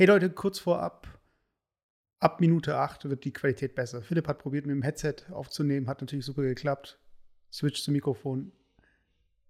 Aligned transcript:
Hey 0.00 0.06
Leute, 0.06 0.30
kurz 0.30 0.58
vorab, 0.58 1.06
ab 2.20 2.40
Minute 2.40 2.74
8 2.74 3.10
wird 3.10 3.22
die 3.22 3.34
Qualität 3.34 3.74
besser. 3.74 4.00
Philipp 4.00 4.28
hat 4.28 4.38
probiert, 4.38 4.64
mit 4.64 4.74
dem 4.74 4.80
Headset 4.80 5.16
aufzunehmen, 5.30 5.88
hat 5.88 6.00
natürlich 6.00 6.24
super 6.24 6.40
geklappt. 6.40 6.98
Switch 7.52 7.82
zum 7.82 7.92
Mikrofon, 7.92 8.50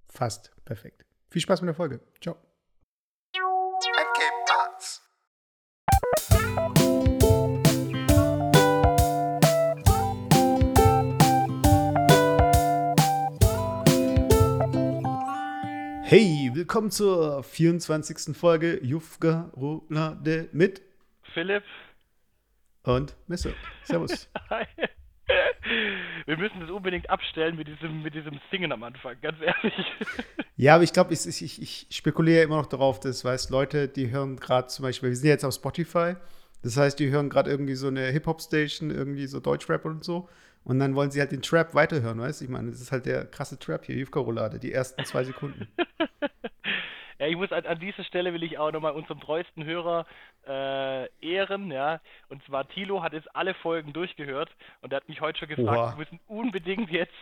fast 0.09 0.51
perfekt. 0.65 1.07
Viel 1.29 1.41
Spaß 1.41 1.61
mit 1.61 1.69
der 1.69 1.77
Folge. 1.77 2.01
Ciao. 2.21 2.37
Hey, 16.11 16.51
willkommen 16.53 16.91
zur 16.91 17.45
24. 17.45 18.37
Folge 18.37 18.85
Jufka 18.85 19.49
Rolade 19.57 20.49
mit 20.51 20.83
Philipp 21.33 21.63
und 22.83 23.15
Messe. 23.29 23.55
Servus. 23.85 24.29
Hi. 24.51 24.67
Wir 26.27 26.37
müssen 26.37 26.59
das 26.59 26.71
unbedingt 26.71 27.09
abstellen 27.09 27.55
mit 27.55 27.69
diesem, 27.69 28.03
mit 28.03 28.13
diesem 28.17 28.41
Singen 28.51 28.73
am 28.73 28.83
Anfang, 28.83 29.15
ganz 29.23 29.39
ehrlich. 29.41 29.87
Ja, 30.57 30.75
aber 30.75 30.83
ich 30.83 30.93
glaube, 30.93 31.15
ich, 31.15 31.25
ich, 31.29 31.63
ich 31.63 31.87
spekuliere 31.91 32.43
immer 32.43 32.57
noch 32.57 32.67
darauf, 32.67 32.99
dass, 32.99 33.25
weißt 33.25 33.51
Leute, 33.51 33.87
die 33.87 34.11
hören 34.11 34.35
gerade 34.35 34.67
zum 34.67 34.83
Beispiel, 34.83 35.11
wir 35.11 35.17
sind 35.17 35.29
jetzt 35.29 35.45
auf 35.45 35.55
Spotify, 35.55 36.17
das 36.65 36.77
heißt, 36.77 36.99
die 36.99 37.11
hören 37.11 37.31
gerade 37.31 37.49
irgendwie 37.53 37.77
so 37.77 37.87
eine 37.87 38.07
Hip-Hop-Station, 38.07 38.91
irgendwie 38.91 39.29
so 39.29 39.39
Deutschrap 39.39 39.85
und 39.85 40.03
so. 40.03 40.29
Und 40.71 40.79
dann 40.79 40.95
wollen 40.95 41.11
sie 41.11 41.19
halt 41.19 41.33
den 41.33 41.43
Trap 41.43 41.75
weiterhören, 41.75 42.21
weißt 42.21 42.41
du? 42.41 42.45
Ich 42.45 42.51
meine, 42.51 42.71
das 42.71 42.81
ist 42.81 42.93
halt 42.93 43.05
der 43.05 43.27
krasse 43.27 43.59
Trap 43.59 43.85
hier, 43.85 43.97
Jufka-Roulade, 43.97 44.61
die 44.61 44.71
ersten 44.71 45.05
zwei 45.05 45.25
Sekunden. 45.25 45.67
Ja, 47.19 47.27
ich 47.27 47.37
muss 47.37 47.53
an, 47.53 47.67
an 47.67 47.79
dieser 47.79 48.03
Stelle 48.03 48.33
will 48.33 48.43
ich 48.43 48.57
auch 48.57 48.73
nochmal 48.73 48.93
unseren 48.93 49.21
treuesten 49.21 49.63
Hörer 49.63 50.07
äh, 50.47 51.07
ehren, 51.21 51.71
ja. 51.71 52.01
Und 52.29 52.43
zwar 52.45 52.69
Tilo 52.69 53.03
hat 53.03 53.13
jetzt 53.13 53.35
alle 53.35 53.55
Folgen 53.55 53.93
durchgehört 53.93 54.51
und 54.81 54.93
er 54.93 54.97
hat 54.97 55.09
mich 55.09 55.21
heute 55.21 55.39
schon 55.39 55.49
gefragt, 55.49 55.79
Oha. 55.79 55.93
wir 55.93 55.99
müssen 55.99 56.21
unbedingt 56.27 56.91
jetzt 56.91 57.13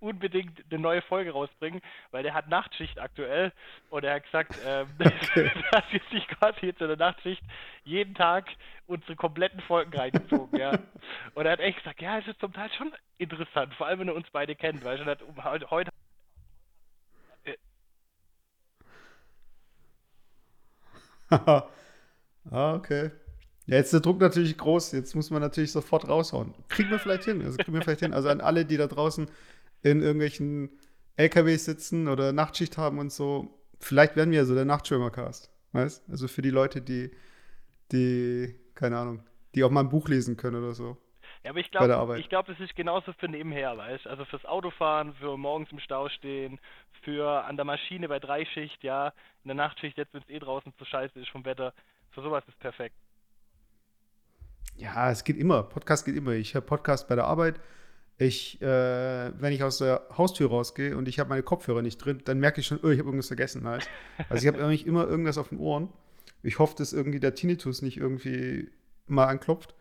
unbedingt 0.00 0.62
eine 0.70 0.80
neue 0.80 1.02
Folge 1.02 1.32
rausbringen, 1.32 1.80
weil 2.10 2.22
der 2.22 2.34
hat 2.34 2.48
Nachtschicht 2.48 2.98
aktuell 2.98 3.52
und 3.90 4.04
er 4.04 4.14
hat 4.14 4.24
gesagt, 4.24 4.58
ähm, 4.66 4.88
dass 4.98 5.84
wir 5.90 6.00
sich 6.10 6.26
quasi 6.28 6.66
jetzt 6.66 6.80
in 6.80 6.88
der 6.88 6.96
Nachtschicht 6.96 7.42
jeden 7.84 8.14
Tag 8.14 8.48
unsere 8.86 9.16
kompletten 9.16 9.60
Folgen 9.60 9.96
reingezogen, 9.96 10.58
ja. 10.58 10.72
Und 11.34 11.46
er 11.46 11.52
hat 11.52 11.60
echt 11.60 11.78
gesagt, 11.78 12.00
ja, 12.00 12.18
es 12.18 12.26
ist 12.26 12.40
zum 12.40 12.52
Teil 12.52 12.70
schon 12.76 12.92
interessant, 13.18 13.74
vor 13.74 13.86
allem 13.86 14.00
wenn 14.00 14.08
er 14.08 14.14
uns 14.14 14.28
beide 14.30 14.54
kennt, 14.54 14.84
weil 14.84 14.98
er 15.00 15.06
hat 15.06 15.20
heute 15.44 15.70
heute 15.70 15.90
ah, 22.50 22.74
okay. 22.74 23.10
Ja, 23.66 23.76
jetzt 23.76 23.86
ist 23.86 23.94
der 23.94 24.00
Druck 24.00 24.20
natürlich 24.20 24.58
groß. 24.58 24.92
Jetzt 24.92 25.14
muss 25.14 25.30
man 25.30 25.40
natürlich 25.40 25.72
sofort 25.72 26.08
raushauen. 26.08 26.54
Kriegen 26.68 26.90
wir 26.90 26.98
vielleicht 26.98 27.24
hin. 27.24 27.42
Also 27.42 27.56
kriegen 27.56 27.72
wir 27.72 27.82
vielleicht 27.82 28.00
hin. 28.00 28.12
Also 28.12 28.28
an 28.28 28.40
alle, 28.40 28.66
die 28.66 28.76
da 28.76 28.86
draußen 28.86 29.30
in 29.82 30.02
irgendwelchen 30.02 30.70
LKWs 31.16 31.64
sitzen 31.64 32.08
oder 32.08 32.32
Nachtschicht 32.32 32.76
haben 32.76 32.98
und 32.98 33.10
so. 33.10 33.58
Vielleicht 33.80 34.16
werden 34.16 34.30
wir 34.30 34.38
ja 34.38 34.44
so 34.44 34.54
der 34.54 34.64
Nachtschwimmercast. 34.64 35.50
Weißt? 35.72 36.08
Also 36.10 36.28
für 36.28 36.42
die 36.42 36.50
Leute, 36.50 36.82
die, 36.82 37.10
die, 37.90 38.54
keine 38.74 38.98
Ahnung, 38.98 39.24
die 39.54 39.64
auch 39.64 39.70
mal 39.70 39.80
ein 39.80 39.88
Buch 39.88 40.08
lesen 40.08 40.36
können 40.36 40.62
oder 40.62 40.74
so. 40.74 40.96
Ja, 41.42 41.50
aber 41.50 41.60
ich 41.60 41.70
bei 41.70 41.80
der 41.80 41.88
glaube, 41.88 42.00
Arbeit. 42.00 42.20
ich 42.20 42.28
glaube, 42.28 42.52
das 42.52 42.60
ist 42.60 42.74
genauso 42.74 43.12
für 43.12 43.28
nebenher, 43.28 43.76
weißt 43.76 44.06
Also 44.06 44.24
fürs 44.24 44.44
Autofahren, 44.46 45.14
für 45.14 45.36
morgens 45.36 45.70
im 45.72 45.78
Stau 45.78 46.08
stehen, 46.08 46.58
für 47.02 47.44
an 47.44 47.56
der 47.56 47.66
Maschine 47.66 48.08
bei 48.08 48.18
Dreischicht, 48.18 48.82
ja, 48.82 49.08
in 49.42 49.48
der 49.48 49.54
Nachtschicht, 49.54 49.98
jetzt 49.98 50.14
wenn 50.14 50.22
es 50.22 50.28
eh 50.30 50.38
draußen 50.38 50.72
zu 50.78 50.84
scheiße 50.86 51.20
ist 51.20 51.28
vom 51.28 51.44
Wetter, 51.44 51.74
für 52.14 52.22
sowas 52.22 52.44
ist 52.48 52.58
perfekt. 52.58 52.94
Ja, 54.76 55.10
es 55.10 55.24
geht 55.24 55.36
immer. 55.36 55.62
Podcast 55.62 56.04
geht 56.04 56.16
immer. 56.16 56.32
Ich 56.32 56.54
höre 56.54 56.60
Podcast 56.60 57.08
bei 57.08 57.14
der 57.14 57.24
Arbeit. 57.24 57.60
Ich, 58.16 58.60
äh, 58.62 58.66
wenn 59.40 59.52
ich 59.52 59.62
aus 59.62 59.78
der 59.78 60.02
Haustür 60.16 60.48
rausgehe 60.48 60.96
und 60.96 61.08
ich 61.08 61.18
habe 61.18 61.28
meine 61.30 61.42
Kopfhörer 61.42 61.82
nicht 61.82 61.98
drin, 61.98 62.22
dann 62.24 62.38
merke 62.38 62.60
ich 62.60 62.66
schon, 62.66 62.78
oh, 62.82 62.88
ich 62.88 62.98
habe 62.98 63.08
irgendwas 63.08 63.26
vergessen. 63.28 63.66
Halt. 63.66 63.88
Also 64.28 64.46
ich 64.46 64.52
habe 64.52 64.64
eigentlich 64.64 64.86
immer 64.86 65.06
irgendwas 65.06 65.38
auf 65.38 65.48
den 65.48 65.58
Ohren. 65.58 65.88
Ich 66.42 66.58
hoffe, 66.58 66.74
dass 66.76 66.92
irgendwie 66.92 67.20
der 67.20 67.34
Tinnitus 67.34 67.82
nicht 67.82 67.96
irgendwie 67.96 68.70
mal 69.06 69.26
anklopft. 69.26 69.74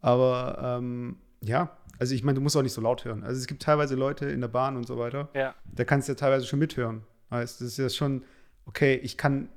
Aber 0.00 0.78
ähm, 0.78 1.18
ja, 1.42 1.76
also 1.98 2.14
ich 2.14 2.22
meine, 2.22 2.36
du 2.36 2.40
musst 2.42 2.56
auch 2.56 2.62
nicht 2.62 2.72
so 2.72 2.80
laut 2.80 3.04
hören. 3.04 3.24
Also 3.24 3.38
es 3.40 3.46
gibt 3.46 3.62
teilweise 3.62 3.94
Leute 3.94 4.26
in 4.26 4.40
der 4.40 4.48
Bahn 4.48 4.76
und 4.76 4.86
so 4.86 4.98
weiter, 4.98 5.28
Ja. 5.34 5.54
da 5.64 5.84
kannst 5.84 6.08
du 6.08 6.12
ja 6.12 6.16
teilweise 6.16 6.46
schon 6.46 6.58
mithören. 6.58 7.02
Heißt, 7.30 7.60
das 7.60 7.68
ist 7.68 7.78
ja 7.78 7.88
schon, 7.88 8.24
okay, 8.66 8.94
ich 8.96 9.16
kann 9.16 9.48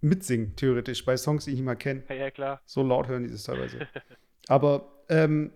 mitsingen, 0.00 0.56
theoretisch, 0.56 1.04
bei 1.04 1.16
Songs, 1.16 1.44
die 1.44 1.50
ich 1.50 1.56
nicht 1.56 1.64
mal 1.64 1.76
kenne. 1.76 2.02
Ja, 2.08 2.14
ja, 2.14 2.30
klar. 2.30 2.60
So 2.64 2.82
laut 2.82 3.08
hören 3.08 3.24
die 3.24 3.30
das 3.30 3.44
teilweise. 3.44 3.86
Aber 4.48 5.04
ähm, 5.08 5.52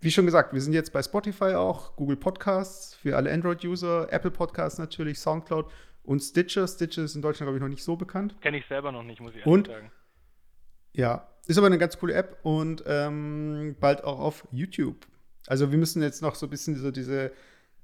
wie 0.00 0.10
schon 0.10 0.26
gesagt, 0.26 0.52
wir 0.52 0.60
sind 0.60 0.72
jetzt 0.72 0.92
bei 0.92 1.02
Spotify 1.02 1.54
auch, 1.54 1.96
Google 1.96 2.16
Podcasts 2.16 2.94
für 2.94 3.16
alle 3.16 3.32
Android-User, 3.32 4.12
Apple 4.12 4.30
Podcasts 4.30 4.78
natürlich, 4.78 5.18
Soundcloud 5.18 5.70
und 6.02 6.20
Stitcher. 6.20 6.66
Stitcher 6.68 7.04
ist 7.04 7.14
in 7.14 7.22
Deutschland, 7.22 7.46
glaube 7.46 7.58
ich, 7.58 7.62
noch 7.62 7.68
nicht 7.68 7.82
so 7.82 7.96
bekannt. 7.96 8.36
Kenne 8.40 8.58
ich 8.58 8.66
selber 8.66 8.92
noch 8.92 9.02
nicht, 9.02 9.20
muss 9.20 9.30
ich 9.30 9.38
ehrlich 9.38 9.52
Und? 9.52 9.66
sagen. 9.68 9.90
Ja, 10.92 11.28
ist 11.46 11.58
aber 11.58 11.66
eine 11.66 11.78
ganz 11.78 11.98
coole 11.98 12.14
App 12.14 12.38
und 12.42 12.82
ähm, 12.86 13.76
bald 13.78 14.04
auch 14.04 14.18
auf 14.18 14.46
YouTube. 14.50 15.06
Also 15.46 15.70
wir 15.70 15.78
müssen 15.78 16.02
jetzt 16.02 16.22
noch 16.22 16.34
so 16.34 16.46
ein 16.46 16.50
bisschen 16.50 16.76
so 16.76 16.90
diese, 16.90 17.32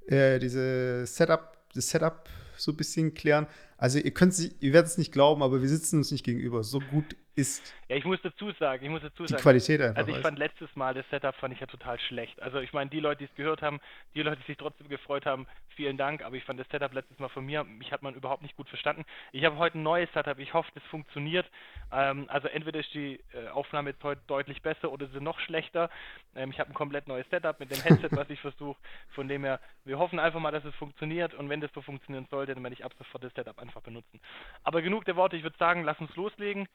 äh, 0.06 0.38
diese 0.38 1.06
Setup, 1.06 1.58
das 1.74 1.88
Setup 1.88 2.28
so 2.56 2.72
ein 2.72 2.76
bisschen 2.76 3.14
klären. 3.14 3.46
Also 3.82 3.98
ihr 3.98 4.12
könnt 4.12 4.38
ihr 4.38 4.72
werdet 4.72 4.92
es 4.92 4.96
nicht 4.96 5.10
glauben, 5.10 5.42
aber 5.42 5.60
wir 5.60 5.68
sitzen 5.68 5.96
uns 5.96 6.12
nicht 6.12 6.24
gegenüber. 6.24 6.62
So 6.62 6.78
gut 6.78 7.16
ist 7.34 7.74
Ja, 7.88 7.96
ich 7.96 8.04
muss 8.04 8.20
dazu 8.22 8.52
sagen, 8.52 8.84
ich 8.84 8.90
muss 8.90 9.02
dazu 9.02 9.24
die 9.24 9.30
sagen, 9.30 9.42
Qualität 9.42 9.80
einfach. 9.80 9.96
Also 9.96 10.10
ich 10.10 10.16
weißt 10.16 10.22
fand 10.22 10.38
letztes 10.38 10.76
Mal 10.76 10.94
das 10.94 11.04
Setup 11.10 11.34
fand 11.34 11.54
ich 11.54 11.60
ja 11.60 11.66
total 11.66 11.98
schlecht. 11.98 12.40
Also 12.40 12.60
ich 12.60 12.72
meine, 12.72 12.90
die 12.90 13.00
Leute, 13.00 13.18
die 13.18 13.24
es 13.24 13.34
gehört 13.34 13.60
haben, 13.60 13.80
die 14.14 14.22
Leute, 14.22 14.40
die 14.40 14.46
sich 14.46 14.56
trotzdem 14.56 14.88
gefreut 14.88 15.26
haben, 15.26 15.46
vielen 15.74 15.96
Dank, 15.96 16.22
aber 16.22 16.36
ich 16.36 16.44
fand 16.44 16.60
das 16.60 16.68
Setup 16.68 16.92
letztes 16.92 17.18
Mal 17.18 17.28
von 17.28 17.44
mir, 17.44 17.64
mich 17.64 17.90
hat 17.90 18.02
man 18.02 18.14
überhaupt 18.14 18.42
nicht 18.42 18.56
gut 18.56 18.68
verstanden. 18.68 19.04
Ich 19.32 19.44
habe 19.44 19.56
heute 19.56 19.78
ein 19.78 19.82
neues 19.82 20.10
Setup, 20.12 20.38
ich 20.38 20.52
hoffe, 20.52 20.70
das 20.74 20.84
funktioniert. 20.84 21.50
Ähm, 21.90 22.26
also 22.28 22.48
entweder 22.48 22.80
ist 22.80 22.92
die 22.92 23.18
äh, 23.32 23.48
Aufnahme 23.48 23.90
jetzt 23.90 24.04
heute 24.04 24.20
deutlich 24.26 24.60
besser 24.62 24.92
oder 24.92 25.08
sie 25.08 25.20
noch 25.20 25.40
schlechter. 25.40 25.88
Ähm, 26.34 26.50
ich 26.50 26.60
habe 26.60 26.70
ein 26.70 26.74
komplett 26.74 27.08
neues 27.08 27.26
Setup 27.30 27.58
mit 27.58 27.70
dem 27.70 27.80
Headset, 27.80 28.08
was 28.12 28.28
ich 28.28 28.40
versuche. 28.40 28.78
Von 29.14 29.28
dem 29.28 29.44
her, 29.44 29.58
wir 29.84 29.98
hoffen 29.98 30.18
einfach 30.18 30.40
mal, 30.40 30.52
dass 30.52 30.64
es 30.64 30.74
funktioniert 30.74 31.34
und 31.34 31.48
wenn 31.48 31.60
das 31.60 31.72
so 31.74 31.80
funktionieren 31.80 32.26
sollte, 32.30 32.54
dann 32.54 32.62
werde 32.62 32.74
ich 32.74 32.84
ab 32.84 32.92
sofort 32.98 33.24
das 33.24 33.32
Setup 33.34 33.58
einfach 33.72 33.82
benutzen. 33.82 34.20
Aber 34.62 34.82
genug 34.82 35.04
der 35.04 35.16
Worte, 35.16 35.36
ich 35.36 35.42
würde 35.42 35.56
sagen, 35.58 35.82
lass 35.82 35.98
uns 35.98 36.14
loslegen. 36.14 36.68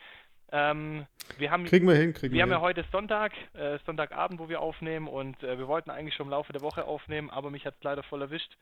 Ähm, 0.51 1.05
wir 1.37 1.51
haben 1.51 1.65
Kriegen 1.65 1.87
wir 1.87 1.95
hin, 1.95 2.13
kriegen 2.13 2.33
wir 2.33 2.41
haben 2.41 2.51
ja 2.51 2.61
heute 2.61 2.85
Sonntag, 2.91 3.33
äh, 3.53 3.77
Sonntagabend, 3.85 4.39
wo 4.39 4.47
wir 4.47 4.61
aufnehmen 4.61 5.07
und 5.07 5.43
äh, 5.43 5.57
wir 5.57 5.67
wollten 5.67 5.89
eigentlich 5.89 6.15
schon 6.15 6.27
im 6.27 6.31
Laufe 6.31 6.53
der 6.53 6.61
Woche 6.61 6.85
aufnehmen, 6.85 7.29
aber 7.29 7.49
mich 7.51 7.65
hat 7.65 7.75
es 7.75 7.83
leider 7.83 8.01
voll 8.03 8.21
erwischt. 8.21 8.57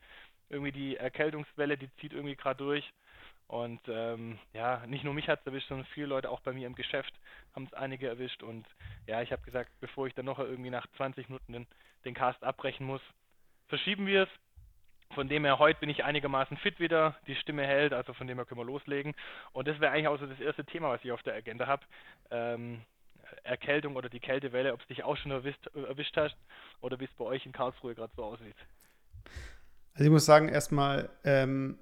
Irgendwie 0.50 0.72
die 0.72 0.96
Erkältungswelle, 0.96 1.78
die 1.78 1.88
zieht 2.00 2.12
irgendwie 2.12 2.36
gerade 2.36 2.58
durch. 2.58 2.92
Und 3.48 3.80
ähm, 3.86 4.38
ja, 4.52 4.84
nicht 4.86 5.04
nur 5.04 5.14
mich 5.14 5.28
hat 5.28 5.40
es 5.40 5.46
erwischt, 5.46 5.68
sondern 5.68 5.86
viele 5.94 6.06
Leute 6.06 6.30
auch 6.30 6.40
bei 6.40 6.52
mir 6.52 6.66
im 6.66 6.74
Geschäft 6.74 7.14
haben 7.54 7.66
es 7.66 7.74
einige 7.74 8.08
erwischt. 8.08 8.42
Und 8.42 8.66
ja, 9.06 9.22
ich 9.22 9.30
habe 9.30 9.42
gesagt, 9.42 9.70
bevor 9.80 10.08
ich 10.08 10.14
dann 10.14 10.24
noch 10.24 10.40
irgendwie 10.40 10.70
nach 10.70 10.88
20 10.96 11.28
Minuten 11.28 11.52
den, 11.52 11.66
den 12.04 12.14
Cast 12.14 12.42
abbrechen 12.42 12.84
muss, 12.84 13.00
verschieben 13.68 14.06
wir 14.06 14.24
es. 14.24 14.28
Von 15.14 15.28
dem 15.28 15.44
her, 15.44 15.58
heute 15.58 15.80
bin 15.80 15.88
ich 15.88 16.04
einigermaßen 16.04 16.56
fit 16.58 16.78
wieder, 16.78 17.16
die 17.26 17.36
Stimme 17.36 17.66
hält, 17.66 17.92
also 17.92 18.12
von 18.12 18.26
dem 18.26 18.38
her 18.38 18.44
können 18.44 18.60
wir 18.60 18.66
loslegen. 18.66 19.14
Und 19.52 19.68
das 19.68 19.80
wäre 19.80 19.92
eigentlich 19.92 20.08
auch 20.08 20.18
so 20.18 20.26
das 20.26 20.40
erste 20.40 20.64
Thema, 20.64 20.90
was 20.90 21.04
ich 21.04 21.12
auf 21.12 21.22
der 21.22 21.34
Agenda 21.34 21.66
habe. 21.66 21.82
Ähm, 22.30 22.82
Erkältung 23.42 23.96
oder 23.96 24.08
die 24.08 24.20
Kältewelle, 24.20 24.72
ob 24.72 24.80
es 24.80 24.86
dich 24.86 25.04
auch 25.04 25.16
schon 25.16 25.30
erwischt, 25.30 25.66
erwischt 25.74 26.16
hast 26.16 26.36
oder 26.80 26.98
wie 27.00 27.04
es 27.04 27.12
bei 27.18 27.24
euch 27.24 27.44
in 27.46 27.52
Karlsruhe 27.52 27.94
gerade 27.94 28.12
so 28.16 28.24
aussieht. 28.24 28.56
Also 29.94 30.04
ich 30.04 30.10
muss 30.10 30.26
sagen, 30.26 30.48
erstmal, 30.48 31.08
ähm, 31.24 31.78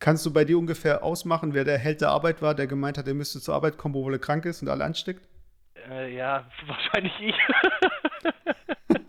kannst 0.00 0.26
du 0.26 0.32
bei 0.32 0.44
dir 0.44 0.58
ungefähr 0.58 1.02
ausmachen, 1.02 1.54
wer 1.54 1.64
der 1.64 1.78
Held 1.78 2.00
der 2.00 2.10
Arbeit 2.10 2.42
war, 2.42 2.54
der 2.54 2.66
gemeint 2.66 2.98
hat, 2.98 3.06
er 3.06 3.14
müsste 3.14 3.40
zur 3.40 3.54
Arbeit 3.54 3.78
kommen, 3.78 3.94
obwohl 3.94 4.14
er 4.14 4.18
krank 4.18 4.44
ist 4.44 4.62
und 4.62 4.68
alle 4.68 4.84
ansteckt? 4.84 5.26
Äh, 5.88 6.14
ja, 6.14 6.46
wahrscheinlich 6.66 7.12
ich. 7.20 7.36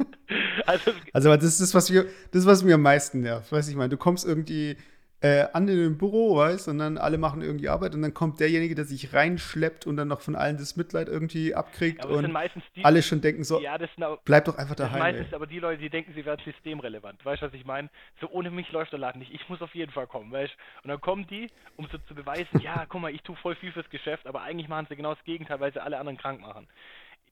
also, 1.13 1.29
Also 1.29 1.35
das 1.35 1.45
ist 1.45 1.61
das, 1.61 1.73
was 1.73 1.91
wir, 1.91 2.05
das 2.31 2.45
was 2.45 2.63
mir 2.63 2.75
am 2.75 2.81
meisten 2.81 3.21
nervt. 3.21 3.51
Weiß 3.51 3.67
ich 3.67 3.75
meine, 3.75 3.89
du 3.89 3.97
kommst 3.97 4.25
irgendwie 4.25 4.77
äh, 5.21 5.47
an 5.53 5.67
in 5.67 5.83
ein 5.83 5.97
Büro, 5.97 6.35
weißt, 6.35 6.67
und 6.67 6.77
dann 6.77 6.97
alle 6.97 7.17
machen 7.17 7.41
irgendwie 7.41 7.69
Arbeit 7.69 7.95
und 7.95 8.01
dann 8.01 8.13
kommt 8.13 8.39
derjenige, 8.39 8.75
der 8.75 8.85
sich 8.85 9.13
reinschleppt 9.13 9.87
und 9.87 9.97
dann 9.97 10.07
noch 10.07 10.21
von 10.21 10.35
allen 10.35 10.57
das 10.57 10.75
Mitleid 10.75 11.07
irgendwie 11.07 11.55
abkriegt 11.55 12.03
sind 12.03 12.11
und 12.11 12.31
meistens 12.31 12.63
die, 12.75 12.85
alle 12.85 13.01
schon 13.01 13.21
denken 13.21 13.43
so, 13.43 13.59
ja, 13.59 13.77
das 13.77 13.89
aber, 13.97 14.19
bleib 14.23 14.45
doch 14.45 14.57
einfach 14.57 14.75
das 14.75 14.87
daheim. 14.87 14.99
meistens 14.99 15.29
Ey. 15.29 15.35
aber 15.35 15.47
die 15.47 15.59
Leute, 15.59 15.81
die 15.81 15.89
denken, 15.89 16.13
sie 16.13 16.25
wären 16.25 16.39
systemrelevant. 16.45 17.25
Weißt 17.25 17.41
du, 17.41 17.47
was 17.47 17.53
ich 17.53 17.65
meine? 17.65 17.89
So 18.21 18.29
ohne 18.29 18.51
mich 18.51 18.71
läuft 18.71 18.91
der 18.91 18.99
Laden 18.99 19.19
nicht. 19.19 19.33
Ich 19.33 19.47
muss 19.49 19.61
auf 19.61 19.73
jeden 19.73 19.91
Fall 19.91 20.05
kommen, 20.05 20.31
weißt? 20.31 20.53
Und 20.83 20.89
dann 20.89 21.01
kommen 21.01 21.25
die, 21.27 21.49
um 21.77 21.87
so 21.91 21.97
zu 22.07 22.13
beweisen, 22.13 22.59
ja, 22.61 22.85
guck 22.87 23.01
mal, 23.01 23.11
ich 23.13 23.21
tue 23.21 23.35
voll 23.37 23.55
viel 23.55 23.71
fürs 23.71 23.89
Geschäft, 23.89 24.27
aber 24.27 24.41
eigentlich 24.41 24.67
machen 24.67 24.85
sie 24.89 24.95
genau 24.95 25.15
das 25.15 25.23
Gegenteil, 25.23 25.59
weil 25.59 25.73
sie 25.73 25.81
alle 25.81 25.97
anderen 25.97 26.17
krank 26.17 26.41
machen. 26.41 26.67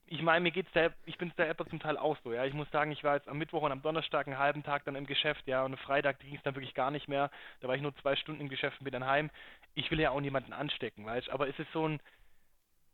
Ich 0.05 0.21
meine, 0.21 0.41
mir 0.41 0.51
geht's 0.51 0.71
da, 0.73 0.89
ich 1.05 1.17
bin 1.17 1.29
es 1.29 1.35
da 1.35 1.45
etwa 1.45 1.65
zum 1.65 1.79
Teil 1.79 1.97
auch 1.97 2.17
so, 2.23 2.33
ja. 2.33 2.45
Ich 2.45 2.53
muss 2.53 2.69
sagen, 2.71 2.91
ich 2.91 3.03
war 3.03 3.15
jetzt 3.15 3.27
am 3.27 3.37
Mittwoch 3.37 3.63
und 3.63 3.71
am 3.71 3.81
Donnerstag 3.81 4.27
einen 4.27 4.37
halben 4.37 4.63
Tag 4.63 4.83
dann 4.85 4.95
im 4.95 5.07
Geschäft, 5.07 5.47
ja, 5.47 5.63
und 5.63 5.73
am 5.73 5.77
Freitag 5.79 6.19
ging 6.19 6.35
es 6.35 6.43
dann 6.43 6.55
wirklich 6.55 6.75
gar 6.75 6.91
nicht 6.91 7.07
mehr. 7.07 7.31
Da 7.61 7.67
war 7.67 7.75
ich 7.75 7.81
nur 7.81 7.95
zwei 7.97 8.15
Stunden 8.15 8.41
im 8.41 8.49
Geschäft 8.49 8.79
und 8.79 8.83
bin 8.83 8.93
dann 8.93 9.07
heim. 9.07 9.31
ich 9.75 9.89
will 9.91 9.99
ja 9.99 10.11
auch 10.11 10.21
niemanden 10.21 10.53
anstecken, 10.53 11.05
weißt 11.05 11.29
aber 11.29 11.47
es 11.47 11.57
ist 11.57 11.71
so 11.71 11.87
ein, 11.87 11.99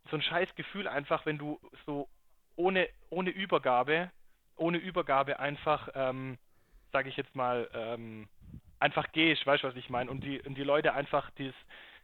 so 0.10 0.18
ein 0.18 0.22
scheiß 0.22 0.56
Gefühl 0.56 0.88
einfach, 0.88 1.26
wenn 1.26 1.38
du 1.38 1.60
so 1.86 2.08
ohne, 2.56 2.88
ohne 3.10 3.32
Übergabe, 3.32 4.12
ohne 4.56 4.78
Übergabe 4.78 5.40
einfach, 5.40 5.90
ähm, 5.96 6.38
sage 6.92 7.10
ich 7.10 7.18
jetzt 7.18 7.36
mal, 7.36 7.70
ähm, 7.74 8.28
einfach 8.80 9.12
gehst, 9.12 9.46
weißt 9.46 9.64
du, 9.64 9.68
was 9.68 9.76
ich 9.76 9.90
meine? 9.90 10.10
Und 10.10 10.24
die, 10.24 10.42
und 10.42 10.56
die 10.56 10.64
Leute 10.64 10.94
einfach 10.94 11.30
dies, 11.32 11.54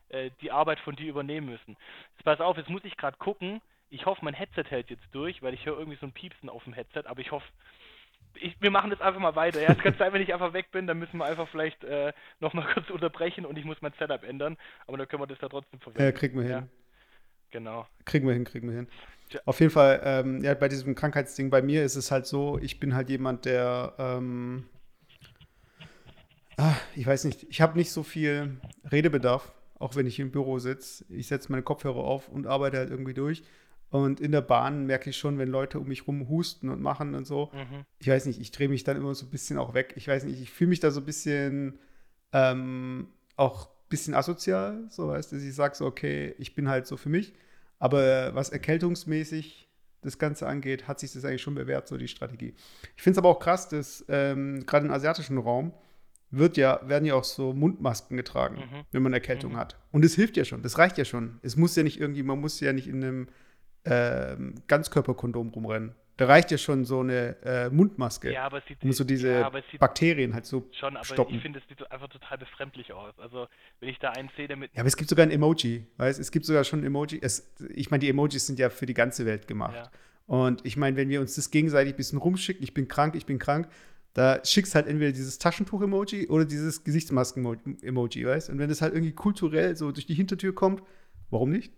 äh, 0.09 0.31
die 0.41 0.51
Arbeit 0.51 0.79
von 0.79 0.95
dir 0.95 1.09
übernehmen 1.09 1.47
müssen. 1.47 1.77
Jetzt 2.15 2.23
pass 2.23 2.41
auf, 2.41 2.57
jetzt 2.57 2.69
muss 2.69 2.83
ich 2.83 2.97
gerade 2.97 3.17
gucken. 3.17 3.61
Ich 3.89 4.05
hoffe, 4.05 4.23
mein 4.23 4.33
Headset 4.33 4.65
hält 4.69 4.89
jetzt 4.89 5.07
durch, 5.11 5.41
weil 5.41 5.53
ich 5.53 5.65
höre 5.65 5.77
irgendwie 5.77 5.97
so 5.97 6.05
ein 6.05 6.11
Piepsen 6.11 6.49
auf 6.49 6.63
dem 6.63 6.73
Headset, 6.73 7.03
aber 7.05 7.21
ich 7.21 7.31
hoffe, 7.31 7.45
ich, 8.35 8.59
wir 8.61 8.71
machen 8.71 8.89
das 8.89 9.01
einfach 9.01 9.19
mal 9.19 9.35
weiter. 9.35 9.61
Ja, 9.61 9.71
es 9.71 9.77
kann 9.77 9.95
sein, 9.97 10.13
wenn 10.13 10.21
ich 10.21 10.33
einfach 10.33 10.53
weg 10.53 10.71
bin, 10.71 10.87
dann 10.87 10.99
müssen 10.99 11.17
wir 11.17 11.25
einfach 11.25 11.47
vielleicht 11.49 11.83
äh, 11.83 12.13
nochmal 12.39 12.67
kurz 12.73 12.89
unterbrechen 12.89 13.45
und 13.45 13.57
ich 13.57 13.65
muss 13.65 13.81
mein 13.81 13.93
Setup 13.97 14.23
ändern. 14.23 14.57
Aber 14.87 14.97
dann 14.97 15.07
können 15.07 15.21
wir 15.21 15.27
das 15.27 15.39
da 15.39 15.49
trotzdem 15.49 15.79
verwenden. 15.79 16.03
Ja, 16.03 16.11
kriegen 16.11 16.39
wir 16.39 16.49
ja. 16.49 16.59
hin. 16.59 16.69
Genau. 17.51 17.87
Kriegen 18.03 18.27
wir 18.27 18.33
hin, 18.33 18.43
kriegen 18.43 18.67
wir 18.67 18.75
hin. 18.75 18.87
Auf 19.45 19.59
jeden 19.59 19.71
Fall, 19.71 20.01
ähm, 20.03 20.43
ja, 20.43 20.53
bei 20.53 20.67
diesem 20.67 20.93
Krankheitsding 20.95 21.49
bei 21.49 21.61
mir 21.61 21.83
ist 21.83 21.95
es 21.95 22.11
halt 22.11 22.25
so, 22.25 22.59
ich 22.61 22.79
bin 22.79 22.93
halt 22.93 23.09
jemand, 23.09 23.45
der, 23.45 23.93
ähm, 23.97 24.65
ah, 26.57 26.75
ich 26.95 27.07
weiß 27.07 27.23
nicht, 27.25 27.43
ich 27.49 27.61
habe 27.61 27.77
nicht 27.77 27.91
so 27.91 28.03
viel 28.03 28.57
Redebedarf, 28.91 29.53
auch 29.79 29.95
wenn 29.95 30.05
ich 30.05 30.19
im 30.19 30.31
Büro 30.31 30.59
sitze. 30.59 31.05
Ich 31.09 31.27
setze 31.27 31.51
meine 31.51 31.63
Kopfhörer 31.63 32.03
auf 32.03 32.29
und 32.29 32.45
arbeite 32.45 32.77
halt 32.77 32.89
irgendwie 32.89 33.13
durch. 33.13 33.43
Und 33.95 34.19
in 34.19 34.31
der 34.31 34.41
Bahn 34.41 34.85
merke 34.85 35.09
ich 35.09 35.17
schon, 35.17 35.37
wenn 35.37 35.49
Leute 35.49 35.79
um 35.79 35.87
mich 35.87 36.07
rum 36.07 36.27
husten 36.27 36.69
und 36.69 36.81
machen 36.81 37.15
und 37.15 37.25
so. 37.25 37.51
Mhm. 37.53 37.85
Ich 37.99 38.07
weiß 38.07 38.25
nicht, 38.25 38.41
ich 38.41 38.51
drehe 38.51 38.67
mich 38.67 38.83
dann 38.83 38.97
immer 38.97 39.15
so 39.15 39.25
ein 39.25 39.29
bisschen 39.29 39.57
auch 39.57 39.73
weg. 39.73 39.93
Ich 39.95 40.07
weiß 40.07 40.25
nicht, 40.25 40.41
ich 40.41 40.51
fühle 40.51 40.69
mich 40.69 40.79
da 40.79 40.91
so 40.91 41.01
ein 41.01 41.05
bisschen 41.05 41.79
ähm, 42.33 43.07
auch 43.37 43.67
ein 43.67 43.89
bisschen 43.89 44.13
asozial, 44.13 44.85
so 44.89 45.07
weißt 45.07 45.31
du, 45.31 45.37
dass 45.37 45.45
ich 45.45 45.55
sage 45.55 45.75
so, 45.75 45.85
okay, 45.85 46.35
ich 46.37 46.55
bin 46.55 46.67
halt 46.67 46.87
so 46.87 46.97
für 46.97 47.09
mich. 47.09 47.33
Aber 47.79 48.33
was 48.35 48.49
erkältungsmäßig 48.49 49.69
das 50.01 50.17
Ganze 50.17 50.47
angeht, 50.47 50.87
hat 50.87 50.99
sich 50.99 51.13
das 51.13 51.25
eigentlich 51.25 51.41
schon 51.41 51.55
bewährt, 51.55 51.87
so 51.87 51.97
die 51.97 52.07
Strategie. 52.07 52.53
Ich 52.95 53.03
finde 53.03 53.15
es 53.15 53.17
aber 53.17 53.29
auch 53.29 53.39
krass, 53.39 53.69
dass 53.69 54.05
ähm, 54.07 54.65
gerade 54.65 54.85
im 54.85 54.91
asiatischen 54.91 55.37
Raum 55.37 55.73
wird 56.31 56.57
ja, 56.57 56.81
werden 56.87 57.05
ja 57.05 57.15
auch 57.15 57.23
so 57.23 57.53
Mundmasken 57.53 58.17
getragen, 58.17 58.57
mhm. 58.57 58.85
wenn 58.91 59.03
man 59.03 59.13
Erkältung 59.13 59.53
mhm. 59.53 59.57
hat. 59.57 59.77
Und 59.91 60.03
es 60.03 60.15
hilft 60.15 60.37
ja 60.37 60.45
schon, 60.45 60.61
das 60.61 60.77
reicht 60.77 60.97
ja 60.97 61.05
schon. 61.05 61.39
Es 61.41 61.55
muss 61.55 61.75
ja 61.75 61.83
nicht 61.83 61.99
irgendwie, 61.99 62.23
man 62.23 62.39
muss 62.39 62.59
ja 62.59 62.73
nicht 62.73 62.87
in 62.87 63.03
einem 63.03 63.27
ähm, 63.85 64.55
Ganzkörperkondom 64.67 65.49
rumrennen. 65.49 65.95
Da 66.17 66.27
reicht 66.27 66.49
ja 66.49 66.57
schon 66.57 66.85
so 66.85 67.01
eine 67.01 67.35
äh, 67.43 67.69
Mundmaske, 67.69 68.31
ja, 68.31 68.45
aber 68.45 68.59
es 68.59 68.65
sieht, 68.67 68.81
um 68.81 68.93
so 68.93 69.03
diese 69.03 69.31
ja, 69.31 69.51
Bakterien 69.79 70.33
halt 70.33 70.45
so 70.45 70.69
schon, 70.71 70.95
aber 70.95 71.03
stoppen. 71.03 71.35
ich 71.35 71.41
finde, 71.41 71.59
es 71.59 71.67
sieht 71.67 71.91
einfach 71.91 72.07
total 72.07 72.37
befremdlich 72.37 72.93
aus. 72.93 73.13
Also, 73.19 73.47
wenn 73.81 73.89
ich 73.89 73.99
da 73.99 74.11
einen 74.11 74.29
sehe, 74.37 74.47
damit. 74.47 74.71
Ja, 74.73 74.79
aber 74.79 74.87
es 74.87 74.95
gibt 74.95 75.09
sogar 75.09 75.25
ein 75.25 75.31
Emoji, 75.31 75.85
weißt 75.97 76.19
Es 76.19 76.31
gibt 76.31 76.45
sogar 76.45 76.63
schon 76.63 76.79
ein 76.79 76.85
Emoji. 76.85 77.19
Es, 77.21 77.53
ich 77.73 77.91
meine, 77.91 77.99
die 77.99 78.09
Emojis 78.09 78.47
sind 78.47 78.59
ja 78.59 78.69
für 78.69 78.85
die 78.85 78.93
ganze 78.93 79.25
Welt 79.25 79.45
gemacht. 79.45 79.75
Ja. 79.75 79.91
Und 80.25 80.65
ich 80.65 80.77
meine, 80.77 80.95
wenn 80.95 81.09
wir 81.09 81.19
uns 81.19 81.35
das 81.35 81.51
gegenseitig 81.51 81.93
ein 81.93 81.97
bisschen 81.97 82.17
rumschicken, 82.17 82.63
ich 82.63 82.73
bin 82.73 82.87
krank, 82.87 83.15
ich 83.15 83.25
bin 83.25 83.37
krank, 83.37 83.67
da 84.13 84.43
schickst 84.43 84.73
halt 84.73 84.87
entweder 84.87 85.11
dieses 85.11 85.37
Taschentuch-Emoji 85.39 86.29
oder 86.29 86.45
dieses 86.45 86.85
Gesichtsmasken-Emoji, 86.85 88.25
weißt 88.25 88.49
Und 88.49 88.57
wenn 88.57 88.69
das 88.69 88.81
halt 88.81 88.93
irgendwie 88.93 89.13
kulturell 89.13 89.75
so 89.75 89.91
durch 89.91 90.05
die 90.05 90.13
Hintertür 90.13 90.55
kommt, 90.55 90.81
warum 91.29 91.49
nicht? 91.51 91.73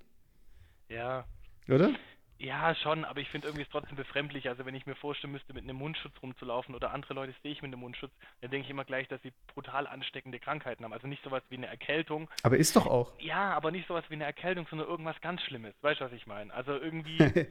Ja. 0.90 1.26
Oder? 1.70 1.94
Ja, 2.40 2.76
schon, 2.76 3.04
aber 3.04 3.20
ich 3.20 3.30
finde 3.30 3.48
irgendwie 3.48 3.64
es 3.64 3.70
trotzdem 3.72 3.96
befremdlich. 3.96 4.48
Also 4.48 4.64
wenn 4.66 4.76
ich 4.76 4.86
mir 4.86 4.96
vorstellen 4.96 5.34
müsste, 5.34 5.54
mit 5.54 5.64
einem 5.64 5.78
Mundschutz 5.78 6.14
rumzulaufen 6.22 6.76
oder 6.76 6.94
andere 6.94 7.16
Leute 7.16 7.34
sehe 7.42 7.52
ich 7.52 7.64
mit 7.64 7.74
einem 7.74 7.80
Mundschutz, 7.82 8.12
dann 8.42 8.52
denke 8.52 8.66
ich 8.66 8.70
immer 8.70 8.86
gleich, 8.86 9.08
dass 9.08 9.22
sie 9.24 9.34
brutal 9.56 9.88
ansteckende 9.88 10.40
Krankheiten 10.40 10.84
haben. 10.84 10.94
Also 10.94 11.08
nicht 11.08 11.24
sowas 11.24 11.42
wie 11.50 11.58
eine 11.58 11.66
Erkältung. 11.66 12.30
Aber 12.44 12.58
ist 12.58 12.76
doch 12.76 12.86
auch. 12.86 13.20
Ja, 13.20 13.54
aber 13.54 13.72
nicht 13.72 13.88
sowas 13.88 14.04
wie 14.10 14.14
eine 14.14 14.26
Erkältung, 14.26 14.68
sondern 14.70 14.88
irgendwas 14.88 15.20
ganz 15.22 15.42
Schlimmes. 15.42 15.74
Weißt 15.82 16.00
du, 16.00 16.06
was 16.06 16.12
ich 16.12 16.28
meine? 16.28 16.54
Also 16.54 16.74
irgendwie, 16.74 17.18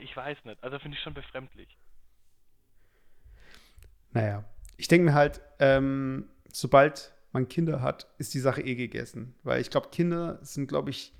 ich 0.00 0.16
weiß 0.16 0.38
nicht. 0.44 0.62
Also 0.62 0.78
finde 0.78 0.96
ich 0.96 1.02
schon 1.02 1.14
befremdlich. 1.14 1.76
Naja, 4.12 4.44
ich 4.76 4.86
denke 4.86 5.06
mir 5.06 5.14
halt, 5.14 5.40
ähm, 5.58 6.28
sobald 6.52 7.12
man 7.32 7.48
Kinder 7.48 7.82
hat, 7.82 8.06
ist 8.18 8.34
die 8.34 8.38
Sache 8.38 8.62
eh 8.62 8.76
gegessen. 8.76 9.34
Weil 9.42 9.60
ich 9.60 9.70
glaube, 9.70 9.88
Kinder 9.90 10.38
sind, 10.42 10.68
glaube 10.68 10.90
ich, 10.90 11.12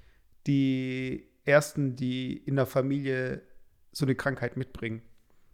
die 0.47 1.29
ersten, 1.46 1.96
die 1.96 2.37
in 2.37 2.56
der 2.56 2.66
Familie 2.66 3.43
so 3.93 4.04
eine 4.04 4.14
Krankheit 4.14 4.56
mitbringen. 4.56 5.02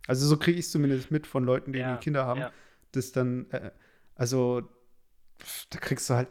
Also 0.06 0.26
so 0.26 0.36
kriege 0.36 0.58
ich 0.58 0.66
es 0.66 0.72
zumindest 0.72 1.10
mit 1.10 1.26
von 1.26 1.44
Leuten, 1.44 1.72
die 1.72 1.78
ja, 1.78 1.96
Kinder 1.96 2.26
haben, 2.26 2.40
ja. 2.40 2.52
dass 2.90 3.12
dann, 3.12 3.50
äh, 3.50 3.70
also 4.14 4.62
da 5.70 5.78
kriegst 5.78 6.10
du 6.10 6.14
halt, 6.14 6.28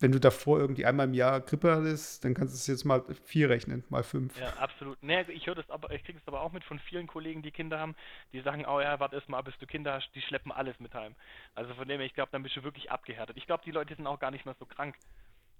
wenn 0.00 0.10
du 0.10 0.18
davor 0.18 0.58
irgendwie 0.58 0.84
einmal 0.84 1.06
im 1.06 1.14
Jahr 1.14 1.40
Grippe 1.40 1.70
hattest, 1.76 2.24
dann 2.24 2.34
kannst 2.34 2.54
du 2.54 2.56
es 2.56 2.66
jetzt 2.66 2.84
mal 2.84 3.04
vier 3.24 3.48
rechnen, 3.48 3.84
mal 3.88 4.02
fünf. 4.02 4.36
Ja, 4.38 4.52
absolut. 4.54 5.00
Nee, 5.00 5.22
ich 5.28 5.46
höre 5.46 5.54
das 5.54 5.70
aber, 5.70 5.92
ich 5.92 6.02
kriege 6.02 6.18
es 6.18 6.26
aber 6.26 6.40
auch 6.40 6.50
mit 6.50 6.64
von 6.64 6.80
vielen 6.80 7.06
Kollegen, 7.06 7.42
die 7.42 7.52
Kinder 7.52 7.78
haben, 7.78 7.94
die 8.32 8.40
sagen, 8.40 8.66
oh 8.66 8.80
ja, 8.80 8.98
warte 8.98 9.14
erst 9.14 9.28
mal, 9.28 9.42
bis 9.42 9.56
du 9.58 9.66
Kinder 9.66 9.94
hast, 9.94 10.10
die 10.16 10.22
schleppen 10.22 10.50
alles 10.50 10.78
mit 10.80 10.92
heim. 10.92 11.14
Also 11.54 11.72
von 11.74 11.86
dem 11.86 11.98
her, 11.98 12.06
ich 12.06 12.14
glaube, 12.14 12.32
dann 12.32 12.42
bist 12.42 12.56
du 12.56 12.64
wirklich 12.64 12.90
abgehärtet. 12.90 13.36
Ich 13.36 13.46
glaube, 13.46 13.62
die 13.64 13.70
Leute 13.70 13.94
sind 13.94 14.08
auch 14.08 14.18
gar 14.18 14.32
nicht 14.32 14.44
mehr 14.44 14.56
so 14.58 14.66
krank. 14.66 14.96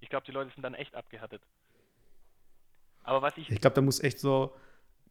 Ich 0.01 0.09
glaube, 0.09 0.25
die 0.25 0.33
Leute 0.33 0.51
sind 0.53 0.63
dann 0.63 0.73
echt 0.73 0.93
abgehärtet. 0.93 1.41
Aber 3.03 3.21
was 3.21 3.37
ich. 3.37 3.49
Ich 3.49 3.61
glaube, 3.61 3.75
da 3.75 3.81
muss 3.81 4.01
echt 4.01 4.19
so 4.19 4.53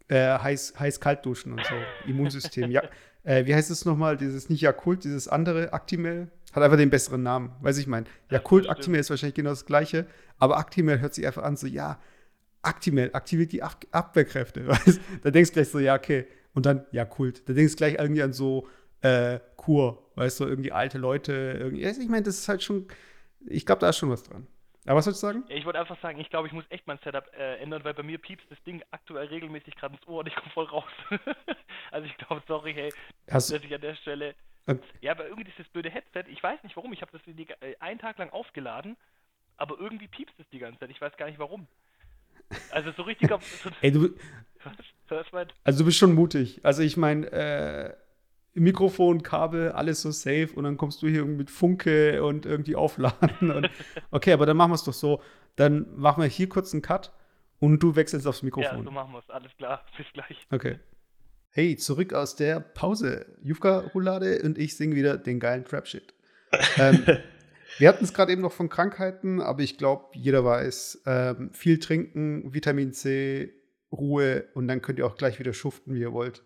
äh, 0.09 0.39
heiß, 0.39 0.75
heiß 0.79 1.01
kalt 1.01 1.25
duschen 1.25 1.53
und 1.53 1.65
so. 1.65 1.75
Immunsystem. 2.09 2.71
ja, 2.71 2.83
äh, 3.25 3.47
wie 3.47 3.55
heißt 3.55 3.71
es 3.71 3.85
nochmal? 3.85 4.17
Dieses 4.17 4.49
nicht 4.49 4.61
Jakult, 4.61 5.05
dieses 5.05 5.29
andere 5.29 5.73
Actimel. 5.73 6.31
Hat 6.53 6.63
einfach 6.63 6.77
den 6.77 6.91
besseren 6.91 7.23
Namen. 7.23 7.53
Weiß 7.61 7.79
ich 7.79 7.87
mein. 7.87 8.07
Jakult, 8.31 8.69
Actimel 8.69 9.01
ist 9.01 9.09
wahrscheinlich 9.09 9.35
genau 9.35 9.51
das 9.51 9.65
gleiche. 9.65 10.07
Aber 10.39 10.59
Actimel 10.59 11.01
hört 11.01 11.15
sich 11.15 11.27
einfach 11.27 11.45
an, 11.45 11.57
so, 11.57 11.67
ja, 11.67 11.99
Actimel 12.63 13.11
aktiviert 13.13 13.53
die 13.53 13.63
Ab 13.63 13.85
Abwehrkräfte. 13.91 14.69
Weißt? 14.69 15.01
Da 15.23 15.31
denkst 15.31 15.51
du 15.51 15.55
gleich 15.55 15.69
so, 15.69 15.79
ja, 15.79 15.95
okay. 15.95 16.27
Und 16.55 16.67
dann 16.67 16.85
Jakult. 16.93 17.49
Da 17.49 17.55
denkst 17.55 17.73
du 17.73 17.77
gleich 17.77 17.95
irgendwie 17.95 18.23
an 18.23 18.33
so 18.33 18.69
äh, 19.01 19.41
Kur. 19.57 20.11
Weißt 20.17 20.41
du, 20.41 20.45
so 20.45 20.51
irgendwie 20.51 20.73
alte 20.73 20.99
Leute. 20.99 21.33
Irgendwie. 21.59 21.85
Ich 21.85 22.09
meine, 22.09 22.23
das 22.23 22.39
ist 22.39 22.49
halt 22.49 22.63
schon. 22.63 22.87
Ich 23.47 23.67
glaube, 23.67 23.81
da 23.81 23.89
ist 23.89 23.97
schon 23.97 24.11
was 24.11 24.23
dran. 24.23 24.47
Aber 24.87 24.97
was 24.97 25.05
sollst 25.05 25.23
du 25.23 25.27
sagen? 25.27 25.45
Ja, 25.49 25.57
ich 25.57 25.65
wollte 25.65 25.79
einfach 25.79 26.01
sagen, 26.01 26.19
ich 26.19 26.29
glaube, 26.29 26.49
ich 26.49 26.53
muss 26.53 26.65
echt 26.71 26.87
mein 26.87 26.99
Setup 27.05 27.31
äh, 27.37 27.59
ändern, 27.59 27.85
weil 27.85 27.95
bei 27.95 28.03
mir 28.03 28.19
piepst 28.19 28.51
das 28.51 28.63
Ding 28.65 28.83
aktuell 28.91 29.29
regelmäßig 29.29 29.77
gerade 29.77 29.95
ins 29.95 30.07
Ohr 30.09 30.21
und 30.21 30.27
ich 30.27 30.35
komme 30.35 30.51
voll 30.51 30.65
raus. 30.65 30.91
also 31.93 32.07
ich 32.07 32.17
glaube, 32.17 32.43
sorry, 32.49 32.75
hey, 32.75 32.93
Hast 33.31 33.53
dass 33.53 33.63
ich 33.63 33.75
an 33.75 33.81
der 33.81 33.95
Stelle. 33.95 34.35
Okay. 34.67 34.81
Ja, 35.01 35.13
aber 35.13 35.27
irgendwie 35.27 35.51
dieses 35.51 35.69
blöde 35.69 35.91
Headset, 35.91 36.25
ich 36.29 36.43
weiß 36.43 36.63
nicht 36.65 36.77
warum, 36.77 36.93
ich 36.93 37.03
habe 37.03 37.13
das 37.13 37.21
die, 37.27 37.49
äh, 37.61 37.77
einen 37.79 38.01
Tag 38.01 38.19
lang 38.19 38.31
aufgeladen, 38.31 38.97
aber 39.57 39.79
irgendwie 39.79 40.09
piepst 40.09 40.39
es 40.39 40.49
die 40.51 40.59
ganze 40.59 40.81
Zeit. 40.81 40.91
Ich 40.91 41.01
weiß 41.01 41.17
gar 41.17 41.27
nicht 41.27 41.39
warum. 41.39 41.69
Also 42.71 42.93
so 42.93 43.03
richtiger. 43.03 43.39
Ey, 43.81 43.93
du. 43.93 44.15
Was? 44.65 45.27
Was 45.33 45.49
also 45.65 45.81
du 45.81 45.85
bist 45.85 45.99
schon 45.99 46.15
mutig. 46.15 46.61
Also 46.63 46.83
ich 46.83 46.97
meine, 46.97 47.27
äh, 47.33 47.95
Mikrofon, 48.55 49.23
Kabel, 49.23 49.73
alles 49.73 50.03
so 50.03 50.11
safe 50.11 50.51
und 50.55 50.65
dann 50.65 50.77
kommst 50.77 51.03
du 51.03 51.09
hier 51.09 51.25
mit 51.25 51.51
Funke 51.51 52.23
und 52.23 52.45
irgendwie 52.45 52.77
aufladen. 52.77 53.51
Und, 53.51 53.71
okay, 54.11 54.33
aber 54.33 54.47
dann 54.47 54.57
machen 54.57 54.73
wir 54.73 54.75
es 54.75 54.85
doch 54.85 54.93
so. 54.93 55.23
Dann 55.57 55.87
machen 55.97 56.23
wir 56.23 56.29
hier 56.29 56.49
kurz 56.49 56.73
einen 56.73 56.83
Cut 56.83 57.13
und 57.61 57.83
du 57.83 57.97
wechselst 57.97 58.27
aufs 58.27 58.43
Mikrofon. 58.43 58.79
Ja, 58.79 58.85
so 58.85 58.91
machen 58.91 59.13
wir 59.13 59.21
es. 59.21 59.31
Alles 59.31 59.57
klar. 59.57 59.85
Bis 59.97 60.07
gleich. 60.13 60.47
Okay. 60.51 60.79
Hey, 61.51 61.77
zurück 61.77 62.13
aus 62.13 62.37
der 62.37 62.61
Pause. 62.61 63.27
Jufka-Roulade 63.43 64.43
und 64.43 64.59
ich 64.59 64.77
singe 64.77 64.97
wieder 64.97 65.19
den 65.19 65.41
geilen 65.41 65.65
Trap-Shit. 65.65 66.15
ähm, 66.79 67.05
wir 67.79 67.89
hatten 67.89 68.05
es 68.05 68.13
gerade 68.13 68.33
eben 68.33 68.43
noch 68.43 68.53
von 68.53 68.69
Krankheiten, 68.69 69.41
aber 69.41 69.61
ich 69.61 69.79
glaube, 69.79 70.07
jeder 70.15 70.45
weiß, 70.45 71.03
ähm, 71.07 71.51
viel 71.53 71.79
trinken, 71.79 72.53
Vitamin 72.53 72.93
C, 72.93 73.55
Ruhe 73.91 74.47
und 74.55 74.69
dann 74.69 74.81
könnt 74.83 74.99
ihr 74.99 75.07
auch 75.07 75.17
gleich 75.17 75.39
wieder 75.39 75.53
schuften, 75.53 75.95
wie 75.95 76.01
ihr 76.01 76.13
wollt 76.13 76.43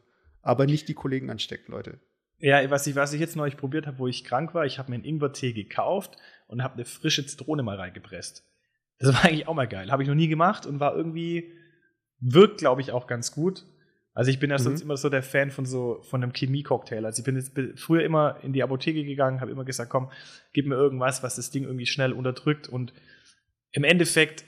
aber 0.46 0.66
nicht 0.66 0.88
die 0.88 0.94
Kollegen 0.94 1.28
anstecken, 1.28 1.72
Leute. 1.72 1.98
Ja, 2.38 2.70
was 2.70 2.86
ich, 2.86 2.94
was 2.94 3.12
ich 3.12 3.20
jetzt 3.20 3.34
neulich 3.34 3.56
probiert 3.56 3.86
habe, 3.86 3.98
wo 3.98 4.06
ich 4.06 4.24
krank 4.24 4.54
war, 4.54 4.64
ich 4.64 4.78
habe 4.78 4.90
mir 4.90 4.96
einen 4.96 5.04
Ingwertee 5.04 5.52
gekauft 5.52 6.16
und 6.46 6.62
habe 6.62 6.74
eine 6.74 6.84
frische 6.84 7.26
Zitrone 7.26 7.62
mal 7.62 7.76
reingepresst. 7.76 8.44
Das 8.98 9.12
war 9.12 9.24
eigentlich 9.24 9.48
auch 9.48 9.54
mal 9.54 9.66
geil. 9.66 9.90
Habe 9.90 10.02
ich 10.02 10.08
noch 10.08 10.14
nie 10.14 10.28
gemacht 10.28 10.64
und 10.64 10.78
war 10.78 10.94
irgendwie, 10.94 11.52
wirkt, 12.20 12.58
glaube 12.58 12.80
ich, 12.80 12.92
auch 12.92 13.06
ganz 13.06 13.32
gut. 13.32 13.64
Also 14.14 14.30
ich 14.30 14.38
bin 14.38 14.50
ja 14.50 14.58
mhm. 14.58 14.62
sonst 14.62 14.82
immer 14.82 14.96
so 14.96 15.08
der 15.08 15.22
Fan 15.22 15.50
von 15.50 15.66
so 15.66 16.00
von 16.02 16.22
einem 16.22 16.32
Chemie-Cocktail. 16.32 17.04
Also 17.04 17.20
ich 17.20 17.24
bin 17.24 17.36
jetzt 17.36 17.52
früher 17.74 18.04
immer 18.04 18.38
in 18.42 18.52
die 18.52 18.62
Apotheke 18.62 19.04
gegangen, 19.04 19.40
habe 19.40 19.50
immer 19.50 19.64
gesagt, 19.64 19.90
komm, 19.90 20.10
gib 20.52 20.66
mir 20.66 20.76
irgendwas, 20.76 21.22
was 21.22 21.36
das 21.36 21.50
Ding 21.50 21.64
irgendwie 21.64 21.86
schnell 21.86 22.12
unterdrückt. 22.12 22.68
Und 22.68 22.92
im 23.72 23.84
Endeffekt 23.84 24.44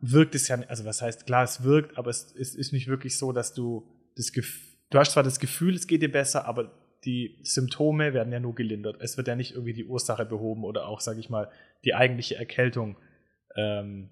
wirkt 0.00 0.34
es 0.34 0.48
ja, 0.48 0.60
also 0.68 0.84
was 0.84 1.00
heißt, 1.00 1.26
klar, 1.26 1.44
es 1.44 1.64
wirkt, 1.64 1.96
aber 1.96 2.10
es, 2.10 2.34
es 2.36 2.54
ist 2.54 2.72
nicht 2.72 2.88
wirklich 2.88 3.16
so, 3.16 3.32
dass 3.32 3.54
du 3.54 3.88
das 4.16 4.32
Gefühl 4.32 4.71
du 4.92 4.98
hast 4.98 5.12
zwar 5.12 5.22
das 5.22 5.40
Gefühl, 5.40 5.74
es 5.74 5.86
geht 5.86 6.02
dir 6.02 6.12
besser, 6.12 6.46
aber 6.46 6.70
die 7.04 7.38
Symptome 7.42 8.14
werden 8.14 8.32
ja 8.32 8.38
nur 8.38 8.54
gelindert. 8.54 8.96
Es 9.00 9.16
wird 9.16 9.26
ja 9.26 9.34
nicht 9.34 9.52
irgendwie 9.52 9.72
die 9.72 9.86
Ursache 9.86 10.24
behoben 10.24 10.64
oder 10.64 10.86
auch, 10.86 11.00
sage 11.00 11.18
ich 11.18 11.30
mal, 11.30 11.50
die 11.84 11.94
eigentliche 11.94 12.36
Erkältung 12.36 12.96
ähm, 13.56 14.10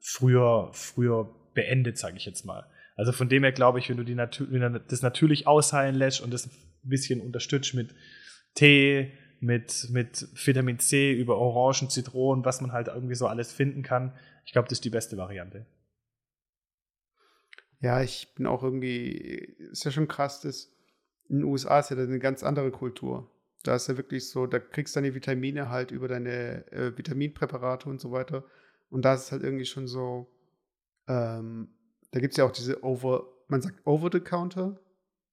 früher, 0.00 0.70
früher 0.72 1.30
beendet, 1.54 1.98
sage 1.98 2.16
ich 2.16 2.26
jetzt 2.26 2.44
mal. 2.44 2.66
Also 2.96 3.12
von 3.12 3.28
dem 3.28 3.42
her 3.42 3.52
glaube 3.52 3.78
ich, 3.78 3.88
wenn 3.88 3.96
du, 3.96 4.04
die 4.04 4.16
wenn 4.16 4.72
du 4.72 4.80
das 4.80 5.02
natürlich 5.02 5.46
ausheilen 5.46 5.94
lässt 5.94 6.20
und 6.20 6.32
das 6.32 6.46
ein 6.46 6.88
bisschen 6.88 7.20
unterstützt 7.20 7.74
mit 7.74 7.94
Tee, 8.54 9.12
mit, 9.40 9.88
mit 9.90 10.26
Vitamin 10.34 10.78
C 10.78 11.12
über 11.12 11.38
Orangen, 11.38 11.90
Zitronen, 11.90 12.44
was 12.44 12.60
man 12.60 12.72
halt 12.72 12.88
irgendwie 12.88 13.14
so 13.14 13.26
alles 13.26 13.52
finden 13.52 13.82
kann. 13.82 14.12
Ich 14.44 14.52
glaube, 14.52 14.68
das 14.68 14.78
ist 14.78 14.84
die 14.84 14.90
beste 14.90 15.16
Variante. 15.16 15.66
Ja, 17.84 18.00
ich 18.02 18.34
bin 18.34 18.46
auch 18.46 18.62
irgendwie, 18.62 19.08
ist 19.70 19.84
ja 19.84 19.90
schon 19.90 20.08
krass, 20.08 20.40
dass 20.40 20.72
in 21.28 21.40
den 21.40 21.44
USA 21.44 21.80
ist 21.80 21.90
ja 21.90 21.96
eine 21.98 22.18
ganz 22.18 22.42
andere 22.42 22.70
Kultur. 22.70 23.30
Da 23.62 23.74
ist 23.76 23.88
ja 23.88 23.96
wirklich 23.98 24.28
so, 24.30 24.46
da 24.46 24.58
kriegst 24.58 24.96
du 24.96 25.00
deine 25.00 25.14
Vitamine 25.14 25.68
halt 25.68 25.90
über 25.90 26.08
deine 26.08 26.70
äh, 26.72 26.96
Vitaminpräparate 26.96 27.88
und 27.90 28.00
so 28.00 28.10
weiter. 28.10 28.44
Und 28.88 29.04
da 29.04 29.12
ist 29.14 29.24
es 29.24 29.32
halt 29.32 29.42
irgendwie 29.42 29.66
schon 29.66 29.86
so, 29.86 30.30
ähm, 31.08 31.68
da 32.10 32.20
gibt 32.20 32.32
es 32.32 32.38
ja 32.38 32.46
auch 32.46 32.52
diese 32.52 32.82
Over, 32.82 33.26
man 33.48 33.60
sagt 33.60 33.86
Over-the-Counter 33.86 34.80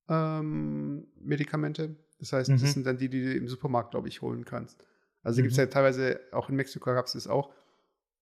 ähm, 0.10 1.08
Medikamente. 1.22 1.96
Das 2.20 2.34
heißt, 2.34 2.50
Mhm. 2.50 2.60
das 2.60 2.74
sind 2.74 2.86
dann 2.86 2.98
die, 2.98 3.10
die 3.10 3.24
du 3.24 3.34
im 3.34 3.48
Supermarkt, 3.48 3.92
glaube 3.92 4.10
ich, 4.10 4.22
holen 4.22 4.44
kannst. 4.44 4.84
Also 5.24 5.40
Mhm. 5.40 5.44
gibt 5.44 5.52
es 5.54 5.58
ja 5.58 5.68
teilweise, 5.68 6.20
auch 6.34 6.50
in 6.50 6.56
Mexiko 6.58 6.94
gab 6.94 7.06
es 7.06 7.14
das 7.14 7.28
auch, 7.28 7.54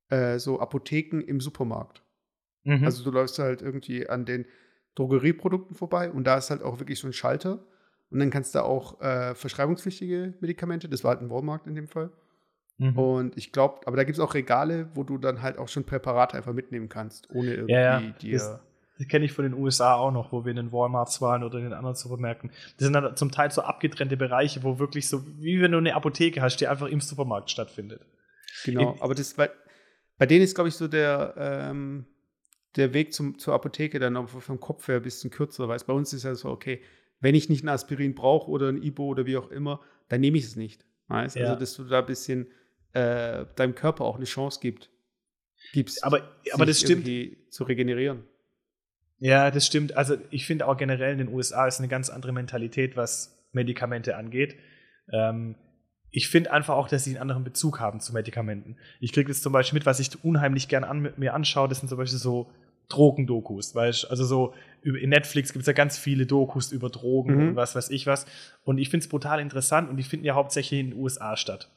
äh, 0.10 0.38
so 0.38 0.60
Apotheken 0.60 1.22
im 1.22 1.40
Supermarkt. 1.42 2.04
Mhm. 2.70 2.86
Also 2.86 3.04
du 3.04 3.12
läufst 3.12 3.40
halt 3.40 3.62
irgendwie 3.62 4.08
an 4.10 4.26
den 4.26 4.46
Drogerieprodukten 4.96 5.76
vorbei 5.76 6.12
und 6.12 6.26
da 6.26 6.38
ist 6.38 6.50
halt 6.50 6.62
auch 6.64 6.80
wirklich 6.80 7.00
so 7.00 7.08
ein 7.08 7.14
Schalter. 7.14 7.60
Und 8.12 8.20
dann 8.20 8.32
kannst 8.32 8.56
du 8.56 8.64
auch 8.64 9.00
äh, 9.02 9.36
verschreibungspflichtige 9.36 10.34
Medikamente, 10.42 10.90
das 10.90 11.04
war 11.04 11.12
halt 11.12 11.22
ein 11.22 11.30
Walmart 11.30 11.68
in 11.68 11.76
dem 11.76 11.88
Fall. 11.88 12.10
Mhm. 12.78 12.98
Und 12.98 13.38
ich 13.38 13.52
glaube, 13.52 13.86
aber 13.86 13.98
da 13.98 14.04
gibt 14.04 14.18
es 14.18 14.24
auch 14.24 14.34
Regale, 14.34 14.90
wo 14.96 15.04
du 15.04 15.18
dann 15.18 15.42
halt 15.42 15.58
auch 15.58 15.68
schon 15.68 15.84
Präparate 15.84 16.36
einfach 16.36 16.54
mitnehmen 16.54 16.90
kannst, 16.90 17.30
ohne 17.30 17.52
irgendwie 17.54 17.74
Ja, 17.74 18.00
ja, 18.00 18.12
dir. 18.22 18.34
das- 18.34 18.60
Das 18.98 19.08
kenne 19.08 19.24
ich 19.26 19.32
von 19.32 19.44
den 19.44 19.54
USA 19.54 19.94
auch 19.96 20.12
noch, 20.12 20.34
wo 20.34 20.44
wir 20.44 20.50
in 20.50 20.58
den 20.58 20.72
Walmarts 20.74 21.22
waren 21.22 21.44
oder 21.44 21.58
in 21.60 21.64
den 21.66 21.74
anderen 21.74 21.96
Supermärkten. 21.96 22.50
Das 22.78 22.84
sind 22.86 22.92
dann 22.94 23.16
zum 23.16 23.32
Teil 23.32 23.50
so 23.52 23.62
abgetrennte 23.62 24.18
Bereiche, 24.18 24.62
wo 24.64 24.78
wirklich 24.80 25.08
so, 25.08 25.24
wie 25.38 25.62
wenn 25.62 25.72
du 25.72 25.78
eine 25.78 25.96
Apotheke 25.96 26.42
hast, 26.42 26.58
die 26.58 26.68
einfach 26.68 26.88
im 26.88 27.00
Supermarkt 27.00 27.50
stattfindet. 27.50 28.02
Genau, 28.66 28.92
In- 28.94 29.02
aber 29.02 29.16
das 29.16 29.36
bei, 29.36 29.50
bei 30.18 30.26
denen 30.26 30.44
ist, 30.44 30.54
glaube 30.56 30.68
ich, 30.68 30.76
so 30.76 30.90
der, 30.90 31.34
ähm, 31.38 32.06
der 32.76 32.94
Weg 32.94 33.14
zum, 33.14 33.40
zur 33.40 33.54
Apotheke 33.54 34.00
dann 34.00 34.18
auch 34.18 34.30
vom 34.30 34.60
Kopf 34.60 34.88
her 34.88 34.98
ein 34.98 35.02
bisschen 35.02 35.32
kürzer, 35.32 35.68
weil 35.68 35.80
bei 35.86 35.94
uns 35.94 36.14
ist 36.14 36.24
ja 36.24 36.36
so, 36.36 36.50
okay, 36.50 36.82
wenn 37.20 37.36
ich 37.36 37.50
nicht 37.50 37.64
ein 37.64 37.70
Aspirin 37.70 38.16
brauche 38.16 38.50
oder 38.50 38.70
ein 38.70 38.82
Ibo 38.82 39.06
oder 39.08 39.26
wie 39.26 39.38
auch 39.38 39.52
immer, 39.52 39.82
dann 40.08 40.22
nehme 40.22 40.38
ich 40.38 40.46
es 40.46 40.56
nicht. 40.56 40.86
Weißt? 41.08 41.36
Ja. 41.36 41.48
Also, 41.48 41.60
dass 41.60 41.76
du 41.76 41.84
da 41.84 42.00
ein 42.00 42.06
bisschen 42.06 42.48
äh, 42.94 43.46
deinem 43.56 43.76
Körper 43.76 44.06
auch 44.06 44.16
eine 44.16 44.26
Chance 44.26 44.60
gibt, 44.62 44.90
gibst, 45.74 46.04
Aber, 46.04 46.36
aber 46.52 46.66
das 46.66 46.80
stimmt. 46.80 47.06
zu 47.52 47.64
regenerieren. 47.64 48.24
Ja, 49.18 49.52
das 49.52 49.66
stimmt. 49.66 49.98
Also 49.98 50.16
ich 50.30 50.46
finde 50.46 50.68
auch 50.68 50.78
generell 50.78 51.12
in 51.12 51.18
den 51.18 51.28
USA 51.28 51.68
ist 51.68 51.80
eine 51.80 51.90
ganz 51.90 52.10
andere 52.10 52.32
Mentalität, 52.32 52.96
was 52.96 53.46
Medikamente 53.52 54.16
angeht. 54.16 54.56
Ähm, 55.12 55.56
ich 56.12 56.28
finde 56.28 56.52
einfach 56.52 56.76
auch, 56.76 56.88
dass 56.88 57.04
sie 57.04 57.12
einen 57.12 57.22
anderen 57.22 57.44
Bezug 57.44 57.80
haben 57.80 58.00
zu 58.00 58.14
Medikamenten. 58.14 58.78
Ich 59.00 59.12
kriege 59.14 59.30
jetzt 59.30 59.44
zum 59.44 59.54
Beispiel 59.54 59.78
mit, 59.78 59.86
was 59.86 60.00
ich 60.00 60.24
unheimlich 60.24 60.68
gern 60.68 60.84
an, 60.84 61.14
mir 61.18 61.34
anschaue, 61.34 61.68
das 61.68 61.80
sind 61.80 61.90
zum 61.90 61.98
Beispiel 61.98 62.18
so 62.20 62.50
Drogendokus, 62.90 63.76
weißt 63.76 64.04
du? 64.04 64.08
Also 64.10 64.26
so 64.26 64.54
in 64.84 65.10
Netflix 65.10 65.54
gibt 65.54 65.62
es 65.62 65.68
ja 65.68 65.74
ganz 65.74 65.98
viele 65.98 66.26
Dokus 66.26 66.72
über 66.72 66.90
Drogen 66.90 67.36
Mhm. 67.36 67.48
und 67.50 67.56
was 67.56 67.76
weiß 67.76 67.92
ich 67.92 68.08
was. 68.08 68.26
Und 68.64 68.80
ich 68.80 68.90
finde 68.90 69.04
es 69.04 69.10
brutal 69.10 69.40
interessant 69.40 69.90
und 69.90 69.98
die 69.98 70.04
finden 70.04 70.26
ja 70.26 70.34
hauptsächlich 70.34 70.80
in 70.80 70.92
den 70.92 71.00
USA 71.00 71.38
statt. 71.38 71.70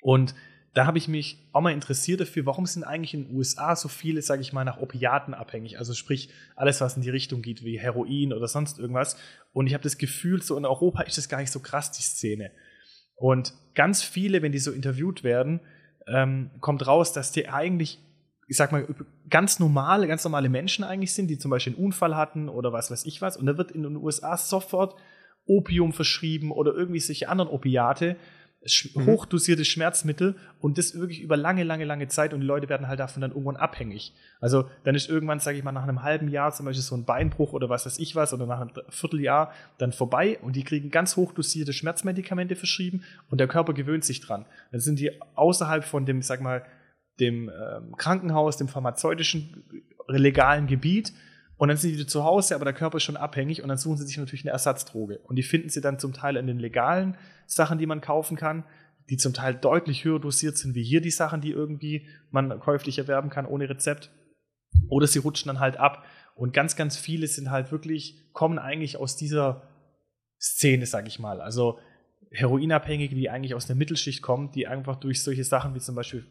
Und 0.00 0.34
da 0.72 0.86
habe 0.86 0.98
ich 0.98 1.08
mich 1.08 1.48
auch 1.52 1.60
mal 1.60 1.72
interessiert 1.72 2.20
dafür, 2.20 2.46
warum 2.46 2.64
sind 2.64 2.84
eigentlich 2.84 3.12
in 3.12 3.26
den 3.26 3.36
USA 3.36 3.74
so 3.76 3.88
viele, 3.88 4.22
sage 4.22 4.40
ich 4.40 4.52
mal, 4.52 4.64
nach 4.64 4.78
Opiaten 4.78 5.34
abhängig? 5.34 5.78
Also 5.78 5.94
sprich, 5.94 6.30
alles, 6.54 6.80
was 6.80 6.96
in 6.96 7.02
die 7.02 7.10
Richtung 7.10 7.42
geht, 7.42 7.64
wie 7.64 7.78
Heroin 7.78 8.32
oder 8.32 8.46
sonst 8.46 8.78
irgendwas. 8.78 9.18
Und 9.52 9.66
ich 9.66 9.74
habe 9.74 9.82
das 9.82 9.98
Gefühl, 9.98 10.40
so 10.42 10.56
in 10.56 10.64
Europa 10.64 11.02
ist 11.02 11.18
das 11.18 11.28
gar 11.28 11.40
nicht 11.40 11.50
so 11.50 11.60
krass, 11.60 11.90
die 11.90 12.02
Szene. 12.02 12.52
Und 13.20 13.52
ganz 13.74 14.02
viele, 14.02 14.40
wenn 14.40 14.50
die 14.50 14.58
so 14.58 14.72
interviewt 14.72 15.22
werden, 15.22 15.60
ähm, 16.06 16.50
kommt 16.60 16.86
raus, 16.86 17.12
dass 17.12 17.32
die 17.32 17.50
eigentlich, 17.50 17.98
ich 18.48 18.56
sag 18.56 18.72
mal, 18.72 18.86
ganz 19.28 19.58
normale, 19.58 20.08
ganz 20.08 20.24
normale 20.24 20.48
Menschen 20.48 20.84
eigentlich 20.84 21.12
sind, 21.12 21.28
die 21.28 21.38
zum 21.38 21.50
Beispiel 21.50 21.74
einen 21.74 21.84
Unfall 21.84 22.16
hatten 22.16 22.48
oder 22.48 22.72
was 22.72 22.90
weiß 22.90 23.04
ich 23.04 23.20
was. 23.20 23.36
Und 23.36 23.44
da 23.44 23.58
wird 23.58 23.72
in 23.72 23.82
den 23.82 23.96
USA 23.96 24.38
sofort 24.38 24.96
Opium 25.44 25.92
verschrieben 25.92 26.50
oder 26.50 26.72
irgendwie 26.72 26.98
solche 26.98 27.28
anderen 27.28 27.50
Opiate, 27.50 28.16
sch 28.66 28.94
Mhm. 28.94 29.06
hochdosierte 29.06 29.64
Schmerzmittel 29.64 30.36
und 30.60 30.76
das 30.76 30.94
wirklich 30.94 31.22
über 31.22 31.36
lange, 31.36 31.64
lange, 31.64 31.84
lange 31.84 32.08
Zeit 32.08 32.34
und 32.34 32.40
die 32.40 32.46
Leute 32.46 32.68
werden 32.68 32.88
halt 32.88 33.00
davon 33.00 33.22
dann 33.22 33.30
irgendwann 33.30 33.56
abhängig. 33.56 34.12
Also 34.40 34.68
dann 34.84 34.94
ist 34.94 35.08
irgendwann, 35.08 35.40
sage 35.40 35.56
ich 35.56 35.64
mal, 35.64 35.72
nach 35.72 35.82
einem 35.82 36.02
halben 36.02 36.28
Jahr 36.28 36.52
zum 36.52 36.66
Beispiel 36.66 36.82
so 36.82 36.94
ein 36.94 37.04
Beinbruch 37.04 37.52
oder 37.52 37.68
was 37.68 37.86
weiß 37.86 37.98
ich 37.98 38.16
was 38.16 38.34
oder 38.34 38.46
nach 38.46 38.60
einem 38.60 38.70
Vierteljahr 38.90 39.52
dann 39.78 39.92
vorbei 39.92 40.38
und 40.42 40.56
die 40.56 40.64
kriegen 40.64 40.90
ganz 40.90 41.16
hochdosierte 41.16 41.72
Schmerzmedikamente 41.72 42.54
verschrieben 42.56 43.02
und 43.30 43.38
der 43.38 43.48
Körper 43.48 43.72
gewöhnt 43.72 44.04
sich 44.04 44.20
dran. 44.20 44.44
Dann 44.72 44.80
sind 44.80 44.98
die 44.98 45.10
außerhalb 45.36 45.84
von 45.84 46.04
dem, 46.04 46.20
sag 46.20 46.40
mal, 46.40 46.64
dem 47.18 47.50
ähm, 47.50 47.96
Krankenhaus, 47.96 48.56
dem 48.56 48.68
pharmazeutischen 48.68 49.64
legalen 50.08 50.66
Gebiet 50.66 51.12
und 51.60 51.68
dann 51.68 51.76
sind 51.76 51.90
die 51.90 51.98
wieder 51.98 52.08
zu 52.08 52.24
Hause, 52.24 52.54
aber 52.54 52.64
der 52.64 52.72
Körper 52.72 52.96
ist 52.96 53.02
schon 53.02 53.18
abhängig 53.18 53.62
und 53.62 53.68
dann 53.68 53.76
suchen 53.76 53.98
sie 53.98 54.06
sich 54.06 54.16
natürlich 54.16 54.46
eine 54.46 54.52
Ersatzdroge. 54.52 55.18
Und 55.18 55.36
die 55.36 55.42
finden 55.42 55.68
sie 55.68 55.82
dann 55.82 55.98
zum 55.98 56.14
Teil 56.14 56.36
in 56.36 56.46
den 56.46 56.58
legalen 56.58 57.18
Sachen, 57.44 57.76
die 57.76 57.84
man 57.84 58.00
kaufen 58.00 58.38
kann, 58.38 58.64
die 59.10 59.18
zum 59.18 59.34
Teil 59.34 59.56
deutlich 59.56 60.06
höher 60.06 60.18
dosiert 60.18 60.56
sind 60.56 60.74
wie 60.74 60.82
hier 60.82 61.02
die 61.02 61.10
Sachen, 61.10 61.42
die 61.42 61.50
irgendwie 61.50 62.08
man 62.30 62.58
käuflich 62.60 62.96
erwerben 62.96 63.28
kann 63.28 63.44
ohne 63.44 63.68
Rezept. 63.68 64.10
Oder 64.88 65.06
sie 65.06 65.18
rutschen 65.18 65.48
dann 65.48 65.60
halt 65.60 65.76
ab. 65.76 66.02
Und 66.34 66.54
ganz, 66.54 66.76
ganz 66.76 66.96
viele 66.96 67.26
sind 67.26 67.50
halt 67.50 67.70
wirklich, 67.70 68.32
kommen 68.32 68.58
eigentlich 68.58 68.96
aus 68.96 69.16
dieser 69.16 69.68
Szene, 70.40 70.86
sag 70.86 71.06
ich 71.08 71.18
mal. 71.18 71.42
Also 71.42 71.78
Heroinabhängige, 72.30 73.14
die 73.14 73.28
eigentlich 73.28 73.54
aus 73.54 73.66
der 73.66 73.76
Mittelschicht 73.76 74.22
kommen, 74.22 74.50
die 74.52 74.66
einfach 74.66 74.96
durch 74.96 75.22
solche 75.22 75.44
Sachen 75.44 75.74
wie 75.74 75.80
zum 75.80 75.94
Beispiel 75.94 76.24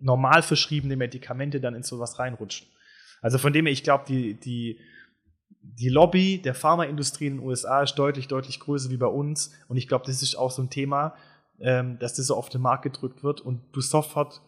normal 0.00 0.42
verschriebene 0.42 0.96
Medikamente 0.96 1.60
dann 1.60 1.76
in 1.76 1.84
sowas 1.84 2.18
reinrutschen. 2.18 2.66
Also 3.22 3.38
von 3.38 3.54
dem 3.54 3.64
her, 3.64 3.72
ich 3.72 3.82
glaube, 3.82 4.04
die, 4.06 4.34
die, 4.34 4.78
die 5.62 5.88
Lobby 5.88 6.42
der 6.42 6.54
Pharmaindustrie 6.54 7.28
in 7.28 7.38
den 7.38 7.46
USA 7.46 7.82
ist 7.82 7.94
deutlich, 7.94 8.28
deutlich 8.28 8.60
größer 8.60 8.90
wie 8.90 8.98
bei 8.98 9.06
uns. 9.06 9.54
Und 9.68 9.78
ich 9.78 9.88
glaube, 9.88 10.04
das 10.04 10.20
ist 10.22 10.34
auch 10.34 10.50
so 10.50 10.60
ein 10.60 10.68
Thema, 10.68 11.14
ähm, 11.60 11.98
dass 11.98 12.14
das 12.14 12.26
so 12.26 12.36
auf 12.36 12.50
den 12.50 12.60
Markt 12.60 12.82
gedrückt 12.82 13.22
wird 13.22 13.40
und 13.40 13.62
du 13.72 13.80
sofort 13.80 14.42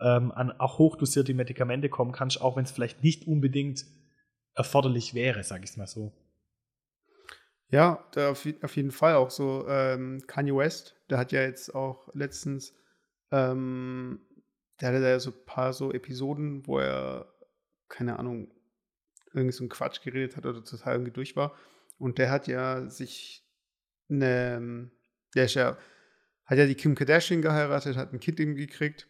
ähm, 0.00 0.30
an 0.30 0.52
auch 0.52 0.78
hochdosierte 0.78 1.34
Medikamente 1.34 1.88
kommen 1.88 2.12
kannst, 2.12 2.40
auch 2.40 2.56
wenn 2.56 2.64
es 2.64 2.70
vielleicht 2.70 3.02
nicht 3.02 3.26
unbedingt 3.26 3.84
erforderlich 4.54 5.14
wäre, 5.14 5.42
sag 5.42 5.64
ich 5.64 5.70
es 5.70 5.76
mal 5.76 5.86
so. 5.86 6.12
Ja, 7.70 8.04
auf, 8.16 8.46
auf 8.62 8.76
jeden 8.76 8.90
Fall 8.90 9.14
auch 9.14 9.30
so 9.30 9.66
ähm, 9.68 10.22
Kanye 10.26 10.56
West, 10.56 10.96
der 11.10 11.18
hat 11.18 11.32
ja 11.32 11.42
jetzt 11.42 11.74
auch 11.74 12.08
letztens, 12.14 12.74
ähm, 13.30 14.20
der 14.80 14.88
hatte 14.88 15.00
da 15.00 15.08
ja 15.08 15.20
so 15.20 15.30
ein 15.30 15.44
paar 15.44 15.72
so 15.72 15.92
Episoden, 15.92 16.66
wo 16.66 16.78
er, 16.78 17.26
keine 17.88 18.18
Ahnung, 18.18 18.50
irgendwie 19.32 19.52
so 19.52 19.64
ein 19.64 19.68
Quatsch 19.68 20.02
geredet 20.02 20.36
hat 20.36 20.46
oder 20.46 20.62
total 20.64 20.94
irgendwie 20.94 21.12
durch 21.12 21.36
war. 21.36 21.54
Und 21.98 22.18
der 22.18 22.30
hat 22.30 22.46
ja 22.46 22.88
sich 22.88 23.44
eine, 24.10 24.90
der 25.34 25.44
ist 25.44 25.54
ja, 25.54 25.76
hat 26.44 26.58
ja 26.58 26.66
die 26.66 26.74
Kim 26.74 26.94
Kardashian 26.94 27.42
geheiratet, 27.42 27.96
hat 27.96 28.12
ein 28.12 28.20
Kind 28.20 28.40
irgendwie 28.40 28.66
gekriegt 28.66 29.06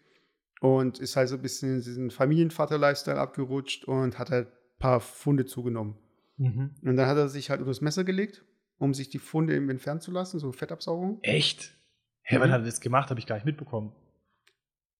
und 0.60 0.98
ist 0.98 1.16
halt 1.16 1.28
so 1.28 1.36
ein 1.36 1.42
bisschen 1.42 1.76
in 1.76 1.82
diesen 1.82 2.10
Familienvater-Lifestyle 2.10 3.18
abgerutscht 3.18 3.84
und 3.84 4.18
hat 4.18 4.30
halt 4.30 4.48
ein 4.48 4.78
paar 4.78 5.00
Funde 5.00 5.46
zugenommen. 5.46 5.96
Mhm. 6.36 6.74
Und 6.82 6.96
dann 6.96 7.06
hat 7.06 7.16
er 7.16 7.28
sich 7.28 7.50
halt 7.50 7.60
unter 7.60 7.70
das 7.70 7.80
Messer 7.80 8.04
gelegt, 8.04 8.44
um 8.78 8.94
sich 8.94 9.08
die 9.08 9.18
Funde 9.18 9.54
eben 9.54 9.70
entfernen 9.70 10.00
zu 10.00 10.10
lassen, 10.10 10.38
so 10.40 10.50
Fettabsaugung. 10.52 11.18
Echt? 11.22 11.74
Hä, 12.22 12.36
Mhm. 12.36 12.40
wann 12.42 12.50
hat 12.52 12.62
er 12.62 12.66
das 12.66 12.80
gemacht? 12.80 13.10
Habe 13.10 13.20
ich 13.20 13.26
gar 13.26 13.36
nicht 13.36 13.44
mitbekommen. 13.46 13.92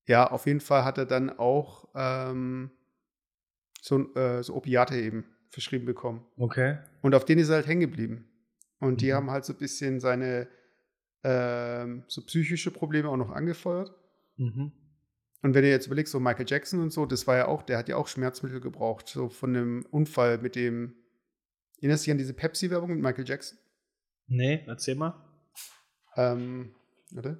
Ja, 0.06 0.30
auf 0.30 0.46
jeden 0.46 0.60
Fall 0.60 0.84
hat 0.84 0.96
er 0.98 1.06
dann 1.06 1.30
auch 1.38 1.88
ähm, 1.94 2.70
so, 3.88 4.14
äh, 4.14 4.42
so 4.42 4.54
Opiate 4.54 4.96
eben 4.96 5.24
verschrieben 5.50 5.86
bekommen. 5.86 6.24
Okay. 6.36 6.78
Und 7.02 7.14
auf 7.14 7.24
denen 7.24 7.40
ist 7.40 7.48
er 7.48 7.56
halt 7.56 7.66
hängen 7.66 7.80
geblieben. 7.80 8.28
Und 8.80 9.00
die 9.00 9.08
Mhm. 9.08 9.14
haben 9.14 9.30
halt 9.30 9.44
so 9.44 9.52
ein 9.54 9.58
bisschen 9.58 9.98
seine 9.98 10.48
ähm, 11.24 12.04
so 12.06 12.24
psychische 12.24 12.70
Probleme 12.70 13.08
auch 13.08 13.16
noch 13.16 13.30
angefeuert. 13.30 13.92
Mhm. 14.36 14.72
Und 15.42 15.54
wenn 15.54 15.64
ihr 15.64 15.70
jetzt 15.70 15.86
überlegt, 15.86 16.08
so 16.08 16.20
Michael 16.20 16.46
Jackson 16.48 16.80
und 16.80 16.92
so, 16.92 17.06
das 17.06 17.26
war 17.26 17.36
ja 17.36 17.46
auch, 17.48 17.62
der 17.62 17.76
hat 17.78 17.88
ja 17.88 17.96
auch 17.96 18.06
Schmerzmittel 18.08 18.60
gebraucht, 18.60 19.08
so 19.08 19.28
von 19.28 19.50
einem 19.56 19.86
Unfall 19.90 20.38
mit 20.38 20.54
dem, 20.54 20.94
erinnerst 21.78 22.04
du 22.04 22.06
dich 22.06 22.12
an 22.12 22.18
diese 22.18 22.34
Pepsi-Werbung 22.34 22.90
mit 22.90 23.00
Michael 23.00 23.26
Jackson? 23.26 23.58
Nee, 24.28 24.62
erzähl 24.66 24.94
mal. 24.94 25.14
Ähm, 26.16 26.74
warte. 27.12 27.38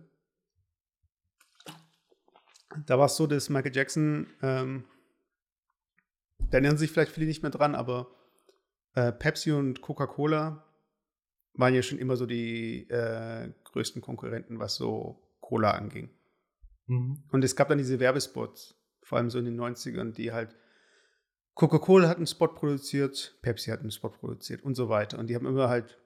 Da 2.87 2.99
war 2.99 3.07
es 3.07 3.17
so, 3.17 3.27
dass 3.27 3.49
Michael 3.49 3.75
Jackson, 3.75 4.27
ähm, 4.43 4.85
da 6.51 6.59
erinnern 6.59 6.79
sich 6.79 6.91
vielleicht 6.91 7.13
viele 7.13 7.27
nicht 7.27 7.43
mehr 7.43 7.51
dran, 7.51 7.75
aber 7.75 8.09
äh, 8.95 9.13
Pepsi 9.13 9.53
und 9.53 9.81
Coca-Cola 9.81 10.65
waren 11.55 11.75
ja 11.75 11.83
schon 11.83 11.99
immer 11.99 12.17
so 12.17 12.27
die 12.27 12.89
äh, 12.89 13.53
größten 13.65 14.01
Konkurrenten, 14.01 14.59
was 14.59 14.77
so 14.77 15.23
Cola 15.41 15.73
anging. 15.73 16.11
Mhm. 16.87 17.25
Und 17.31 17.45
es 17.45 17.57
gab 17.57 17.69
dann 17.69 17.79
diese 17.79 18.01
Werbespots, 18.01 18.77
vor 19.03 19.19
allem 19.19 19.31
so 19.31 19.39
in 19.39 19.45
den 19.45 19.61
90ern, 19.61 20.13
die 20.13 20.33
halt 20.33 20.57
Coca-Cola 21.55 22.09
hat 22.09 22.19
einen 22.19 22.27
Spot 22.27 22.49
produziert, 22.49 23.37
Pepsi 23.43 23.71
hat 23.71 23.81
einen 23.81 23.91
Spot 23.91 24.11
produziert 24.11 24.63
und 24.63 24.77
so 24.77 24.89
weiter. 24.89 25.19
Und 25.19 25.29
die 25.29 25.35
haben 25.35 25.47
immer 25.47 25.69
halt 25.69 25.99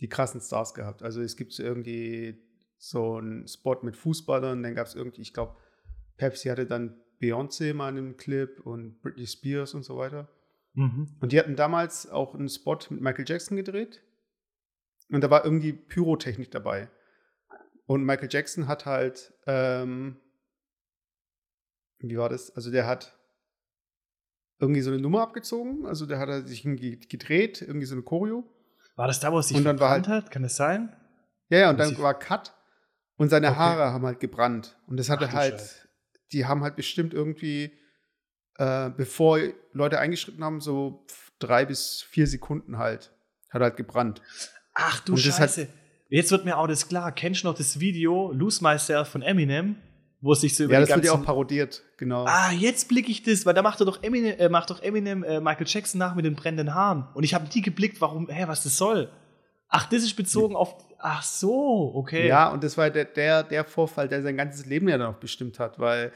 die 0.00 0.08
krassen 0.08 0.40
Stars 0.40 0.72
gehabt. 0.72 1.02
Also 1.02 1.20
es 1.20 1.36
gibt 1.36 1.52
so 1.52 1.62
irgendwie 1.62 2.42
so 2.78 3.16
einen 3.16 3.46
Spot 3.46 3.78
mit 3.82 3.96
Fußballern, 3.96 4.62
dann 4.62 4.74
gab 4.74 4.86
es 4.86 4.94
irgendwie, 4.94 5.20
ich 5.20 5.34
glaube, 5.34 5.56
Pepsi 6.16 6.48
hatte 6.48 6.64
dann 6.64 6.98
Beyoncé 7.20 7.74
mal 7.74 7.90
in 7.90 7.98
einem 7.98 8.16
Clip 8.16 8.60
und 8.60 9.00
Britney 9.02 9.26
Spears 9.26 9.74
und 9.74 9.82
so 9.82 9.96
weiter. 9.96 10.28
Mhm. 10.74 11.16
Und 11.20 11.32
die 11.32 11.38
hatten 11.38 11.56
damals 11.56 12.08
auch 12.08 12.34
einen 12.34 12.48
Spot 12.48 12.78
mit 12.90 13.00
Michael 13.00 13.24
Jackson 13.26 13.56
gedreht. 13.56 14.02
Und 15.10 15.22
da 15.22 15.30
war 15.30 15.44
irgendwie 15.44 15.72
Pyrotechnik 15.72 16.50
dabei. 16.50 16.88
Und 17.86 18.04
Michael 18.04 18.28
Jackson 18.30 18.68
hat 18.68 18.86
halt, 18.86 19.34
ähm, 19.46 20.20
wie 21.98 22.16
war 22.16 22.28
das? 22.28 22.54
Also 22.54 22.70
der 22.70 22.86
hat 22.86 23.18
irgendwie 24.60 24.80
so 24.80 24.90
eine 24.90 25.00
Nummer 25.00 25.22
abgezogen. 25.22 25.86
Also 25.86 26.06
der 26.06 26.18
hat 26.18 26.28
er 26.28 26.46
sich 26.46 26.62
gedreht, 26.62 27.62
irgendwie 27.62 27.86
so 27.86 27.94
eine 27.94 28.02
Choreo. 28.02 28.44
War 28.96 29.08
das 29.08 29.20
da, 29.20 29.32
wo 29.32 29.38
es 29.38 29.48
sich 29.48 29.56
Und 29.56 29.64
dann 29.64 29.80
war 29.80 29.88
verbrannt 29.88 30.08
hat? 30.08 30.30
Kann 30.30 30.42
das 30.42 30.56
sein? 30.56 30.94
Ja, 31.48 31.58
ja, 31.58 31.70
und 31.70 31.78
dann 31.78 31.98
war 31.98 32.18
Cut 32.18 32.54
und 33.16 33.28
seine 33.28 33.48
Okay. 33.48 33.56
Haare 33.56 33.92
haben 33.92 34.06
halt 34.06 34.20
gebrannt. 34.20 34.78
Und 34.86 34.98
das 34.98 35.10
Ach 35.10 35.14
hatte 35.14 35.26
du 35.26 35.32
halt, 35.32 35.60
Scheiße. 35.60 35.88
Die 36.32 36.46
haben 36.46 36.62
halt 36.62 36.76
bestimmt 36.76 37.14
irgendwie, 37.14 37.72
äh, 38.56 38.90
bevor 38.90 39.38
Leute 39.72 39.98
eingeschritten 39.98 40.44
haben, 40.44 40.60
so 40.60 41.06
drei 41.38 41.64
bis 41.64 42.02
vier 42.02 42.26
Sekunden 42.26 42.78
halt, 42.78 43.12
hat 43.50 43.62
halt 43.62 43.76
gebrannt. 43.76 44.22
Ach 44.74 45.00
du 45.00 45.12
Und 45.12 45.18
Scheiße. 45.18 45.68
Jetzt 46.08 46.32
wird 46.32 46.44
mir 46.44 46.58
auch 46.58 46.66
das 46.66 46.88
klar. 46.88 47.12
Kennst 47.12 47.44
du 47.44 47.48
noch 47.48 47.56
das 47.56 47.78
Video 47.78 48.32
Lose 48.32 48.62
Myself 48.62 49.08
von 49.08 49.22
Eminem? 49.22 49.76
Wo 50.22 50.32
es 50.32 50.42
sich 50.42 50.54
so 50.54 50.64
über 50.64 50.74
Ja, 50.74 50.80
das 50.80 50.90
wird 50.90 51.04
ja 51.04 51.12
auch 51.12 51.24
parodiert, 51.24 51.82
genau. 51.96 52.24
Ah, 52.26 52.50
jetzt 52.50 52.88
blicke 52.88 53.10
ich 53.10 53.22
das, 53.22 53.46
weil 53.46 53.54
da 53.54 53.62
macht 53.62 53.80
er 53.80 53.86
doch 53.86 54.02
Eminem, 54.02 54.38
äh, 54.38 54.48
macht 54.50 54.68
doch 54.68 54.82
Eminem 54.82 55.22
äh, 55.22 55.40
Michael 55.40 55.66
Jackson 55.66 55.98
nach 55.98 56.14
mit 56.14 56.26
den 56.26 56.34
brennenden 56.34 56.74
Haaren. 56.74 57.08
Und 57.14 57.24
ich 57.24 57.32
habe 57.32 57.48
die 57.48 57.62
geblickt, 57.62 58.02
warum, 58.02 58.28
hä, 58.28 58.44
was 58.46 58.62
das 58.62 58.76
soll. 58.76 59.10
Ach, 59.68 59.88
das 59.88 60.02
ist 60.02 60.14
bezogen 60.16 60.56
auf. 60.56 60.76
Ach 61.02 61.22
so, 61.22 61.92
okay. 61.94 62.26
Ja, 62.28 62.50
und 62.52 62.62
das 62.62 62.76
war 62.76 62.90
der, 62.90 63.06
der, 63.06 63.42
der 63.42 63.64
Vorfall, 63.64 64.08
der 64.08 64.22
sein 64.22 64.36
ganzes 64.36 64.66
Leben 64.66 64.88
ja 64.88 64.98
dann 64.98 65.14
auch 65.14 65.18
bestimmt 65.18 65.58
hat, 65.58 65.78
weil 65.78 66.12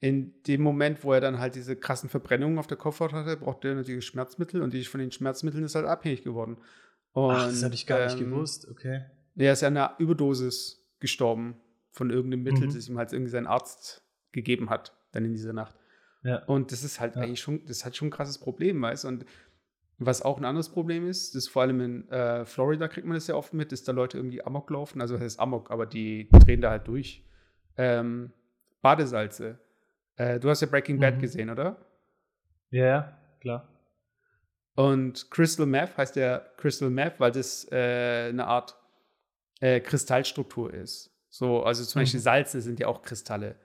in 0.00 0.34
dem 0.44 0.60
Moment, 0.60 1.02
wo 1.04 1.12
er 1.12 1.20
dann 1.20 1.38
halt 1.38 1.54
diese 1.54 1.76
krassen 1.76 2.08
Verbrennungen 2.10 2.58
auf 2.58 2.66
der 2.66 2.76
Kopfhaut 2.76 3.12
hatte, 3.12 3.36
brauchte 3.36 3.68
er 3.68 3.74
natürlich 3.74 4.04
Schmerzmittel 4.06 4.60
und 4.60 4.74
die 4.74 4.84
von 4.84 5.00
den 5.00 5.12
Schmerzmitteln 5.12 5.64
ist 5.64 5.74
halt 5.76 5.86
abhängig 5.86 6.24
geworden. 6.24 6.58
Und, 7.12 7.30
Ach, 7.36 7.46
das 7.48 7.62
habe 7.62 7.74
ich 7.74 7.86
gar 7.86 8.04
nicht 8.04 8.20
ähm, 8.20 8.30
gewusst, 8.30 8.68
okay. 8.68 9.02
Er 9.36 9.52
ist 9.52 9.62
ja 9.62 9.68
an 9.68 9.76
einer 9.76 9.94
Überdosis 9.98 10.84
gestorben 11.00 11.56
von 11.90 12.10
irgendeinem 12.10 12.42
Mittel, 12.42 12.66
Mhm. 12.68 12.74
das 12.74 12.88
ihm 12.88 12.98
halt 12.98 13.12
irgendwie 13.12 13.30
sein 13.30 13.46
Arzt 13.46 14.02
gegeben 14.32 14.68
hat, 14.68 14.92
dann 15.12 15.24
in 15.24 15.32
dieser 15.32 15.52
Nacht. 15.52 15.76
Ja. 16.24 16.42
Und 16.44 16.72
das 16.72 16.82
ist 16.82 16.98
halt 17.00 17.14
Ja. 17.16 17.22
eigentlich 17.22 17.40
schon, 17.40 17.64
das 17.66 17.84
hat 17.84 17.96
schon 17.96 18.08
ein 18.08 18.10
krasses 18.10 18.38
Problem, 18.38 18.82
weißt 18.82 19.04
du? 19.04 19.08
Und 19.08 19.24
was 19.98 20.22
auch 20.22 20.38
ein 20.38 20.44
anderes 20.44 20.68
Problem 20.70 21.08
ist, 21.08 21.34
das 21.34 21.44
ist 21.44 21.48
vor 21.50 21.62
allem 21.62 21.80
in 21.80 22.08
äh, 22.10 22.44
Florida 22.44 22.88
kriegt 22.88 23.06
man 23.06 23.14
das 23.14 23.26
ja 23.26 23.34
oft 23.36 23.52
mit, 23.54 23.70
dass 23.72 23.84
da 23.84 23.92
Leute 23.92 24.16
irgendwie 24.16 24.42
Amok 24.44 24.70
laufen, 24.70 25.00
also 25.00 25.14
das 25.14 25.22
heißt 25.22 25.40
Amok, 25.40 25.70
aber 25.70 25.86
die 25.86 26.28
drehen 26.30 26.60
da 26.60 26.70
halt 26.70 26.86
durch. 26.88 27.24
Ähm, 27.76 28.32
Badesalze. 28.82 29.58
Äh, 30.16 30.38
du 30.40 30.50
hast 30.50 30.60
ja 30.60 30.66
Breaking 30.66 30.98
Bad 31.00 31.16
Mhm. 31.16 31.20
gesehen, 31.20 31.50
oder? 31.50 31.76
Ja, 32.70 32.84
ja, 32.84 33.18
klar. 33.40 33.68
Und 34.74 35.30
Crystal 35.30 35.66
Meth 35.66 35.96
heißt 35.96 36.16
ja 36.16 36.38
Crystal 36.56 36.90
Meth, 36.90 37.20
weil 37.20 37.30
das 37.30 37.66
äh, 37.70 38.28
eine 38.28 38.46
Art 38.46 38.76
äh, 39.60 39.80
Kristallstruktur 39.80 40.74
ist. 40.74 41.10
So, 41.28 41.62
also 41.62 41.84
zum 41.84 42.00
Mhm. 42.00 42.02
Beispiel 42.02 42.20
Salze 42.20 42.60
sind 42.60 42.80
ja 42.80 42.88
auch 42.88 43.02
Kristalle. 43.02 43.56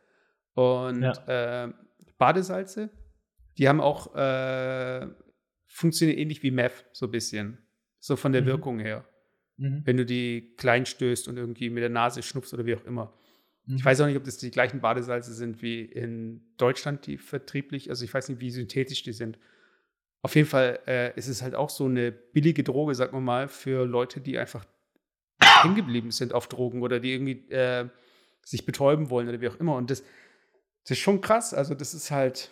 Und 0.53 1.01
Ja. 1.01 1.65
äh, 1.65 1.73
Badesalze, 2.17 2.89
die 3.57 3.67
haben 3.67 3.81
auch, 3.81 4.13
funktionieren 5.69 6.17
ähnlich 6.17 6.43
wie 6.43 6.51
Meth, 6.51 6.85
so 6.91 7.05
ein 7.05 7.11
bisschen. 7.11 7.57
So 7.99 8.15
von 8.15 8.31
der 8.33 8.41
Mhm. 8.41 8.45
Wirkung 8.47 8.79
her. 8.79 9.05
Mhm. 9.57 9.81
Wenn 9.85 9.97
du 9.97 10.05
die 10.05 10.53
klein 10.57 10.85
stößt 10.85 11.27
und 11.27 11.37
irgendwie 11.37 11.69
mit 11.69 11.81
der 11.83 11.89
Nase 11.89 12.21
schnupfst 12.23 12.53
oder 12.53 12.65
wie 12.65 12.75
auch 12.75 12.83
immer. 12.85 13.13
Mhm. 13.65 13.75
Ich 13.77 13.85
weiß 13.85 14.01
auch 14.01 14.07
nicht, 14.07 14.17
ob 14.17 14.23
das 14.23 14.37
die 14.37 14.51
gleichen 14.51 14.81
Badesalze 14.81 15.33
sind 15.33 15.61
wie 15.61 15.81
in 15.83 16.41
Deutschland, 16.57 17.05
die 17.07 17.17
vertrieblich, 17.17 17.89
also 17.89 18.03
ich 18.03 18.13
weiß 18.13 18.29
nicht, 18.29 18.41
wie 18.41 18.51
synthetisch 18.51 19.03
die 19.03 19.13
sind. 19.13 19.37
Auf 20.21 20.35
jeden 20.35 20.47
Fall 20.47 20.79
äh, 20.87 21.17
ist 21.17 21.27
es 21.27 21.41
halt 21.41 21.55
auch 21.55 21.69
so 21.69 21.85
eine 21.85 22.11
billige 22.11 22.63
Droge, 22.63 22.95
sagen 22.95 23.13
wir 23.13 23.21
mal, 23.21 23.47
für 23.47 23.85
Leute, 23.85 24.19
die 24.19 24.37
einfach 24.37 24.65
hängen 25.61 25.75
geblieben 25.75 26.11
sind 26.11 26.33
auf 26.33 26.47
Drogen 26.47 26.81
oder 26.81 26.99
die 26.99 27.13
irgendwie 27.13 27.49
äh, 27.51 27.87
sich 28.43 28.65
betäuben 28.65 29.09
wollen 29.09 29.29
oder 29.29 29.39
wie 29.39 29.47
auch 29.49 29.59
immer. 29.59 29.75
Und 29.75 29.91
das, 29.91 30.01
das 30.83 30.91
ist 30.91 30.99
schon 30.99 31.21
krass. 31.21 31.53
Also, 31.53 31.75
das 31.75 31.93
ist 31.93 32.11
halt 32.11 32.51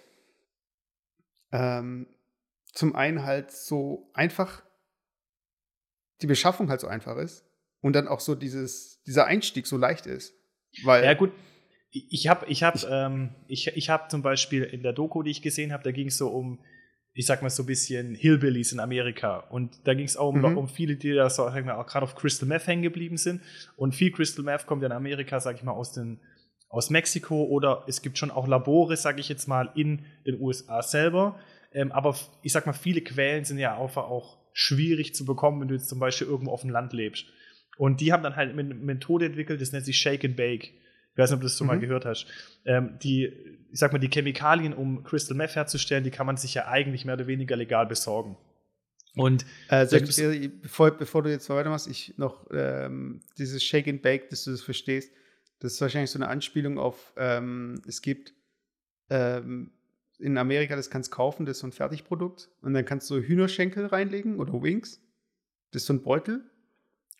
ähm, 1.51 2.07
zum 2.77 2.95
einen 2.95 3.23
halt 3.23 3.49
so 3.51 4.11
einfach, 4.13 4.61
die 6.21 6.27
Beschaffung 6.27 6.69
halt 6.69 6.79
so 6.81 6.87
einfach 6.87 7.17
ist 7.17 7.43
und 7.81 7.93
dann 7.93 8.07
auch 8.07 8.19
so 8.19 8.35
dieses, 8.35 9.01
dieser 9.03 9.25
Einstieg 9.25 9.65
so 9.67 9.77
leicht 9.77 10.05
ist. 10.05 10.33
Weil, 10.83 11.03
Ja, 11.03 11.13
gut. 11.13 11.31
Ich 11.89 12.27
habe 12.27 12.45
ich 12.47 12.61
hab, 12.63 12.75
Ich- 12.75 12.85
ähm, 12.89 13.33
ich, 13.47 13.67
ich 13.67 13.89
hab 13.89 14.11
zum 14.11 14.21
Beispiel 14.21 14.63
in 14.63 14.83
der 14.83 14.93
Doku, 14.93 15.23
die 15.23 15.31
ich 15.31 15.41
gesehen 15.41 15.71
habe, 15.73 15.83
da 15.83 15.91
ging 15.91 16.07
es 16.09 16.17
so 16.17 16.27
um, 16.29 16.59
ich 17.13 17.25
sag 17.25 17.41
mal 17.41 17.49
so 17.49 17.63
ein 17.63 17.65
bisschen 17.65 18.13
Hillbillies 18.13 18.73
in 18.73 18.79
Amerika. 18.79 19.37
Und 19.49 19.87
da 19.87 19.95
ging 19.95 20.05
es 20.05 20.17
auch 20.17 20.29
um, 20.29 20.41
Mhm. 20.41 20.57
um 20.57 20.67
viele, 20.69 20.97
die 20.97 21.13
da 21.13 21.29
so, 21.31 21.45
sag 21.45 21.57
ich 21.57 21.65
mal, 21.65 21.75
auch 21.75 21.87
gerade 21.87 22.03
auf 22.03 22.13
Crystal 22.15 22.47
Meth 22.47 22.67
hängen 22.67 22.83
geblieben 22.83 23.17
sind. 23.17 23.41
Und 23.75 23.95
viel 23.95 24.11
Crystal 24.11 24.43
Meth 24.45 24.67
kommt 24.67 24.83
ja 24.83 24.87
in 24.87 24.91
Amerika, 24.91 25.39
sag 25.39 25.55
ich 25.55 25.63
mal, 25.63 25.71
aus, 25.71 25.93
den, 25.93 26.19
aus 26.69 26.91
Mexiko 26.91 27.45
oder 27.45 27.85
es 27.87 28.03
gibt 28.03 28.17
schon 28.19 28.29
auch 28.29 28.47
Labore, 28.47 28.97
sag 28.97 29.17
ich 29.17 29.29
jetzt 29.29 29.47
mal, 29.47 29.71
in 29.73 30.05
den 30.27 30.39
USA 30.39 30.83
selber. 30.83 31.39
Ähm, 31.77 31.91
aber 31.91 32.17
ich 32.41 32.51
sag 32.51 32.65
mal, 32.65 32.73
viele 32.73 33.01
Quellen 33.01 33.45
sind 33.45 33.59
ja 33.59 33.79
einfach 33.79 34.05
auch 34.05 34.39
schwierig 34.51 35.13
zu 35.13 35.25
bekommen, 35.25 35.61
wenn 35.61 35.67
du 35.67 35.75
jetzt 35.75 35.89
zum 35.89 35.99
Beispiel 35.99 36.25
irgendwo 36.27 36.51
auf 36.51 36.61
dem 36.61 36.71
Land 36.71 36.91
lebst. 36.91 37.27
Und 37.77 38.01
die 38.01 38.11
haben 38.11 38.23
dann 38.23 38.35
halt 38.35 38.51
eine 38.51 38.63
Methode 38.63 39.27
entwickelt, 39.27 39.61
das 39.61 39.71
nennt 39.71 39.85
sich 39.85 39.99
Shake 39.99 40.25
and 40.25 40.35
Bake. 40.35 40.73
Ich 41.11 41.17
weiß 41.17 41.29
nicht, 41.29 41.35
ob 41.35 41.41
du 41.41 41.45
das 41.45 41.57
schon 41.57 41.67
mal 41.67 41.77
Mhm. 41.77 41.81
gehört 41.81 42.05
hast. 42.05 42.25
Ähm, 42.65 42.97
die, 43.03 43.31
ich 43.71 43.79
sag 43.79 43.91
mal, 43.93 43.99
die 43.99 44.09
Chemikalien, 44.09 44.73
um 44.73 45.03
Crystal 45.03 45.37
Meth 45.37 45.55
herzustellen, 45.55 46.03
die 46.03 46.09
kann 46.09 46.25
man 46.25 46.37
sich 46.37 46.55
ja 46.55 46.67
eigentlich 46.67 47.05
mehr 47.05 47.13
oder 47.13 47.27
weniger 47.27 47.55
legal 47.55 47.85
besorgen. 47.85 48.37
Und 49.15 49.45
Also, 49.67 49.97
bevor, 50.61 50.91
bevor 50.91 51.21
du 51.23 51.29
jetzt 51.29 51.49
weitermachst, 51.49 51.87
ich 51.87 52.15
noch 52.17 52.47
ähm, 52.51 53.21
dieses 53.37 53.63
Shake 53.63 53.87
and 53.87 54.01
Bake, 54.01 54.29
dass 54.29 54.43
du 54.43 54.51
das 54.51 54.61
verstehst, 54.61 55.11
das 55.59 55.73
ist 55.73 55.81
wahrscheinlich 55.81 56.09
so 56.11 56.17
eine 56.19 56.27
Anspielung 56.27 56.79
auf, 56.79 57.13
ähm, 57.17 57.81
es 57.87 58.01
gibt 58.01 58.33
ähm, 59.09 59.71
in 60.19 60.37
Amerika, 60.37 60.75
das 60.75 60.89
kannst 60.89 61.11
du 61.11 61.15
kaufen, 61.15 61.45
das 61.45 61.57
ist 61.57 61.61
so 61.61 61.67
ein 61.67 61.71
Fertigprodukt. 61.71 62.49
Und 62.61 62.73
dann 62.73 62.85
kannst 62.85 63.09
du 63.09 63.19
Hühnerschenkel 63.19 63.85
reinlegen 63.87 64.39
oder 64.39 64.53
Wings, 64.61 65.01
das 65.71 65.83
ist 65.83 65.87
so 65.87 65.93
ein 65.93 66.01
Beutel. 66.01 66.43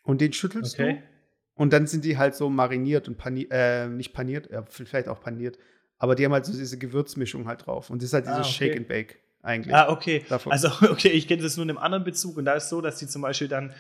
Und 0.04 0.22
den 0.22 0.34
schüttelst 0.34 0.80
Okay. 0.80 0.94
du. 0.96 1.62
Und 1.62 1.74
dann 1.74 1.88
sind 1.88 2.06
die 2.06 2.18
halt 2.18 2.36
so 2.36 2.50
mariniert 2.50 3.08
und 3.08 3.18
paniert, 3.18 3.50
äh, 3.52 3.88
nicht 3.88 4.14
paniert, 4.14 4.50
ja, 4.52 4.64
vielleicht 4.64 5.08
auch 5.08 5.20
paniert, 5.20 5.58
aber 5.98 6.14
die 6.16 6.24
haben 6.24 6.32
halt 6.34 6.46
so 6.46 6.54
diese 6.54 6.78
Gewürzmischung 6.78 7.48
halt 7.48 7.66
drauf. 7.66 7.90
Und 7.90 8.02
das 8.02 8.10
ist 8.10 8.14
halt 8.14 8.26
dieses 8.26 8.38
Ah, 8.38 8.42
okay. 8.42 8.52
Shake 8.52 8.78
and 8.78 8.88
Bake 8.88 9.20
eigentlich. 9.44 9.74
Ah, 9.74 9.90
okay. 9.90 10.26
Davon. 10.28 10.52
Also, 10.52 10.68
okay, 10.92 11.10
ich 11.10 11.28
kenne 11.28 11.42
das 11.42 11.56
nur 11.58 11.64
in 11.64 11.70
einem 11.70 11.78
anderen 11.80 12.04
Bezug 12.04 12.38
und 12.38 12.46
da 12.46 12.54
ist 12.54 12.70
so, 12.70 12.82
dass 12.82 12.98
die 12.98 13.08
zum 13.08 13.22
Beispiel 13.22 13.48
dann, 13.48 13.72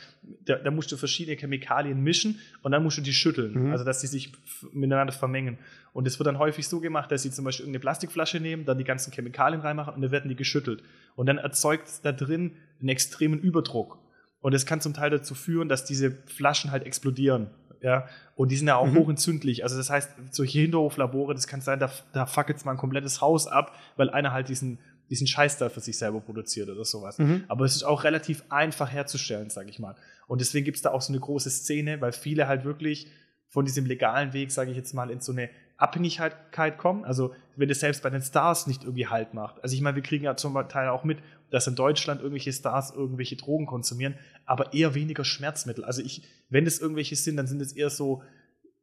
da, 0.45 0.55
da 0.55 0.71
musst 0.71 0.91
du 0.91 0.97
verschiedene 0.97 1.35
Chemikalien 1.37 2.01
mischen 2.01 2.39
und 2.61 2.71
dann 2.71 2.83
musst 2.83 2.97
du 2.97 3.01
die 3.01 3.13
schütteln, 3.13 3.53
Mhm. 3.65 3.71
also 3.71 3.83
dass 3.83 3.99
die 3.99 4.07
sich 4.07 4.31
miteinander 4.71 5.13
vermengen. 5.13 5.57
Und 5.93 6.07
es 6.07 6.19
wird 6.19 6.27
dann 6.27 6.37
häufig 6.39 6.67
so 6.67 6.79
gemacht, 6.79 7.11
dass 7.11 7.23
sie 7.23 7.31
zum 7.31 7.43
Beispiel 7.45 7.63
irgendeine 7.65 7.81
Plastikflasche 7.81 8.39
nehmen, 8.39 8.65
dann 8.65 8.77
die 8.77 8.83
ganzen 8.83 9.11
Chemikalien 9.11 9.61
reinmachen 9.61 9.93
und 9.95 10.01
dann 10.01 10.11
werden 10.11 10.29
die 10.29 10.35
geschüttelt. 10.35 10.83
Und 11.15 11.25
dann 11.25 11.37
erzeugt 11.39 11.87
es 11.87 12.01
da 12.01 12.11
drin 12.11 12.53
einen 12.79 12.89
extremen 12.89 13.39
Überdruck. 13.39 13.97
Und 14.39 14.53
das 14.53 14.65
kann 14.67 14.79
zum 14.79 14.93
Teil 14.93 15.09
dazu 15.09 15.33
führen, 15.33 15.67
dass 15.67 15.83
diese 15.85 16.11
Flaschen 16.27 16.71
halt 16.71 16.83
explodieren. 16.85 17.49
Ja, 17.81 18.07
und 18.35 18.51
die 18.51 18.55
sind 18.55 18.67
ja 18.67 18.75
auch 18.75 18.87
Mhm. 18.87 18.95
hochentzündlich. 18.97 19.63
Also 19.63 19.77
das 19.77 19.89
heißt, 19.91 20.09
solche 20.31 20.59
Hinterhoflabore, 20.59 21.35
das 21.35 21.45
kann 21.47 21.61
sein, 21.61 21.79
da, 21.79 21.91
da 22.11 22.25
fackelt 22.25 22.63
mal 22.65 22.71
ein 22.71 22.77
komplettes 22.77 23.21
Haus 23.21 23.45
ab, 23.47 23.75
weil 23.97 24.09
einer 24.09 24.31
halt 24.31 24.49
diesen, 24.49 24.79
diesen 25.09 25.27
Scheiß 25.27 25.57
da 25.57 25.69
für 25.69 25.79
sich 25.79 25.97
selber 25.97 26.19
produziert 26.21 26.69
oder 26.69 26.85
sowas. 26.85 27.17
Mhm. 27.17 27.43
Aber 27.47 27.65
es 27.65 27.75
ist 27.75 27.83
auch 27.83 28.03
relativ 28.03 28.43
einfach 28.49 28.91
herzustellen, 28.91 29.49
sage 29.49 29.69
ich 29.69 29.79
mal. 29.79 29.95
Und 30.27 30.41
deswegen 30.41 30.65
gibt 30.65 30.77
es 30.77 30.83
da 30.83 30.91
auch 30.91 31.01
so 31.01 31.13
eine 31.13 31.19
große 31.19 31.49
Szene, 31.49 32.01
weil 32.01 32.11
viele 32.11 32.47
halt 32.47 32.65
wirklich 32.65 33.07
von 33.49 33.65
diesem 33.65 33.85
legalen 33.85 34.33
Weg, 34.33 34.51
sage 34.51 34.71
ich 34.71 34.77
jetzt 34.77 34.93
mal, 34.93 35.09
in 35.09 35.21
so 35.21 35.31
eine 35.31 35.49
Abhängigkeit 35.77 36.77
kommen. 36.77 37.05
Also 37.05 37.33
wenn 37.55 37.69
es 37.69 37.79
selbst 37.79 38.03
bei 38.03 38.09
den 38.09 38.21
Stars 38.21 38.67
nicht 38.67 38.83
irgendwie 38.83 39.07
Halt 39.07 39.33
macht. 39.33 39.63
Also 39.63 39.75
ich 39.75 39.81
meine, 39.81 39.95
wir 39.95 40.03
kriegen 40.03 40.25
ja 40.25 40.35
zum 40.35 40.53
Teil 40.67 40.89
auch 40.89 41.03
mit, 41.03 41.19
dass 41.51 41.67
in 41.67 41.75
Deutschland 41.75 42.21
irgendwelche 42.21 42.51
Stars 42.51 42.91
irgendwelche 42.91 43.35
Drogen 43.35 43.67
konsumieren, 43.67 44.15
aber 44.45 44.73
eher 44.73 44.95
weniger 44.95 45.23
Schmerzmittel. 45.23 45.85
Also 45.85 46.01
ich, 46.01 46.23
wenn 46.49 46.65
es 46.65 46.79
irgendwelche 46.79 47.15
sind, 47.15 47.37
dann 47.37 47.47
sind 47.47 47.61
es 47.61 47.71
eher 47.71 47.89
so 47.89 48.21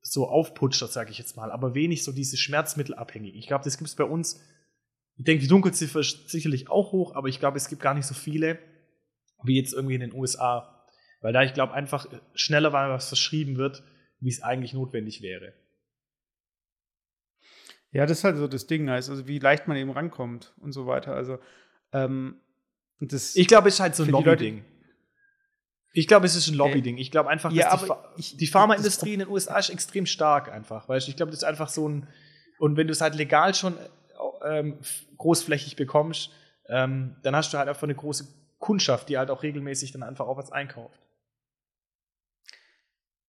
so 0.07 0.29
Aufputscher, 0.29 0.87
sage 0.87 1.11
ich 1.11 1.19
jetzt 1.19 1.35
mal, 1.35 1.51
aber 1.51 1.75
wenig 1.75 2.05
so 2.05 2.13
diese 2.13 2.37
Schmerzmittelabhängig. 2.37 3.35
Ich 3.37 3.47
glaube, 3.47 3.65
das 3.65 3.79
gibt 3.79 3.89
es 3.89 3.97
bei 3.97 4.05
uns. 4.05 4.41
Ich 5.17 5.25
denke, 5.25 5.43
die 5.43 5.49
Dunkelziffer 5.49 6.01
ist 6.01 6.29
sicherlich 6.29 6.69
auch 6.69 6.93
hoch, 6.93 7.15
aber 7.15 7.29
ich 7.29 7.39
glaube, 7.39 7.57
es 7.57 7.69
gibt 7.69 7.83
gar 7.83 7.95
nicht 7.95 8.07
so 8.07 8.15
viele 8.15 8.59
wie 9.45 9.57
jetzt 9.57 9.73
irgendwie 9.75 9.95
in 9.95 10.01
den 10.01 10.13
USA. 10.15 10.85
Weil 11.21 11.33
da, 11.33 11.43
ich 11.43 11.55
glaube, 11.55 11.73
einfach 11.75 12.07
schneller 12.35 12.71
mal 12.71 12.91
was 12.91 13.09
verschrieben 13.09 13.57
wird, 13.57 13.83
wie 14.21 14.29
es 14.31 14.43
eigentlich 14.43 14.73
notwendig 14.73 15.23
wäre. 15.23 15.53
Ja, 17.93 18.07
das 18.07 18.19
ist 18.19 18.25
halt 18.25 18.37
so 18.37 18.49
das 18.49 18.67
Ding, 18.67 18.89
also 18.89 19.29
wie 19.29 19.39
leicht 19.39 19.69
man 19.69 19.77
eben 19.77 19.91
rankommt 19.91 20.53
und 20.61 20.73
so 20.73 20.87
weiter. 20.87 21.15
Also, 21.15 21.39
ähm, 21.93 22.41
das, 23.01 23.37
Ich 23.37 23.47
glaube, 23.47 23.69
es 23.69 23.75
ist 23.75 23.81
halt 23.81 23.95
so 23.95 24.03
ein 24.03 24.09
Lobby-Ding. 24.11 24.65
Ich 25.93 26.09
glaube, 26.09 26.27
es 26.27 26.35
ist 26.35 26.49
ein 26.49 26.55
Lobby-Ding. 26.57 26.99
Ich 26.99 27.13
glaube 27.13 27.29
einfach, 27.31 27.53
Ja, 27.53 27.71
die, 28.17 28.21
ich- 28.21 28.37
die 28.37 28.47
Pharmaindustrie 28.49 29.13
in 29.15 29.21
den 29.21 29.29
USA 29.29 29.59
ist 29.59 29.71
extrem 29.71 30.07
stark 30.07 30.51
einfach. 30.51 30.89
Weißt 30.89 31.07
du, 31.07 31.11
ich 31.11 31.17
glaube, 31.17 31.31
das 31.31 31.41
ist 31.41 31.45
einfach 31.45 31.69
so 31.69 31.89
ein. 31.89 32.09
Und 32.59 32.77
wenn 32.77 32.89
du 32.89 32.93
es 32.93 33.01
halt 33.01 33.15
legal 33.15 33.55
schon 33.55 33.77
äh, 33.77 33.89
ähm, 34.45 34.79
großflächig 35.19 35.77
bekommst, 35.77 36.31
ähm, 36.69 37.17
dann 37.23 37.37
hast 37.37 37.53
du 37.53 37.59
halt 37.59 37.69
einfach 37.69 37.83
eine 37.85 37.95
große 37.95 38.27
Kundschaft, 38.59 39.09
die 39.09 39.19
halt 39.19 39.31
auch 39.31 39.43
regelmäßig 39.43 39.93
dann 39.93 40.03
einfach 40.03 40.27
auch 40.27 40.37
was 40.37 40.53
einkauft. 40.53 41.07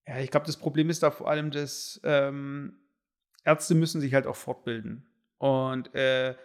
Ja, 0.07 0.19
ich 0.19 0.31
glaube, 0.31 0.45
das 0.45 0.57
Problem 0.57 0.89
ist 0.89 1.03
da 1.03 1.11
vor 1.11 1.29
allem, 1.29 1.51
dass 1.51 1.99
ähm, 2.03 2.77
Ärzte 3.43 3.75
müssen 3.75 4.01
sich 4.01 4.13
halt 4.13 4.27
auch 4.27 4.35
fortbilden. 4.35 5.05
Und 5.37 5.93
äh, 5.95 6.35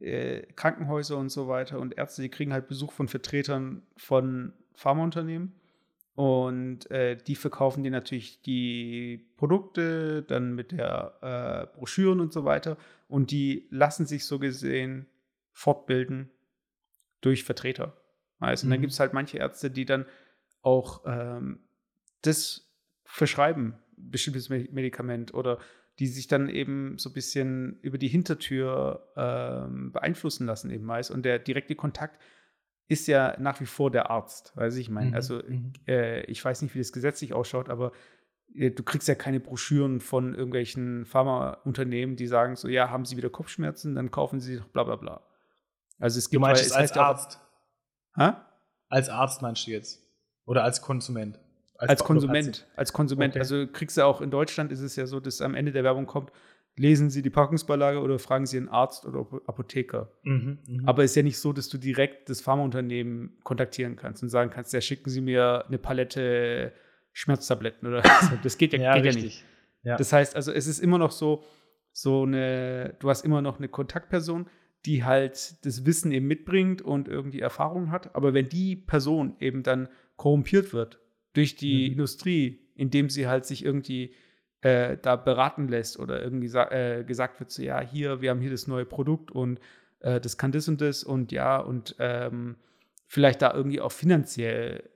äh, 0.00 0.42
Krankenhäuser 0.54 1.16
und 1.16 1.30
so 1.30 1.48
weiter 1.48 1.78
und 1.78 1.96
Ärzte, 1.98 2.22
die 2.22 2.30
kriegen 2.30 2.52
halt 2.52 2.68
Besuch 2.68 2.92
von 2.92 3.08
Vertretern 3.08 3.82
von 3.96 4.52
Pharmaunternehmen. 4.74 5.59
Und 6.14 6.90
äh, 6.90 7.16
die 7.16 7.36
verkaufen 7.36 7.82
dir 7.82 7.90
natürlich 7.90 8.42
die 8.42 9.26
Produkte, 9.36 10.22
dann 10.22 10.54
mit 10.54 10.72
der 10.72 11.70
äh, 11.72 11.76
Broschüren 11.76 12.20
und 12.20 12.32
so 12.32 12.44
weiter. 12.44 12.76
Und 13.08 13.30
die 13.30 13.68
lassen 13.70 14.06
sich 14.06 14.26
so 14.26 14.38
gesehen 14.38 15.06
fortbilden 15.52 16.30
durch 17.20 17.44
Vertreter. 17.44 17.96
Weißt? 18.38 18.64
Und 18.64 18.70
dann 18.70 18.80
Mhm. 18.80 18.82
gibt 18.82 18.92
es 18.92 19.00
halt 19.00 19.12
manche 19.12 19.38
Ärzte, 19.38 19.70
die 19.70 19.84
dann 19.84 20.04
auch 20.62 21.02
ähm, 21.06 21.60
das 22.22 22.70
verschreiben, 23.04 23.74
bestimmtes 23.96 24.48
Me- 24.50 24.68
Medikament 24.72 25.32
oder 25.32 25.58
die 25.98 26.06
sich 26.06 26.28
dann 26.28 26.48
eben 26.48 26.96
so 26.98 27.10
ein 27.10 27.12
bisschen 27.14 27.78
über 27.80 27.98
die 27.98 28.08
Hintertür 28.08 29.06
ähm, 29.16 29.92
beeinflussen 29.92 30.46
lassen 30.46 30.70
eben 30.70 30.84
meist. 30.84 31.10
Und 31.10 31.24
der 31.24 31.38
direkte 31.38 31.74
Kontakt 31.74 32.20
ist 32.90 33.06
ja 33.06 33.36
nach 33.38 33.60
wie 33.60 33.66
vor 33.66 33.90
der 33.90 34.10
Arzt, 34.10 34.52
weiß 34.56 34.76
ich 34.76 34.90
meine. 34.90 35.10
Mhm, 35.10 35.14
Also 35.14 35.42
mhm. 35.46 35.72
äh, 35.86 36.22
ich 36.24 36.44
weiß 36.44 36.60
nicht, 36.62 36.74
wie 36.74 36.78
das 36.80 36.92
gesetzlich 36.92 37.32
ausschaut, 37.32 37.68
aber 37.70 37.92
äh, 38.54 38.70
du 38.70 38.82
kriegst 38.82 39.06
ja 39.08 39.14
keine 39.14 39.38
Broschüren 39.40 40.00
von 40.00 40.34
irgendwelchen 40.34 41.06
Pharmaunternehmen, 41.06 42.16
die 42.16 42.26
sagen 42.26 42.56
so, 42.56 42.68
ja, 42.68 42.90
haben 42.90 43.04
Sie 43.04 43.16
wieder 43.16 43.30
Kopfschmerzen, 43.30 43.94
dann 43.94 44.10
kaufen 44.10 44.40
Sie 44.40 44.56
doch 44.58 44.66
bla 44.68 44.82
bla 44.84 44.96
bla. 44.96 45.22
Also 45.98 46.18
es 46.18 46.24
Du 46.24 46.30
gibt 46.32 46.42
meinst 46.42 46.62
weil 46.62 46.66
es 46.66 46.72
als 46.72 46.92
auch- 46.92 47.02
Arzt? 47.02 47.40
Hä? 48.16 48.32
Als 48.88 49.08
Arzt 49.08 49.40
meinst 49.40 49.66
du 49.66 49.70
jetzt? 49.70 50.02
Oder 50.46 50.64
als 50.64 50.82
Konsument? 50.82 51.38
Als 51.78 52.00
oder 52.00 52.06
Konsument, 52.06 52.66
als 52.76 52.92
Konsument. 52.92 53.32
Okay. 53.34 53.38
Also 53.40 53.66
kriegst 53.72 53.96
du 53.96 54.04
auch 54.04 54.20
in 54.20 54.30
Deutschland 54.30 54.72
ist 54.72 54.80
es 54.80 54.96
ja 54.96 55.06
so, 55.06 55.20
dass 55.20 55.40
am 55.40 55.54
Ende 55.54 55.72
der 55.72 55.84
Werbung 55.84 56.06
kommt, 56.06 56.30
lesen 56.80 57.10
Sie 57.10 57.22
die 57.22 57.30
Packungsbeilage 57.30 58.00
oder 58.00 58.18
fragen 58.18 58.46
Sie 58.46 58.56
einen 58.56 58.68
Arzt 58.68 59.04
oder 59.04 59.20
Apo- 59.20 59.42
Apotheker. 59.46 60.10
Mhm, 60.22 60.58
mhm. 60.66 60.88
Aber 60.88 61.04
es 61.04 61.12
ist 61.12 61.16
ja 61.16 61.22
nicht 61.22 61.38
so, 61.38 61.52
dass 61.52 61.68
du 61.68 61.78
direkt 61.78 62.30
das 62.30 62.40
Pharmaunternehmen 62.40 63.36
kontaktieren 63.44 63.96
kannst 63.96 64.22
und 64.22 64.30
sagen 64.30 64.50
kannst, 64.50 64.72
ja, 64.72 64.80
schicken 64.80 65.10
Sie 65.10 65.20
mir 65.20 65.66
eine 65.66 65.78
Palette 65.78 66.72
Schmerztabletten 67.12 67.86
oder 67.88 68.02
so. 68.30 68.38
Das 68.42 68.56
geht 68.58 68.72
ja, 68.72 68.80
ja, 68.80 68.94
geht 69.00 69.14
ja 69.14 69.20
nicht. 69.20 69.44
Ja. 69.82 69.96
Das 69.96 70.12
heißt, 70.12 70.34
also 70.36 70.52
es 70.52 70.66
ist 70.66 70.78
immer 70.78 70.98
noch 70.98 71.10
so, 71.10 71.44
so 71.92 72.22
eine, 72.22 72.94
du 73.00 73.08
hast 73.10 73.24
immer 73.24 73.42
noch 73.42 73.58
eine 73.58 73.68
Kontaktperson, 73.68 74.46
die 74.86 75.04
halt 75.04 75.64
das 75.66 75.84
Wissen 75.84 76.12
eben 76.12 76.26
mitbringt 76.26 76.80
und 76.82 77.08
irgendwie 77.08 77.40
Erfahrung 77.40 77.90
hat. 77.90 78.14
Aber 78.14 78.32
wenn 78.32 78.48
die 78.48 78.76
Person 78.76 79.36
eben 79.40 79.62
dann 79.62 79.88
korrumpiert 80.16 80.72
wird 80.72 80.98
durch 81.34 81.56
die 81.56 81.86
Mhm. 81.86 81.92
Industrie, 81.92 82.60
indem 82.74 83.10
sie 83.10 83.26
halt 83.26 83.44
sich 83.44 83.64
irgendwie 83.64 84.14
äh, 84.62 84.96
da 85.00 85.16
beraten 85.16 85.68
lässt 85.68 85.98
oder 85.98 86.22
irgendwie 86.22 86.48
äh, 86.48 87.04
gesagt 87.04 87.40
wird, 87.40 87.50
so 87.50 87.62
ja, 87.62 87.80
hier, 87.80 88.20
wir 88.20 88.30
haben 88.30 88.40
hier 88.40 88.50
das 88.50 88.66
neue 88.66 88.84
Produkt 88.84 89.30
und 89.30 89.60
äh, 90.00 90.20
das 90.20 90.36
kann 90.36 90.52
das 90.52 90.68
und 90.68 90.80
das 90.80 91.02
und 91.04 91.32
ja, 91.32 91.58
und 91.58 91.96
ähm, 91.98 92.56
vielleicht 93.06 93.42
da 93.42 93.54
irgendwie 93.54 93.80
auch 93.80 93.92
finanziell 93.92 94.90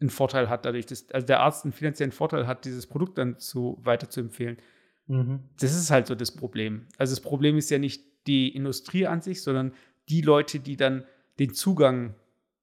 einen 0.00 0.10
Vorteil 0.10 0.48
hat, 0.48 0.64
dadurch, 0.64 0.86
dass 0.86 1.10
also 1.10 1.26
der 1.26 1.40
Arzt 1.40 1.64
einen 1.64 1.72
finanziellen 1.72 2.12
Vorteil 2.12 2.46
hat, 2.46 2.64
dieses 2.64 2.86
Produkt 2.86 3.18
dann 3.18 3.38
zu, 3.38 3.78
weiter 3.82 4.08
zu 4.08 4.20
empfehlen. 4.20 4.58
Mhm. 5.06 5.40
Das 5.58 5.74
ist 5.74 5.90
halt 5.90 6.06
so 6.06 6.14
das 6.14 6.30
Problem. 6.32 6.86
Also 6.98 7.12
das 7.12 7.20
Problem 7.20 7.56
ist 7.56 7.70
ja 7.70 7.78
nicht 7.78 8.04
die 8.26 8.54
Industrie 8.54 9.06
an 9.06 9.22
sich, 9.22 9.42
sondern 9.42 9.72
die 10.08 10.20
Leute, 10.20 10.60
die 10.60 10.76
dann 10.76 11.04
den 11.38 11.52
Zugang 11.54 12.14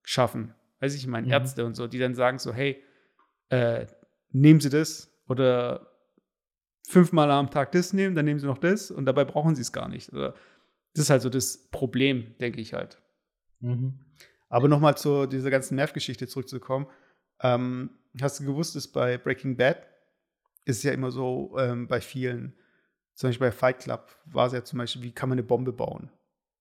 schaffen. 0.03 0.53
Weiß 0.79 0.93
ich, 0.95 1.01
ich 1.01 1.08
meine, 1.08 1.27
Mhm. 1.27 1.34
Ärzte 1.34 1.65
und 1.65 1.75
so, 1.75 1.88
die 1.88 1.99
dann 1.99 2.15
sagen 2.15 2.39
so, 2.39 2.53
hey, 2.53 2.81
äh, 3.49 3.88
nehmen 4.31 4.60
Sie 4.60 4.69
das 4.69 5.12
oder 5.27 5.94
fünfmal 6.87 7.31
am 7.31 7.49
Tag 7.49 7.71
das 7.71 7.93
nehmen, 7.93 8.15
dann 8.15 8.25
nehmen 8.25 8.39
Sie 8.39 8.45
noch 8.45 8.57
das 8.57 8.91
und 8.91 9.05
dabei 9.05 9.25
brauchen 9.25 9.55
Sie 9.55 9.61
es 9.61 9.71
gar 9.71 9.89
nicht. 9.89 10.11
Oder 10.13 10.33
das 10.93 11.05
ist 11.05 11.09
halt 11.09 11.21
so 11.21 11.29
das 11.29 11.69
Problem, 11.71 12.35
denke 12.39 12.61
ich 12.61 12.73
halt. 12.73 13.01
Mhm. 13.59 13.99
Aber 14.49 14.67
nochmal 14.67 14.97
zu 14.97 15.25
dieser 15.25 15.49
ganzen 15.49 15.75
Nerv-Geschichte 15.75 16.27
zurückzukommen. 16.27 16.87
Ähm, 17.41 17.89
hast 18.21 18.39
du 18.39 18.45
gewusst, 18.45 18.75
dass 18.75 18.87
bei 18.87 19.17
Breaking 19.17 19.57
Bad 19.57 19.87
ist 20.65 20.77
es 20.77 20.83
ja 20.83 20.91
immer 20.91 21.11
so 21.11 21.55
ähm, 21.59 21.87
bei 21.87 22.01
vielen, 22.01 22.55
zum 23.13 23.29
Beispiel 23.29 23.47
bei 23.47 23.51
Fight 23.51 23.79
Club 23.79 24.15
war 24.25 24.47
es 24.47 24.53
ja 24.53 24.63
zum 24.63 24.79
Beispiel, 24.79 25.03
wie 25.03 25.11
kann 25.11 25.29
man 25.29 25.37
eine 25.37 25.45
Bombe 25.45 25.73
bauen? 25.73 26.09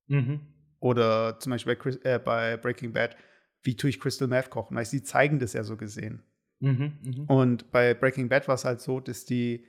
Mhm. 0.06 0.40
Oder 0.80 1.38
zum 1.38 1.50
Beispiel 1.50 1.74
bei, 1.74 1.80
Chris, 1.80 1.96
äh, 2.02 2.18
bei 2.18 2.56
Breaking 2.56 2.92
Bad, 2.92 3.16
wie 3.62 3.76
tue 3.76 3.90
ich 3.90 4.00
Crystal 4.00 4.28
Meth 4.28 4.50
kochen? 4.50 4.76
Weil 4.76 4.84
sie 4.84 5.02
zeigen 5.02 5.38
das 5.38 5.54
ja 5.54 5.64
so 5.64 5.76
gesehen. 5.76 6.22
Mhm. 6.60 6.98
Mhm. 7.02 7.24
Und 7.26 7.70
bei 7.70 7.94
Breaking 7.94 8.28
Bad 8.28 8.48
war 8.48 8.54
es 8.54 8.64
halt 8.64 8.80
so, 8.80 9.00
dass 9.00 9.24
die 9.24 9.66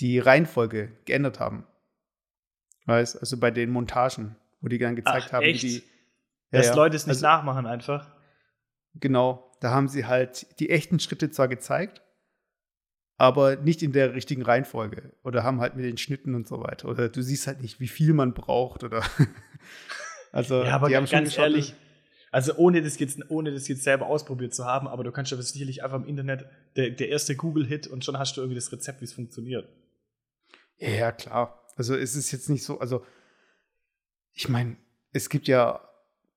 die 0.00 0.18
Reihenfolge 0.18 0.92
geändert 1.04 1.40
haben. 1.40 1.64
Weißt 2.86 3.18
also 3.20 3.38
bei 3.38 3.50
den 3.50 3.70
Montagen, 3.70 4.36
wo 4.60 4.68
die 4.68 4.78
dann 4.78 4.96
gezeigt 4.96 5.26
Ach, 5.28 5.32
haben, 5.34 5.42
echt? 5.44 5.62
wie 5.62 5.68
die. 5.68 5.82
Dass 6.50 6.68
Ja. 6.68 6.74
Leute 6.74 6.96
es 6.96 7.06
nicht 7.06 7.16
Also- 7.16 7.26
nachmachen 7.26 7.66
einfach. 7.66 8.10
Genau, 8.94 9.52
da 9.60 9.70
haben 9.70 9.88
sie 9.88 10.06
halt 10.06 10.58
die 10.60 10.70
echten 10.70 10.98
Schritte 10.98 11.30
zwar 11.30 11.46
gezeigt, 11.48 12.00
aber 13.16 13.56
nicht 13.56 13.82
in 13.82 13.92
der 13.92 14.14
richtigen 14.14 14.42
Reihenfolge. 14.42 15.12
Oder 15.24 15.42
haben 15.44 15.60
halt 15.60 15.76
mit 15.76 15.84
den 15.84 15.98
Schnitten 15.98 16.34
und 16.34 16.48
so 16.48 16.62
weiter. 16.62 16.88
Oder 16.88 17.08
du 17.08 17.22
siehst 17.22 17.46
halt 17.46 17.60
nicht, 17.60 17.80
wie 17.80 17.88
viel 17.88 18.14
man 18.14 18.32
braucht. 18.32 18.84
Oder 18.84 19.02
also 20.32 20.62
Ja, 20.64 20.74
aber 20.76 20.88
die 20.88 20.96
haben 20.96 21.06
schon 21.06 21.18
ganz 21.18 21.28
geschaut, 21.30 21.44
ehrlich, 21.44 21.74
also 22.30 22.54
ohne 22.56 22.80
das, 22.82 22.98
jetzt, 22.98 23.20
ohne 23.30 23.52
das 23.52 23.68
jetzt 23.68 23.82
selber 23.84 24.06
ausprobiert 24.06 24.54
zu 24.54 24.64
haben, 24.64 24.86
aber 24.88 25.04
du 25.04 25.12
kannst 25.12 25.30
ja 25.32 25.40
sicherlich 25.40 25.82
einfach 25.84 25.98
im 25.98 26.06
Internet 26.06 26.46
der, 26.76 26.90
der 26.90 27.08
erste 27.08 27.36
Google-Hit 27.36 27.86
und 27.86 28.04
schon 28.04 28.18
hast 28.18 28.36
du 28.36 28.40
irgendwie 28.40 28.54
das 28.56 28.70
Rezept, 28.72 29.00
wie 29.00 29.04
es 29.06 29.12
funktioniert. 29.12 29.68
Ja, 30.78 31.12
klar. 31.12 31.64
Also 31.76 31.94
es 31.96 32.14
ist 32.16 32.32
jetzt 32.32 32.48
nicht 32.50 32.64
so, 32.64 32.78
also 32.80 33.04
ich 34.32 34.48
meine, 34.48 34.76
es 35.12 35.28
gibt 35.28 35.48
ja 35.48 35.80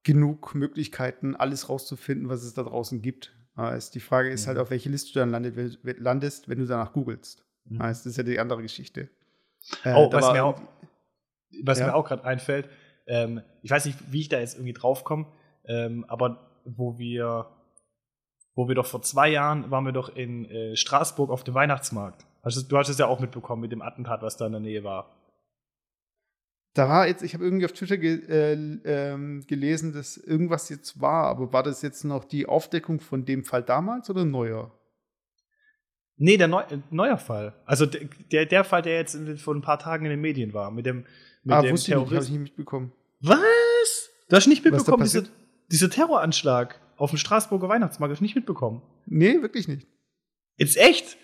genug 0.03 0.55
Möglichkeiten, 0.55 1.35
alles 1.35 1.69
rauszufinden, 1.69 2.29
was 2.29 2.43
es 2.43 2.53
da 2.53 2.63
draußen 2.63 3.01
gibt. 3.01 3.35
Heißt, 3.57 3.93
die 3.93 3.99
Frage 3.99 4.29
ist 4.29 4.43
Mhm. 4.43 4.47
halt, 4.49 4.57
auf 4.59 4.69
welche 4.71 4.89
Liste 4.89 5.13
du 5.13 5.19
dann 5.19 5.29
landet, 5.29 5.79
landest, 5.83 6.49
wenn 6.49 6.57
du 6.59 6.65
danach 6.65 6.93
googelst. 6.93 7.43
Mhm. 7.65 7.81
Heißt, 7.83 8.05
das 8.05 8.11
ist 8.11 8.17
ja 8.17 8.23
die 8.23 8.39
andere 8.39 8.61
Geschichte. 8.61 9.09
Äh, 9.83 9.93
Oh, 9.93 10.11
was 10.11 10.25
war 10.25 10.33
mir 10.33 10.43
auch, 10.45 10.61
was 11.63 11.79
Ja. 11.79 11.87
mir 11.87 11.95
auch 11.95 12.07
gerade 12.07 12.23
einfällt, 12.23 12.69
ähm, 13.07 13.41
ich 13.61 13.69
weiß 13.69 13.85
nicht, 13.85 13.97
wie 14.11 14.21
ich 14.21 14.29
da 14.29 14.39
jetzt 14.39 14.55
irgendwie 14.55 14.73
draufkomme, 14.73 15.27
ähm, 15.65 16.05
aber 16.07 16.49
wo 16.65 16.97
wir, 16.97 17.47
wo 18.55 18.67
wir 18.67 18.75
doch 18.75 18.85
vor 18.85 19.01
zwei 19.01 19.29
Jahren 19.29 19.69
waren 19.69 19.85
wir 19.85 19.91
doch 19.91 20.15
in 20.15 20.45
äh, 20.45 20.75
Straßburg 20.75 21.29
auf 21.29 21.43
dem 21.43 21.53
Weihnachtsmarkt. 21.53 22.25
Du, 22.43 22.77
hast 22.77 22.89
es 22.89 22.97
ja 22.97 23.05
auch 23.05 23.19
mitbekommen 23.19 23.61
mit 23.61 23.71
dem 23.71 23.81
Attentat, 23.81 24.21
was 24.21 24.37
da 24.37 24.47
in 24.47 24.53
der 24.53 24.61
Nähe 24.61 24.83
war. 24.83 25.15
Da 26.73 26.87
war 26.87 27.07
jetzt, 27.07 27.21
ich 27.21 27.33
habe 27.33 27.43
irgendwie 27.43 27.65
auf 27.65 27.73
Twitter 27.73 27.97
ge 27.97 28.21
äh, 28.29 28.53
ähm, 28.53 29.45
gelesen, 29.45 29.93
dass 29.93 30.17
irgendwas 30.17 30.69
jetzt 30.69 31.01
war, 31.01 31.25
aber 31.25 31.51
war 31.51 31.63
das 31.63 31.81
jetzt 31.81 32.03
noch 32.03 32.23
die 32.23 32.45
Aufdeckung 32.45 33.01
von 33.01 33.25
dem 33.25 33.43
Fall 33.43 33.61
damals 33.61 34.09
oder 34.09 34.23
neuer? 34.25 34.71
Nee, 36.15 36.37
der 36.37 36.47
Neu 36.47 36.63
neuer 36.91 37.17
Fall. 37.17 37.55
Also 37.65 37.85
der, 37.85 38.45
der, 38.45 38.63
Fall, 38.63 38.81
der 38.83 38.95
jetzt 38.95 39.17
vor 39.39 39.55
ein 39.55 39.61
paar 39.61 39.79
Tagen 39.79 40.05
in 40.05 40.11
den 40.11 40.21
Medien 40.21 40.53
war, 40.53 40.71
mit 40.71 40.85
dem, 40.85 41.05
mit 41.43 41.55
ah, 41.55 41.61
dem 41.61 41.71
wusste 41.73 41.91
ich 41.91 41.97
nicht, 41.97 42.11
habe 42.13 42.23
ich 42.23 42.29
nicht 42.29 42.41
mitbekommen. 42.41 42.91
Was? 43.21 44.11
Du 44.29 44.35
hast 44.35 44.47
nicht 44.47 44.63
mitbekommen, 44.63 45.03
diese, 45.03 45.27
dieser 45.71 45.89
Terroranschlag 45.89 46.79
auf 46.95 47.09
dem 47.09 47.17
Straßburger 47.17 47.67
Weihnachtsmarkt, 47.67 48.11
hast 48.11 48.19
du 48.19 48.23
nicht 48.23 48.35
mitbekommen. 48.35 48.81
Nee, 49.07 49.41
wirklich 49.41 49.67
nicht. 49.67 49.87
Jetzt 50.57 50.77
echt? 50.77 51.17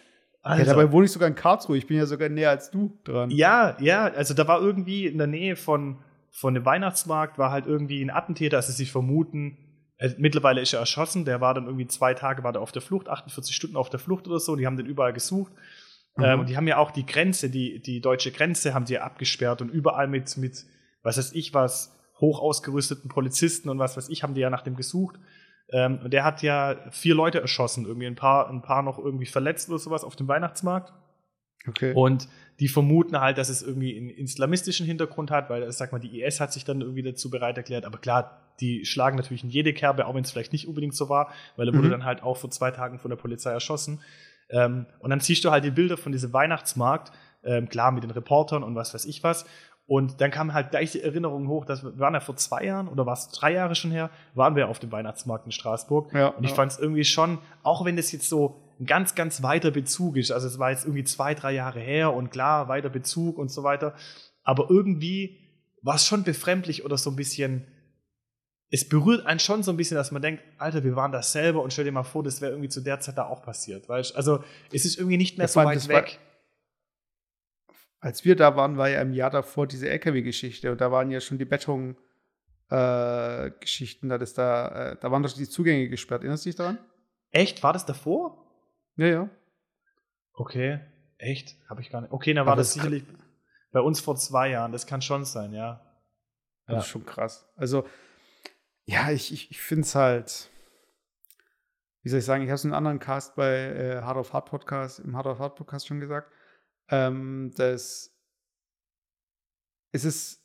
Ja, 0.44 0.52
Alter. 0.52 0.66
dabei 0.66 0.92
wohne 0.92 1.06
ich 1.06 1.12
sogar 1.12 1.28
in 1.28 1.36
Karlsruhe. 1.36 1.78
Ich 1.78 1.88
bin 1.88 1.98
ja 1.98 2.06
sogar 2.06 2.30
näher 2.30 2.50
als 2.50 2.72
du 2.72 2.98
dran. 3.04 3.30
Ja, 3.32 3.76
ja, 3.80 4.06
also 4.06 4.34
da 4.34 4.48
war 4.48 4.62
irgendwie 4.62 5.06
in 5.06 5.18
der 5.18 5.28
Nähe 5.28 5.56
von, 5.56 5.98
von 6.32 6.54
dem 6.54 6.66
Weihnachtsmarkt 6.66 7.38
war 7.38 7.52
halt 7.52 7.66
irgendwie 7.66 8.02
ein 8.02 8.10
Attentäter, 8.10 8.58
also 8.58 8.72
sie 8.72 8.86
vermuten, 8.86 9.58
äh, 9.98 10.12
mittlerweile 10.18 10.62
ist 10.62 10.74
er 10.74 10.80
erschossen, 10.80 11.26
der 11.26 11.42
war 11.42 11.54
dann 11.54 11.66
irgendwie 11.66 11.88
zwei 11.88 12.14
Tage 12.14 12.44
war 12.44 12.54
der 12.54 12.62
auf 12.62 12.72
der 12.72 12.82
Flucht, 12.82 13.10
48 13.10 13.56
Stunden 13.56 13.76
auf 13.76 13.90
der 13.90 14.00
Flucht 14.00 14.28
oder 14.28 14.40
so, 14.40 14.56
die 14.56 14.66
haben 14.66 14.78
den 14.78 14.86
überall 14.86 15.14
gesucht. 15.14 15.52
Mhm. 16.16 16.24
Ähm, 16.24 16.40
und 16.42 16.50
die 16.50 16.58
haben 16.58 16.68
ja 16.68 16.78
auch 16.78 16.92
die 16.92 17.06
Grenze, 17.06 17.50
die, 17.50 17.82
die 17.82 18.02
deutsche 18.02 18.32
Grenze 18.32 18.74
haben 18.74 18.86
die 18.86 18.94
ja 18.94 19.02
abgesperrt 19.02 19.62
und 19.62 19.70
überall 19.70 20.08
mit, 20.08 20.38
mit, 20.38 20.66
was 21.04 21.18
weiß 21.18 21.34
ich 21.34 21.54
was, 21.54 21.96
hoch 22.20 22.40
ausgerüsteten 22.40 23.10
Polizisten 23.10 23.70
und 23.70 23.80
was 23.80 23.98
weiß 23.98 24.10
ich, 24.10 24.24
haben 24.24 24.34
die 24.34 24.42
ja 24.42 24.50
nach 24.50 24.64
dem 24.64 24.76
gesucht. 24.76 25.20
Ähm, 25.72 26.00
und 26.04 26.12
der 26.14 26.24
hat 26.24 26.42
ja 26.42 26.76
vier 26.92 27.16
Leute 27.16 27.42
erschossen, 27.42 27.86
irgendwie 27.86 28.08
ein 28.08 28.16
paar, 28.16 28.50
ein 28.50 28.62
paar 28.62 28.84
noch 28.84 28.98
irgendwie 28.98 29.26
verletzt 29.26 29.70
oder 29.70 29.80
sowas 29.80 30.04
auf 30.04 30.16
dem 30.16 30.28
Weihnachtsmarkt. 30.28 30.94
Okay. 31.68 31.94
Und 31.94 32.30
die 32.60 32.70
vermuten 32.70 33.20
halt, 33.20 33.38
dass 33.38 33.50
es 33.50 33.62
irgendwie 33.62 33.98
einen 33.98 34.10
islamistischen 34.10 34.86
Hintergrund 34.86 35.30
hat, 35.32 35.50
weil, 35.50 35.70
sag 35.72 35.92
mal, 35.92 36.00
die 36.00 36.22
IS 36.22 36.40
hat 36.40 36.54
sich 36.54 36.64
dann 36.64 36.82
irgendwie 36.82 37.04
dazu 37.04 37.30
bereit 37.30 37.58
erklärt. 37.58 37.86
Aber 37.86 37.98
klar, 37.98 38.42
die 38.62 38.86
schlagen 38.86 39.18
natürlich 39.18 39.44
in 39.44 39.50
jede 39.50 39.74
Kerbe, 39.74 40.08
auch 40.08 40.16
wenn 40.16 40.24
es 40.24 40.32
vielleicht 40.32 40.54
nicht 40.54 40.68
unbedingt 40.68 40.96
so 40.96 41.10
war, 41.10 41.32
weil 41.58 41.68
er 41.68 41.74
wurde 41.74 41.88
Mhm. 41.88 41.92
dann 41.92 42.06
halt 42.06 42.24
auch 42.24 42.38
vor 42.38 42.50
zwei 42.50 42.72
Tagen 42.72 42.98
von 43.00 43.10
der 43.10 43.18
Polizei 43.18 43.52
erschossen. 43.52 44.02
Ähm, 44.50 44.86
und 45.00 45.10
dann 45.10 45.20
siehst 45.20 45.44
du 45.44 45.52
halt 45.52 45.66
die 45.66 45.72
Bilder 45.72 45.98
von 45.98 46.14
diesem 46.14 46.32
Weihnachtsmarkt, 46.32 47.12
ähm, 47.44 47.68
klar 47.70 47.92
mit 47.92 48.04
den 48.04 48.12
Reportern 48.12 48.64
und 48.64 48.76
was 48.76 48.94
weiß 48.94 49.06
ich 49.06 49.22
was. 49.24 49.46
Und 49.88 50.20
dann 50.20 50.32
kam 50.32 50.54
halt 50.54 50.72
gleich 50.72 50.92
die 50.92 51.02
Erinnerung 51.02 51.48
hoch, 51.48 51.64
dass 51.64 51.82
wir 51.82 51.98
waren 51.98 52.14
ja 52.14 52.20
vor 52.20 52.36
zwei 52.36 52.66
Jahren 52.66 52.90
oder 52.90 53.06
war 53.06 53.14
es 53.14 53.30
drei 53.30 53.54
Jahre 53.54 53.74
schon 53.74 53.90
her, 53.92 54.10
waren 54.36 54.58
wir 54.58 54.68
auf 54.68 54.80
dem 54.80 54.92
Weihnachtsmarkt 54.92 55.46
in 55.46 55.54
Straßburg. 55.54 56.14
Ja, 56.14 56.28
und 56.28 56.44
ich 56.44 56.50
ja. 56.50 56.56
fand 56.58 56.74
es 56.74 56.78
irgendwie 56.78 57.06
schon, 57.06 57.38
auch 57.64 57.86
wenn 57.86 57.96
das 57.96 58.12
jetzt 58.12 58.28
so 58.28 58.62
ein 58.82 58.86
ganz, 58.86 59.16
ganz 59.16 59.44
weiter 59.44 59.72
Bezug 59.72 60.18
ist, 60.18 60.30
also 60.32 60.46
es 60.46 60.60
war 60.60 60.72
jetzt 60.72 60.84
irgendwie 60.84 61.06
zwei, 61.06 61.34
drei 61.34 61.54
Jahre 61.54 61.80
her 61.80 62.14
und 62.14 62.32
klar, 62.32 62.68
weiter 62.68 62.90
Bezug 62.90 63.38
und 63.38 63.50
so 63.50 63.64
weiter, 63.64 63.96
aber 64.44 64.70
irgendwie 64.70 65.40
war 65.82 65.96
es 65.96 66.06
schon 66.06 66.24
befremdlich 66.24 66.84
oder 66.84 66.98
so 66.98 67.10
ein 67.10 67.16
bisschen, 67.16 67.66
es 68.70 68.90
berührt 68.90 69.26
einen 69.26 69.40
schon 69.40 69.64
so 69.64 69.72
ein 69.72 69.78
bisschen, 69.78 69.96
dass 69.96 70.12
man 70.12 70.22
denkt, 70.22 70.44
Alter, 70.58 70.84
wir 70.84 70.98
waren 70.98 71.14
das 71.14 71.32
selber 71.32 71.64
und 71.64 71.72
stell 71.72 71.86
dir 71.86 71.94
mal 71.94 72.04
vor, 72.04 72.24
das 72.24 72.42
wäre 72.42 72.52
irgendwie 72.52 72.70
zu 72.70 72.82
der 72.82 73.00
Zeit 73.00 73.18
da 73.18 73.26
auch 73.28 73.42
passiert, 73.42 73.88
weißt 73.88 74.18
Also 74.18 74.44
es 74.74 74.84
ist 74.84 74.98
irgendwie 74.98 75.18
nicht 75.18 75.38
mehr 75.38 75.46
Das 75.46 75.54
so 75.54 75.64
weit 75.64 75.88
weg. 75.88 76.20
Als 78.00 78.26
wir 78.26 78.36
da 78.36 78.56
waren, 78.56 78.78
war 78.78 78.90
ja 78.90 79.02
im 79.02 79.14
Jahr 79.14 79.30
davor 79.32 79.66
diese 79.68 79.90
LKW-Geschichte 79.90 80.72
und 80.72 80.80
da 80.82 80.92
waren 80.92 81.10
ja 81.10 81.20
schon 81.20 81.38
die 81.40 81.46
Beton-Geschichten, 82.70 84.10
da, 84.10 84.18
das 84.18 84.34
da, 84.34 84.92
äh, 84.92 84.98
da 85.00 85.12
waren 85.12 85.24
doch 85.24 85.32
die 85.34 85.50
Zugänge 85.50 85.90
gesperrt. 85.90 86.22
Erinnerst 86.22 86.46
du 86.46 86.50
dich 86.50 86.56
daran? 86.58 86.78
Echt? 87.32 87.64
War 87.64 87.74
das 87.74 87.86
davor? 87.86 88.46
Ja, 88.96 89.08
ja. 89.08 89.30
Okay, 90.34 90.80
echt? 91.18 91.56
Habe 91.70 91.82
ich 91.82 91.90
gar 91.90 92.02
nicht. 92.02 92.12
Okay, 92.12 92.34
dann 92.34 92.42
Aber 92.42 92.50
war 92.52 92.56
das 92.56 92.68
das 92.68 92.74
sicherlich 92.76 93.04
bei 93.72 93.80
uns 93.82 94.00
vor 94.00 94.16
zwei 94.16 94.50
Jahren. 94.50 94.72
Das 94.72 94.86
kann 94.88 95.02
schon 95.02 95.26
sein, 95.26 95.54
ja. 95.54 95.82
Das 96.68 96.74
Ja. 96.74 96.80
ist 96.82 96.88
schon 96.88 97.06
krass. 97.06 97.52
Also, 97.56 97.88
ja, 98.86 99.10
ich, 99.12 99.34
ich, 99.34 99.52
ich 99.52 99.60
finde 99.62 99.82
es 99.82 99.96
halt, 99.96 100.50
wie 102.04 102.10
soll 102.10 102.20
ich 102.20 102.26
sagen, 102.26 102.44
ich 102.44 102.50
habe 102.50 102.56
es 102.56 102.64
in 102.64 102.72
einem 102.72 102.78
anderen 102.78 103.00
Cast 103.00 103.36
bei 103.36 103.52
äh, 103.56 104.02
Hard 104.02 104.18
of 104.18 104.34
Hard 104.34 104.46
Podcast, 104.50 105.00
im 105.00 105.16
Hard 105.18 105.26
of 105.28 105.40
Hard 105.40 105.56
Podcast 105.56 105.88
schon 105.88 106.00
gesagt, 106.00 106.32
ähm, 106.90 107.52
dass 107.56 108.14
es 109.92 110.06
ist, 110.06 110.44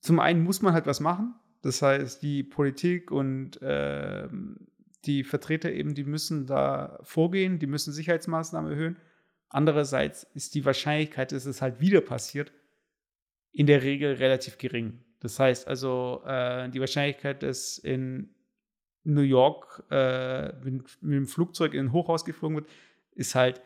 zum 0.00 0.20
einen 0.20 0.42
muss 0.42 0.62
man 0.62 0.74
halt 0.74 0.86
was 0.86 1.00
machen. 1.00 1.34
Das 1.62 1.80
heißt, 1.80 2.22
die 2.22 2.42
Politik 2.42 3.10
und 3.10 3.58
ähm, 3.62 4.66
die 5.04 5.24
Vertreter 5.24 5.72
eben, 5.72 5.94
die 5.94 6.04
müssen 6.04 6.46
da 6.46 6.98
vorgehen, 7.02 7.58
die 7.58 7.66
müssen 7.66 7.92
Sicherheitsmaßnahmen 7.92 8.70
erhöhen. 8.70 8.96
Andererseits 9.48 10.24
ist 10.34 10.54
die 10.54 10.64
Wahrscheinlichkeit, 10.64 11.32
dass 11.32 11.46
es 11.46 11.62
halt 11.62 11.80
wieder 11.80 12.00
passiert, 12.00 12.52
in 13.52 13.66
der 13.66 13.82
Regel 13.82 14.14
relativ 14.14 14.58
gering. 14.58 15.04
Das 15.20 15.38
heißt 15.38 15.68
also, 15.68 16.22
äh, 16.26 16.68
die 16.70 16.80
Wahrscheinlichkeit, 16.80 17.42
dass 17.42 17.78
in 17.78 18.34
New 19.04 19.20
York 19.22 19.84
äh, 19.90 20.52
mit, 20.64 21.02
mit 21.02 21.16
dem 21.16 21.26
Flugzeug 21.26 21.74
in 21.74 21.86
ein 21.86 21.92
Hochhaus 21.92 22.24
geflogen 22.24 22.56
wird, 22.56 22.70
ist 23.12 23.34
halt 23.34 23.60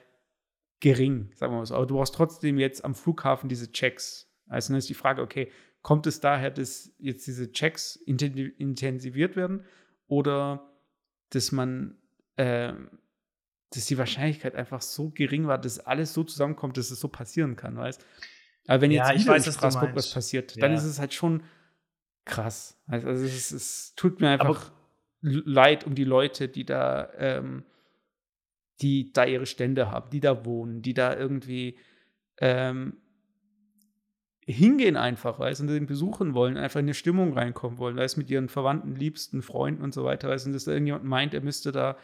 gering, 0.80 1.30
sagen 1.34 1.52
wir 1.52 1.58
mal 1.58 1.66
so. 1.66 1.74
Aber 1.74 1.86
du 1.86 1.94
brauchst 1.94 2.14
trotzdem 2.14 2.58
jetzt 2.58 2.84
am 2.84 2.94
Flughafen 2.94 3.48
diese 3.48 3.72
Checks. 3.72 4.30
Also 4.48 4.68
dann 4.72 4.78
ist 4.78 4.88
die 4.88 4.94
Frage, 4.94 5.22
okay, 5.22 5.50
kommt 5.82 6.06
es 6.06 6.20
daher, 6.20 6.50
dass 6.50 6.92
jetzt 6.98 7.26
diese 7.26 7.50
Checks 7.52 7.98
inten- 8.06 8.54
intensiviert 8.56 9.36
werden 9.36 9.64
oder 10.06 10.72
dass 11.30 11.52
man, 11.52 11.96
äh, 12.36 12.72
dass 13.70 13.86
die 13.86 13.98
Wahrscheinlichkeit 13.98 14.54
einfach 14.54 14.82
so 14.82 15.10
gering 15.10 15.46
war, 15.46 15.58
dass 15.58 15.78
alles 15.80 16.12
so 16.12 16.24
zusammenkommt, 16.24 16.76
dass 16.76 16.90
es 16.90 17.00
so 17.00 17.08
passieren 17.08 17.56
kann, 17.56 17.76
weißt 17.76 18.04
Aber 18.68 18.80
wenn 18.82 18.90
Ja, 18.90 19.06
jetzt 19.08 19.16
ich 19.16 19.22
wieder 19.24 19.34
weiß, 19.34 19.46
in 19.46 19.52
Straßburg 19.52 19.94
was 19.94 20.12
passiert, 20.12 20.60
dann 20.60 20.72
Ja. 20.72 20.76
ist 20.78 20.84
es 20.84 20.98
halt 20.98 21.14
schon 21.14 21.42
krass. 22.24 22.80
Also 22.86 23.08
es, 23.08 23.52
es 23.52 23.94
tut 23.94 24.20
mir 24.20 24.30
Aber- 24.30 24.48
einfach 24.48 24.72
leid 25.20 25.84
um 25.86 25.94
die 25.94 26.04
Leute, 26.04 26.48
die 26.48 26.64
da, 26.64 27.10
ähm, 27.16 27.64
die 28.80 29.12
da 29.12 29.24
ihre 29.24 29.46
Stände 29.46 29.90
haben, 29.90 30.10
die 30.10 30.20
da 30.20 30.44
wohnen, 30.44 30.82
die 30.82 30.94
da 30.94 31.16
irgendwie 31.16 31.78
ähm, 32.38 32.98
hingehen 34.46 34.96
einfach, 34.96 35.38
weißt 35.38 35.60
und 35.60 35.66
den 35.68 35.86
besuchen 35.86 36.34
wollen, 36.34 36.56
einfach 36.56 36.78
in 36.78 36.86
eine 36.86 36.94
Stimmung 36.94 37.32
reinkommen 37.32 37.78
wollen, 37.78 37.96
weißt 37.96 38.16
mit 38.16 38.30
ihren 38.30 38.48
Verwandten, 38.48 38.94
Liebsten, 38.94 39.42
Freunden 39.42 39.82
und 39.82 39.92
so 39.92 40.04
weiter, 40.04 40.28
weißt 40.28 40.46
und 40.46 40.52
dass 40.52 40.64
da 40.64 40.72
irgendjemand 40.72 41.04
meint, 41.04 41.34
er 41.34 41.40
müsste 41.40 41.72
da, 41.72 41.96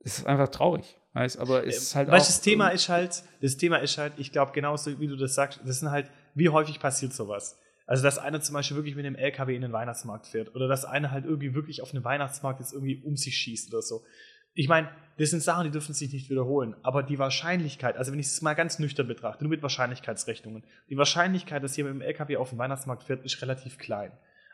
das 0.00 0.18
ist 0.18 0.26
einfach 0.26 0.48
traurig, 0.48 0.98
weißt 1.12 1.38
aber 1.38 1.64
es 1.66 1.78
ist 1.78 1.94
halt 1.94 2.08
weißt, 2.08 2.24
auch 2.24 2.26
das 2.26 2.40
Thema 2.40 2.68
ist 2.68 2.88
halt, 2.88 3.22
das 3.40 3.56
Thema 3.56 3.76
ist 3.76 3.98
halt, 3.98 4.14
ich 4.16 4.32
glaube, 4.32 4.52
genauso 4.52 4.98
wie 4.98 5.06
du 5.06 5.16
das 5.16 5.34
sagst, 5.34 5.60
das 5.64 5.78
sind 5.80 5.90
halt, 5.90 6.10
wie 6.34 6.48
häufig 6.48 6.80
passiert 6.80 7.12
sowas? 7.12 7.56
Also, 7.86 8.04
dass 8.04 8.18
einer 8.18 8.40
zum 8.40 8.54
Beispiel 8.54 8.76
wirklich 8.76 8.94
mit 8.94 9.04
einem 9.04 9.16
LKW 9.16 9.54
in 9.54 9.62
den 9.62 9.72
Weihnachtsmarkt 9.72 10.26
fährt 10.26 10.54
oder 10.54 10.68
dass 10.68 10.84
einer 10.84 11.10
halt 11.10 11.24
irgendwie 11.24 11.54
wirklich 11.54 11.82
auf 11.82 11.92
einem 11.92 12.04
Weihnachtsmarkt 12.04 12.60
jetzt 12.60 12.72
irgendwie 12.72 13.02
um 13.04 13.16
sich 13.16 13.36
schießt 13.36 13.72
oder 13.72 13.82
so. 13.82 14.04
Ich 14.54 14.68
meine, 14.68 14.90
das 15.18 15.30
sind 15.30 15.42
Sachen, 15.42 15.64
die 15.64 15.70
dürfen 15.70 15.94
sich 15.94 16.12
nicht 16.12 16.30
wiederholen. 16.30 16.74
Aber 16.82 17.02
die 17.02 17.18
Wahrscheinlichkeit, 17.18 17.96
also 17.96 18.12
wenn 18.12 18.18
ich 18.18 18.26
es 18.26 18.42
mal 18.42 18.54
ganz 18.54 18.78
nüchtern 18.78 19.06
betrachte, 19.06 19.44
nur 19.44 19.50
mit 19.50 19.62
Wahrscheinlichkeitsrechnungen, 19.62 20.64
die 20.88 20.96
Wahrscheinlichkeit, 20.96 21.62
dass 21.62 21.76
jemand 21.76 21.96
mit 21.96 22.04
dem 22.04 22.08
LKW 22.08 22.36
auf 22.36 22.50
den 22.50 22.58
Weihnachtsmarkt 22.58 23.02
fährt, 23.04 23.24
ist 23.24 23.40
relativ 23.42 23.78
klein. 23.78 24.12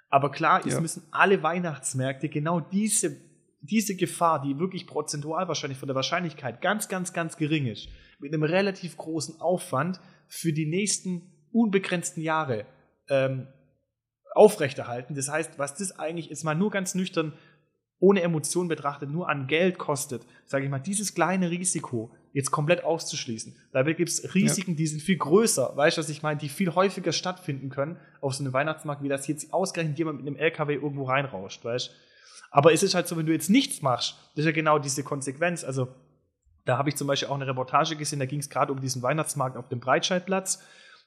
Aber 0.08 0.30
klar, 0.30 0.64
es 0.66 0.74
Ja. 0.74 0.80
müssen 0.80 1.02
alle 1.10 1.42
Weihnachtsmärkte 1.42 2.28
genau 2.28 2.60
diese, 2.60 3.16
diese 3.60 3.96
Gefahr, 3.96 4.42
die 4.42 4.58
wirklich 4.58 4.86
prozentual 4.86 5.48
wahrscheinlich 5.48 5.78
von 5.78 5.86
der 5.88 5.96
Wahrscheinlichkeit 5.96 6.60
ganz, 6.60 6.88
ganz, 6.88 7.12
ganz 7.12 7.36
gering 7.36 7.66
ist, 7.66 7.88
mit 8.18 8.32
einem 8.32 8.42
relativ 8.42 8.96
großen 8.96 9.40
Aufwand 9.40 10.00
für 10.26 10.52
die 10.52 10.66
nächsten 10.66 11.22
unbegrenzten 11.52 12.22
Jahre 12.22 12.66
ähm, 13.08 13.48
aufrechterhalten. 14.34 15.14
Das 15.14 15.28
heißt, 15.30 15.58
was 15.58 15.74
das 15.74 15.98
eigentlich 15.98 16.30
ist, 16.30 16.44
mal 16.44 16.54
nur 16.54 16.70
ganz 16.70 16.94
nüchtern, 16.94 17.32
ohne 18.00 18.22
Emotion 18.22 18.68
betrachtet, 18.68 19.10
nur 19.10 19.28
an 19.28 19.46
Geld 19.48 19.78
kostet, 19.78 20.22
sage 20.46 20.64
ich 20.64 20.70
mal, 20.70 20.78
dieses 20.78 21.14
kleine 21.14 21.50
Risiko 21.50 22.12
jetzt 22.32 22.50
komplett 22.52 22.84
auszuschließen. 22.84 23.56
Dabei 23.72 23.94
gibt 23.94 24.08
es 24.08 24.34
Risiken, 24.34 24.76
die 24.76 24.86
sind 24.86 25.02
viel 25.02 25.16
größer, 25.16 25.72
weißt 25.76 25.96
du, 25.96 26.02
was 26.02 26.08
ich 26.08 26.22
meine, 26.22 26.38
die 26.38 26.48
viel 26.48 26.74
häufiger 26.74 27.12
stattfinden 27.12 27.70
können 27.70 27.96
auf 28.20 28.34
so 28.34 28.44
einem 28.44 28.52
Weihnachtsmarkt, 28.52 29.02
wie 29.02 29.08
das 29.08 29.26
jetzt 29.26 29.52
ausgerechnet 29.52 29.98
jemand 29.98 30.18
mit 30.18 30.26
einem 30.28 30.36
LKW 30.36 30.74
irgendwo 30.74 31.04
reinrauscht, 31.04 31.64
weißt 31.64 31.88
du. 31.88 31.92
Aber 32.50 32.72
es 32.72 32.82
ist 32.82 32.94
halt 32.94 33.08
so, 33.08 33.16
wenn 33.16 33.26
du 33.26 33.32
jetzt 33.32 33.50
nichts 33.50 33.82
machst, 33.82 34.14
das 34.34 34.40
ist 34.42 34.46
ja 34.46 34.52
genau 34.52 34.78
diese 34.78 35.02
Konsequenz. 35.02 35.64
Also, 35.64 35.88
da 36.64 36.78
habe 36.78 36.88
ich 36.90 36.96
zum 36.96 37.06
Beispiel 37.06 37.28
auch 37.28 37.34
eine 37.34 37.46
Reportage 37.46 37.96
gesehen, 37.96 38.20
da 38.20 38.26
ging 38.26 38.40
es 38.40 38.48
gerade 38.48 38.72
um 38.72 38.80
diesen 38.80 39.02
Weihnachtsmarkt 39.02 39.56
auf 39.56 39.68
dem 39.68 39.80
Breitscheidplatz 39.80 40.62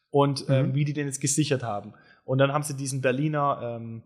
und 0.10 0.46
ähm, 0.50 0.70
Mhm. 0.70 0.76
wie 0.76 0.86
die 0.86 0.94
den 0.94 1.08
jetzt 1.08 1.22
gesichert 1.22 1.64
haben. 1.64 1.94
Und 2.26 2.38
dann 2.40 2.52
haben 2.52 2.64
sie 2.64 2.76
diesen 2.76 3.02
Berliner 3.02 3.78
ähm, 3.80 4.04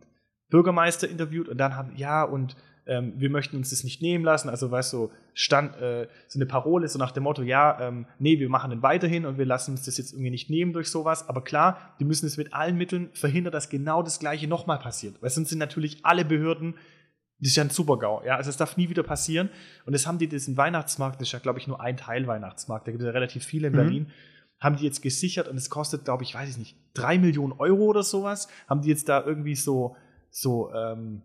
Bürgermeister 0.50 1.10
interviewt 1.10 1.50
und 1.50 1.58
dann 1.58 1.76
haben, 1.76 1.96
ja, 1.96 2.24
und 2.24 2.56
ähm, 2.88 3.14
wir 3.18 3.30
möchten 3.30 3.58
uns 3.58 3.72
das 3.72 3.84
nicht 3.84 4.02
nehmen 4.02 4.24
lassen. 4.24 4.50
Also, 4.50 4.70
weißt 4.70 4.94
du, 4.94 5.12
stand 5.34 5.76
äh, 5.78 6.08
so 6.28 6.38
eine 6.38 6.46
Parole, 6.46 6.88
so 6.88 7.00
nach 7.00 7.12
dem 7.12 7.24
Motto, 7.24 7.42
ja, 7.42 7.80
ähm, 7.82 8.06
nee, 8.20 8.40
wir 8.40 8.50
machen 8.50 8.70
den 8.70 8.82
weiterhin 8.82 9.26
und 9.26 9.38
wir 9.38 9.46
lassen 9.46 9.72
uns 9.72 9.84
das 9.86 9.98
jetzt 9.98 10.14
irgendwie 10.14 10.32
nicht 10.32 10.50
nehmen 10.50 10.74
durch 10.74 10.90
sowas. 10.90 11.28
Aber 11.28 11.44
klar, 11.44 11.96
die 12.00 12.06
müssen 12.06 12.26
es 12.26 12.38
mit 12.38 12.54
allen 12.54 12.78
Mitteln 12.78 13.10
verhindern, 13.14 13.52
dass 13.52 13.70
genau 13.70 14.04
das 14.04 14.20
Gleiche 14.20 14.48
nochmal 14.48 14.80
passiert. 14.80 15.22
Weil 15.22 15.30
sonst 15.30 15.50
sind 15.50 15.60
natürlich 15.60 16.00
alle 16.04 16.26
Behörden, 16.26 16.76
das 17.40 17.50
ist 17.50 17.58
ja 17.58 17.64
ein 17.64 17.70
Super-GAU, 17.70 18.24
ja, 18.26 18.38
also 18.38 18.50
es 18.50 18.58
darf 18.58 18.78
nie 18.78 18.90
wieder 18.90 19.04
passieren. 19.04 19.50
Und 19.86 19.94
das 19.94 20.08
haben 20.08 20.20
die 20.20 20.28
diesen 20.28 20.56
Weihnachtsmarkt, 20.56 21.20
das 21.20 21.28
ist 21.28 21.32
ja, 21.34 21.40
glaube 21.40 21.60
ich, 21.60 21.68
nur 21.68 21.82
ein 21.82 21.98
Teil 21.98 22.28
Weihnachtsmarkt, 22.28 22.88
da 22.88 22.92
gibt 22.92 23.02
es 23.02 23.08
ja 23.08 23.12
relativ 23.12 23.44
viele 23.44 23.68
in 23.68 23.74
Mhm. 23.74 23.78
Berlin, 23.78 24.12
haben 24.60 24.78
die 24.78 24.86
jetzt 24.86 25.02
gesichert 25.02 25.48
und 25.48 25.58
es 25.58 25.70
kostet, 25.70 26.06
glaube 26.06 26.24
ich, 26.24 26.34
weiß 26.34 26.50
ich 26.50 26.58
nicht, 26.58 26.78
drei 26.94 27.18
Millionen 27.18 27.54
Euro 27.54 27.84
oder 27.86 28.04
sowas, 28.04 28.48
haben 28.70 28.82
die 28.82 28.90
jetzt 28.90 29.10
da 29.10 29.24
irgendwie 29.24 29.56
so, 29.56 29.98
so, 30.30 30.72
ähm, 30.74 31.24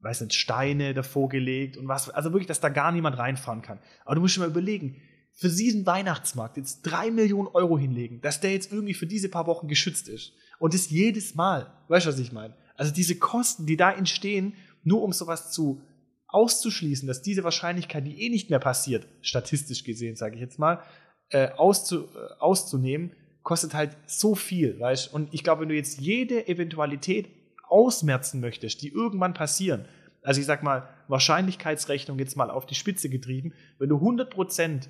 weiß 0.00 0.20
nicht, 0.22 0.34
Steine 0.34 0.94
davor 0.94 1.28
gelegt 1.28 1.76
und 1.76 1.88
was, 1.88 2.10
also 2.10 2.32
wirklich, 2.32 2.46
dass 2.46 2.60
da 2.60 2.68
gar 2.68 2.92
niemand 2.92 3.18
reinfahren 3.18 3.62
kann. 3.62 3.78
Aber 4.04 4.14
du 4.14 4.20
musst 4.20 4.34
schon 4.34 4.42
mal 4.42 4.50
überlegen, 4.50 5.00
für 5.32 5.48
diesen 5.48 5.84
Weihnachtsmarkt 5.84 6.56
jetzt 6.56 6.82
drei 6.82 7.10
Millionen 7.10 7.48
Euro 7.48 7.78
hinlegen, 7.78 8.20
dass 8.22 8.40
der 8.40 8.52
jetzt 8.52 8.72
irgendwie 8.72 8.94
für 8.94 9.06
diese 9.06 9.28
paar 9.28 9.46
Wochen 9.46 9.68
geschützt 9.68 10.08
ist. 10.08 10.32
Und 10.58 10.72
das 10.72 10.88
jedes 10.88 11.34
Mal. 11.34 11.70
Weißt 11.88 12.06
du, 12.06 12.10
was 12.10 12.18
ich 12.18 12.32
meine? 12.32 12.54
Also 12.74 12.92
diese 12.92 13.16
Kosten, 13.16 13.66
die 13.66 13.76
da 13.76 13.92
entstehen, 13.92 14.54
nur 14.82 15.02
um 15.02 15.12
sowas 15.12 15.52
zu 15.52 15.82
auszuschließen, 16.28 17.06
dass 17.06 17.22
diese 17.22 17.44
Wahrscheinlichkeit, 17.44 18.06
die 18.06 18.22
eh 18.22 18.30
nicht 18.30 18.50
mehr 18.50 18.58
passiert, 18.58 19.06
statistisch 19.20 19.84
gesehen, 19.84 20.16
sage 20.16 20.36
ich 20.36 20.40
jetzt 20.40 20.58
mal, 20.58 20.82
äh, 21.30 21.50
auszu, 21.50 22.04
äh, 22.04 22.40
auszunehmen, 22.40 23.12
kostet 23.42 23.74
halt 23.74 23.96
so 24.06 24.34
viel, 24.34 24.78
weißt 24.80 25.12
Und 25.12 25.32
ich 25.32 25.44
glaube, 25.44 25.62
wenn 25.62 25.68
du 25.68 25.74
jetzt 25.74 26.00
jede 26.00 26.48
Eventualität 26.48 27.28
ausmerzen 27.68 28.40
möchtest, 28.40 28.82
die 28.82 28.88
irgendwann 28.88 29.34
passieren, 29.34 29.86
also 30.22 30.40
ich 30.40 30.46
sag 30.46 30.62
mal, 30.62 30.88
Wahrscheinlichkeitsrechnung 31.08 32.18
jetzt 32.18 32.36
mal 32.36 32.50
auf 32.50 32.66
die 32.66 32.74
Spitze 32.74 33.08
getrieben, 33.08 33.52
wenn 33.78 33.88
du 33.88 33.96
100% 33.96 34.88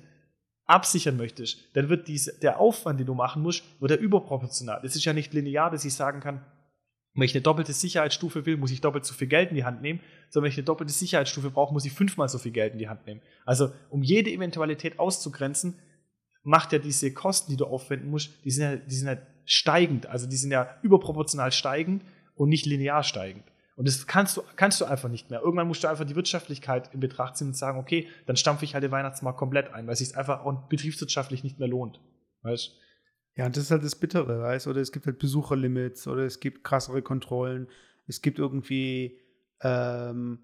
absichern 0.65 1.15
möchtest, 1.15 1.59
dann 1.75 1.89
wird 1.89 2.07
dies, 2.07 2.39
der 2.41 2.59
Aufwand, 2.59 2.99
den 2.99 3.07
du 3.07 3.13
machen 3.13 3.43
musst, 3.43 3.63
wird 3.79 3.91
er 3.91 3.99
überproportional. 3.99 4.81
Das 4.81 4.95
ist 4.95 5.05
ja 5.05 5.13
nicht 5.13 5.33
linear, 5.33 5.69
dass 5.69 5.85
ich 5.85 5.93
sagen 5.93 6.19
kann, 6.19 6.43
wenn 7.13 7.23
ich 7.23 7.33
eine 7.33 7.41
doppelte 7.41 7.73
Sicherheitsstufe 7.73 8.45
will, 8.45 8.57
muss 8.57 8.71
ich 8.71 8.81
doppelt 8.81 9.05
so 9.05 9.13
viel 9.13 9.27
Geld 9.27 9.49
in 9.49 9.55
die 9.55 9.63
Hand 9.63 9.81
nehmen, 9.81 10.01
sondern 10.29 10.45
wenn 10.45 10.51
ich 10.51 10.57
eine 10.57 10.65
doppelte 10.65 10.93
Sicherheitsstufe 10.93 11.51
brauche, 11.51 11.73
muss 11.73 11.85
ich 11.85 11.93
fünfmal 11.93 12.29
so 12.29 12.37
viel 12.37 12.51
Geld 12.51 12.73
in 12.73 12.79
die 12.79 12.89
Hand 12.89 13.05
nehmen. 13.07 13.21
Also, 13.45 13.71
um 13.89 14.03
jede 14.03 14.29
Eventualität 14.29 14.99
auszugrenzen, 14.99 15.79
macht 16.43 16.73
ja 16.73 16.79
diese 16.79 17.13
Kosten, 17.13 17.51
die 17.51 17.57
du 17.57 17.65
aufwenden 17.65 18.09
musst, 18.09 18.31
die 18.43 18.51
sind 18.51 18.63
ja, 18.63 18.75
die 18.75 18.95
sind 18.95 19.07
ja 19.07 19.17
steigend. 19.45 20.05
Also 20.07 20.27
die 20.27 20.35
sind 20.35 20.51
ja 20.51 20.69
überproportional 20.81 21.51
steigend 21.51 22.03
und 22.37 22.49
nicht 22.49 22.65
linear 22.65 23.03
steigend. 23.03 23.43
Und 23.75 23.87
das 23.87 24.07
kannst 24.07 24.37
du, 24.37 24.43
kannst 24.55 24.81
du 24.81 24.85
einfach 24.85 25.09
nicht 25.09 25.29
mehr. 25.29 25.41
Irgendwann 25.41 25.67
musst 25.67 25.83
du 25.83 25.87
einfach 25.87 26.05
die 26.05 26.15
Wirtschaftlichkeit 26.15 26.93
in 26.93 26.99
Betracht 26.99 27.37
ziehen 27.37 27.47
und 27.47 27.55
sagen, 27.55 27.77
okay, 27.77 28.07
dann 28.25 28.35
stampfe 28.35 28.65
ich 28.65 28.73
halt 28.73 28.83
den 28.83 28.91
Weihnachtsmarkt 28.91 29.37
komplett 29.37 29.71
ein, 29.71 29.85
weil 29.85 29.93
es 29.93 29.99
sich 29.99 30.17
einfach 30.17 30.43
auch 30.43 30.67
betriebswirtschaftlich 30.67 31.43
nicht 31.43 31.59
mehr 31.59 31.67
lohnt. 31.67 31.99
Weißt 32.41 32.71
Ja, 33.35 33.45
und 33.45 33.55
das 33.55 33.65
ist 33.65 33.71
halt 33.71 33.83
das 33.83 33.95
Bittere, 33.95 34.41
weißt 34.41 34.65
du? 34.65 34.71
Oder 34.71 34.81
es 34.81 34.91
gibt 34.91 35.05
halt 35.05 35.19
Besucherlimits 35.19 36.07
oder 36.07 36.23
es 36.23 36.39
gibt 36.39 36.63
krassere 36.63 37.03
Kontrollen. 37.03 37.67
Es 38.07 38.23
gibt 38.23 38.39
irgendwie 38.39 39.19
ähm, 39.61 40.39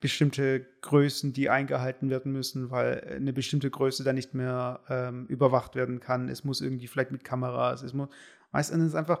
bestimmte 0.00 0.66
Größen, 0.80 1.34
die 1.34 1.50
eingehalten 1.50 2.08
werden 2.08 2.32
müssen, 2.32 2.70
weil 2.70 3.14
eine 3.16 3.34
bestimmte 3.34 3.70
Größe 3.70 4.04
dann 4.04 4.14
nicht 4.14 4.32
mehr 4.32 4.80
ähm, 4.88 5.26
überwacht 5.26 5.74
werden 5.74 6.00
kann. 6.00 6.30
Es 6.30 6.44
muss 6.44 6.62
irgendwie 6.62 6.86
vielleicht 6.86 7.10
mit 7.10 7.24
Kameras, 7.24 7.82
es 7.82 7.92
muss, 7.92 8.08
weißt 8.52 8.72
du, 8.72 8.76
es 8.76 8.88
ist 8.88 8.94
einfach 8.94 9.20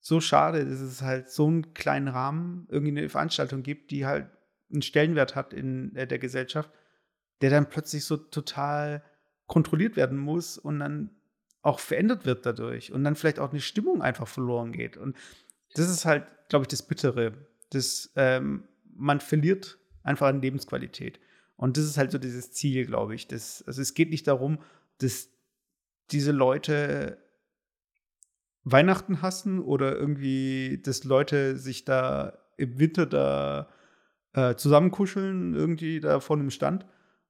so 0.00 0.20
schade, 0.20 0.64
dass 0.64 0.80
es 0.80 1.02
halt 1.02 1.30
so 1.30 1.46
einen 1.46 1.74
kleinen 1.74 2.08
Rahmen 2.08 2.66
irgendwie 2.70 2.98
eine 2.98 3.08
Veranstaltung 3.08 3.62
gibt, 3.62 3.90
die 3.90 4.06
halt 4.06 4.28
einen 4.70 4.82
Stellenwert 4.82 5.34
hat 5.34 5.52
in 5.52 5.94
äh, 5.96 6.06
der 6.06 6.18
Gesellschaft, 6.18 6.70
der 7.40 7.50
dann 7.50 7.68
plötzlich 7.68 8.04
so 8.04 8.16
total 8.16 9.02
kontrolliert 9.46 9.96
werden 9.96 10.18
muss 10.18 10.58
und 10.58 10.78
dann 10.80 11.10
auch 11.62 11.80
verändert 11.80 12.24
wird 12.24 12.46
dadurch 12.46 12.92
und 12.92 13.02
dann 13.04 13.16
vielleicht 13.16 13.38
auch 13.38 13.50
eine 13.50 13.60
Stimmung 13.60 14.02
einfach 14.02 14.28
verloren 14.28 14.72
geht. 14.72 14.96
Und 14.96 15.16
das 15.74 15.90
ist 15.90 16.04
halt, 16.04 16.26
glaube 16.48 16.64
ich, 16.64 16.68
das 16.68 16.82
Bittere. 16.82 17.34
Das, 17.70 18.12
ähm, 18.16 18.64
man 18.94 19.20
verliert 19.20 19.78
einfach 20.02 20.28
an 20.28 20.40
Lebensqualität. 20.40 21.18
Und 21.56 21.76
das 21.76 21.84
ist 21.84 21.98
halt 21.98 22.12
so 22.12 22.18
dieses 22.18 22.52
Ziel, 22.52 22.86
glaube 22.86 23.14
ich. 23.14 23.26
Das, 23.26 23.64
also 23.66 23.82
es 23.82 23.94
geht 23.94 24.10
nicht 24.10 24.26
darum, 24.26 24.58
dass 24.98 25.28
diese 26.10 26.32
Leute 26.32 27.18
Weihnachten 28.64 29.22
hassen 29.22 29.60
oder 29.60 29.96
irgendwie, 29.96 30.80
dass 30.82 31.04
Leute 31.04 31.56
sich 31.56 31.84
da 31.84 32.38
im 32.56 32.78
Winter 32.78 33.06
da 33.06 33.68
äh, 34.32 34.54
zusammenkuscheln, 34.56 35.54
irgendwie 35.54 36.00
da 36.00 36.20
vor 36.20 36.36
einem 36.36 36.50
Stand, 36.50 36.86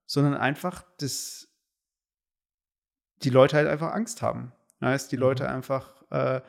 sondern 0.06 0.34
einfach, 0.34 0.84
dass 0.98 1.48
die 3.22 3.30
Leute 3.30 3.56
halt 3.56 3.68
einfach 3.68 3.92
Angst 3.92 4.22
haben. 4.22 4.52
Heißt, 4.80 5.12
die 5.12 5.16
mhm. 5.16 5.22
Leute 5.22 5.48
einfach 5.48 6.02
äh, 6.10 6.40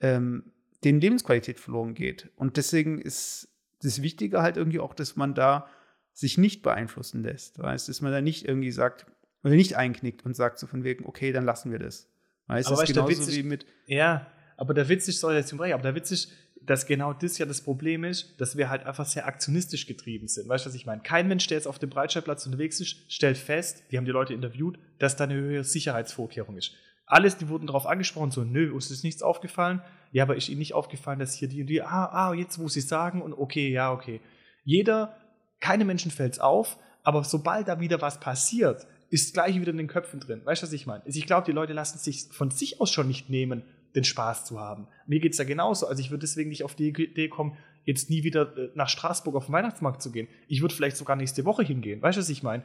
ähm, 0.00 0.52
denen 0.84 1.00
Lebensqualität 1.00 1.58
verloren 1.58 1.94
geht. 1.94 2.30
Und 2.36 2.56
deswegen 2.56 3.00
ist 3.00 3.48
das 3.82 4.02
Wichtige 4.02 4.42
halt 4.42 4.56
irgendwie 4.56 4.80
auch, 4.80 4.94
dass 4.94 5.16
man 5.16 5.34
da 5.34 5.68
sich 6.12 6.38
nicht 6.38 6.62
beeinflussen 6.62 7.22
lässt. 7.22 7.58
Weißt, 7.58 7.88
dass 7.88 8.00
man 8.00 8.12
da 8.12 8.20
nicht 8.20 8.46
irgendwie 8.46 8.72
sagt, 8.72 9.06
oder 9.42 9.54
nicht 9.54 9.76
einknickt 9.76 10.24
und 10.24 10.34
sagt 10.34 10.58
so 10.58 10.66
von 10.66 10.84
wegen, 10.84 11.06
okay, 11.06 11.32
dann 11.32 11.44
lassen 11.44 11.70
wir 11.70 11.78
das. 11.78 12.08
Weißt, 12.48 12.68
aber 12.68 12.80
das 12.80 12.88
ist 12.88 12.94
genauso 12.94 13.10
witzig, 13.10 13.36
wie 13.36 13.42
mit. 13.44 13.66
Ja, 13.86 14.26
aber 14.56 14.74
der 14.74 14.88
Witz 14.88 15.06
ist, 15.06 15.20
soll 15.20 15.34
jetzt 15.34 15.52
aber 15.52 15.82
der 15.82 15.94
Witz 15.94 16.10
ist, 16.10 16.32
dass 16.68 16.86
genau 16.86 17.12
das 17.12 17.38
ja 17.38 17.46
das 17.46 17.62
Problem 17.62 18.04
ist, 18.04 18.40
dass 18.40 18.56
wir 18.56 18.68
halt 18.68 18.84
einfach 18.84 19.06
sehr 19.06 19.26
aktionistisch 19.26 19.86
getrieben 19.86 20.28
sind. 20.28 20.48
Weißt 20.48 20.66
du, 20.66 20.68
was 20.68 20.74
ich 20.74 20.84
meine? 20.84 21.02
Kein 21.02 21.28
Mensch, 21.28 21.46
der 21.46 21.56
jetzt 21.56 21.66
auf 21.66 21.78
dem 21.78 21.88
Breitscheidplatz 21.88 22.44
unterwegs 22.44 22.80
ist, 22.80 22.96
stellt 23.08 23.38
fest, 23.38 23.84
die 23.90 23.96
haben 23.96 24.04
die 24.04 24.10
Leute 24.10 24.34
interviewt, 24.34 24.78
dass 24.98 25.16
da 25.16 25.24
eine 25.24 25.34
höhere 25.34 25.64
Sicherheitsvorkehrung 25.64 26.56
ist. 26.56 26.72
Alles, 27.06 27.38
die 27.38 27.48
wurden 27.48 27.66
darauf 27.66 27.86
angesprochen, 27.86 28.30
so, 28.30 28.44
nö, 28.44 28.72
uns 28.72 28.90
ist 28.90 29.02
nichts 29.02 29.22
aufgefallen. 29.22 29.80
Ja, 30.12 30.24
aber 30.24 30.36
ist 30.36 30.48
ihnen 30.48 30.58
nicht 30.58 30.74
aufgefallen, 30.74 31.18
dass 31.18 31.34
hier 31.34 31.48
die 31.48 31.62
und 31.62 31.68
die, 31.68 31.82
ah, 31.82 32.06
ah, 32.06 32.34
jetzt 32.34 32.58
muss 32.58 32.76
ich 32.76 32.86
sagen 32.86 33.22
und 33.22 33.32
okay, 33.32 33.70
ja, 33.70 33.92
okay. 33.92 34.20
Jeder, 34.64 35.16
keine 35.60 35.86
Menschen 35.86 36.10
fällt 36.10 36.34
es 36.34 36.38
auf, 36.38 36.76
aber 37.02 37.24
sobald 37.24 37.68
da 37.68 37.80
wieder 37.80 38.02
was 38.02 38.20
passiert, 38.20 38.86
ist 39.10 39.34
gleich 39.34 39.58
wieder 39.60 39.70
in 39.70 39.78
den 39.78 39.86
Köpfen 39.86 40.20
drin. 40.20 40.42
Weißt 40.44 40.62
du, 40.62 40.66
was 40.66 40.72
ich 40.72 40.86
meine? 40.86 41.04
Also 41.04 41.18
ich 41.18 41.26
glaube, 41.26 41.46
die 41.46 41.52
Leute 41.52 41.72
lassen 41.72 41.98
sich 41.98 42.28
von 42.30 42.50
sich 42.50 42.80
aus 42.80 42.90
schon 42.90 43.08
nicht 43.08 43.30
nehmen, 43.30 43.62
den 43.94 44.04
Spaß 44.04 44.44
zu 44.44 44.60
haben. 44.60 44.86
Mir 45.06 45.20
geht 45.20 45.32
es 45.32 45.38
ja 45.38 45.44
genauso. 45.44 45.86
Also 45.86 46.00
ich 46.00 46.10
würde 46.10 46.20
deswegen 46.20 46.50
nicht 46.50 46.64
auf 46.64 46.74
die 46.74 46.88
Idee 46.88 47.28
kommen, 47.28 47.56
jetzt 47.84 48.10
nie 48.10 48.22
wieder 48.22 48.56
äh, 48.56 48.70
nach 48.74 48.88
Straßburg 48.88 49.34
auf 49.34 49.46
den 49.46 49.54
Weihnachtsmarkt 49.54 50.02
zu 50.02 50.12
gehen. 50.12 50.28
Ich 50.46 50.60
würde 50.60 50.74
vielleicht 50.74 50.96
sogar 50.96 51.16
nächste 51.16 51.44
Woche 51.44 51.62
hingehen. 51.62 52.02
Weißt 52.02 52.16
du, 52.16 52.20
was 52.20 52.28
ich 52.28 52.42
meine? 52.42 52.64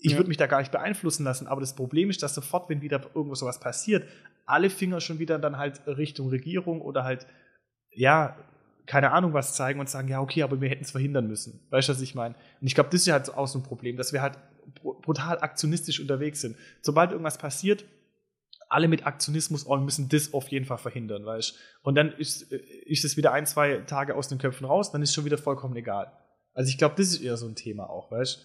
Ich 0.00 0.12
ja. 0.12 0.18
würde 0.18 0.28
mich 0.28 0.36
da 0.36 0.46
gar 0.46 0.58
nicht 0.58 0.72
beeinflussen 0.72 1.24
lassen, 1.24 1.46
aber 1.46 1.60
das 1.60 1.74
Problem 1.74 2.10
ist, 2.10 2.22
dass 2.22 2.34
sofort, 2.34 2.68
wenn 2.68 2.82
wieder 2.82 3.02
irgendwo 3.14 3.34
sowas 3.34 3.58
passiert, 3.60 4.08
alle 4.46 4.70
Finger 4.70 5.00
schon 5.00 5.18
wieder 5.18 5.38
dann 5.38 5.58
halt 5.58 5.86
Richtung 5.86 6.28
Regierung 6.28 6.80
oder 6.80 7.04
halt, 7.04 7.26
ja, 7.90 8.36
keine 8.88 9.12
Ahnung 9.12 9.34
was 9.34 9.54
zeigen 9.54 9.78
und 9.78 9.88
sagen, 9.88 10.08
ja, 10.08 10.20
okay, 10.20 10.42
aber 10.42 10.60
wir 10.60 10.68
hätten 10.68 10.82
es 10.82 10.90
verhindern 10.90 11.28
müssen. 11.28 11.60
Weißt 11.70 11.88
du, 11.88 11.92
was 11.92 12.00
ich 12.00 12.14
meine? 12.14 12.34
Und 12.60 12.66
ich 12.66 12.74
glaube, 12.74 12.90
das 12.90 13.02
ist 13.02 13.12
halt 13.12 13.32
auch 13.34 13.46
so 13.46 13.58
ein 13.58 13.62
Problem, 13.62 13.96
dass 13.96 14.12
wir 14.12 14.22
halt 14.22 14.38
brutal 14.82 15.38
aktionistisch 15.40 16.00
unterwegs 16.00 16.40
sind. 16.40 16.56
Sobald 16.80 17.12
irgendwas 17.12 17.38
passiert, 17.38 17.84
alle 18.70 18.88
mit 18.88 19.06
Aktionismus 19.06 19.66
oh, 19.66 19.76
müssen 19.76 20.08
das 20.08 20.32
auf 20.32 20.48
jeden 20.48 20.64
Fall 20.64 20.78
verhindern, 20.78 21.24
weißt 21.24 21.54
Und 21.82 21.94
dann 21.94 22.12
ist, 22.12 22.50
äh, 22.52 22.56
ist 22.86 23.04
es 23.04 23.16
wieder 23.16 23.32
ein, 23.32 23.46
zwei 23.46 23.78
Tage 23.78 24.14
aus 24.14 24.28
den 24.28 24.38
Köpfen 24.38 24.66
raus, 24.66 24.90
dann 24.90 25.02
ist 25.02 25.14
schon 25.14 25.24
wieder 25.24 25.38
vollkommen 25.38 25.76
egal. 25.76 26.12
Also 26.54 26.70
ich 26.70 26.78
glaube, 26.78 26.94
das 26.96 27.08
ist 27.08 27.22
eher 27.22 27.36
so 27.36 27.46
ein 27.46 27.54
Thema 27.54 27.88
auch, 27.88 28.10
weißt 28.10 28.44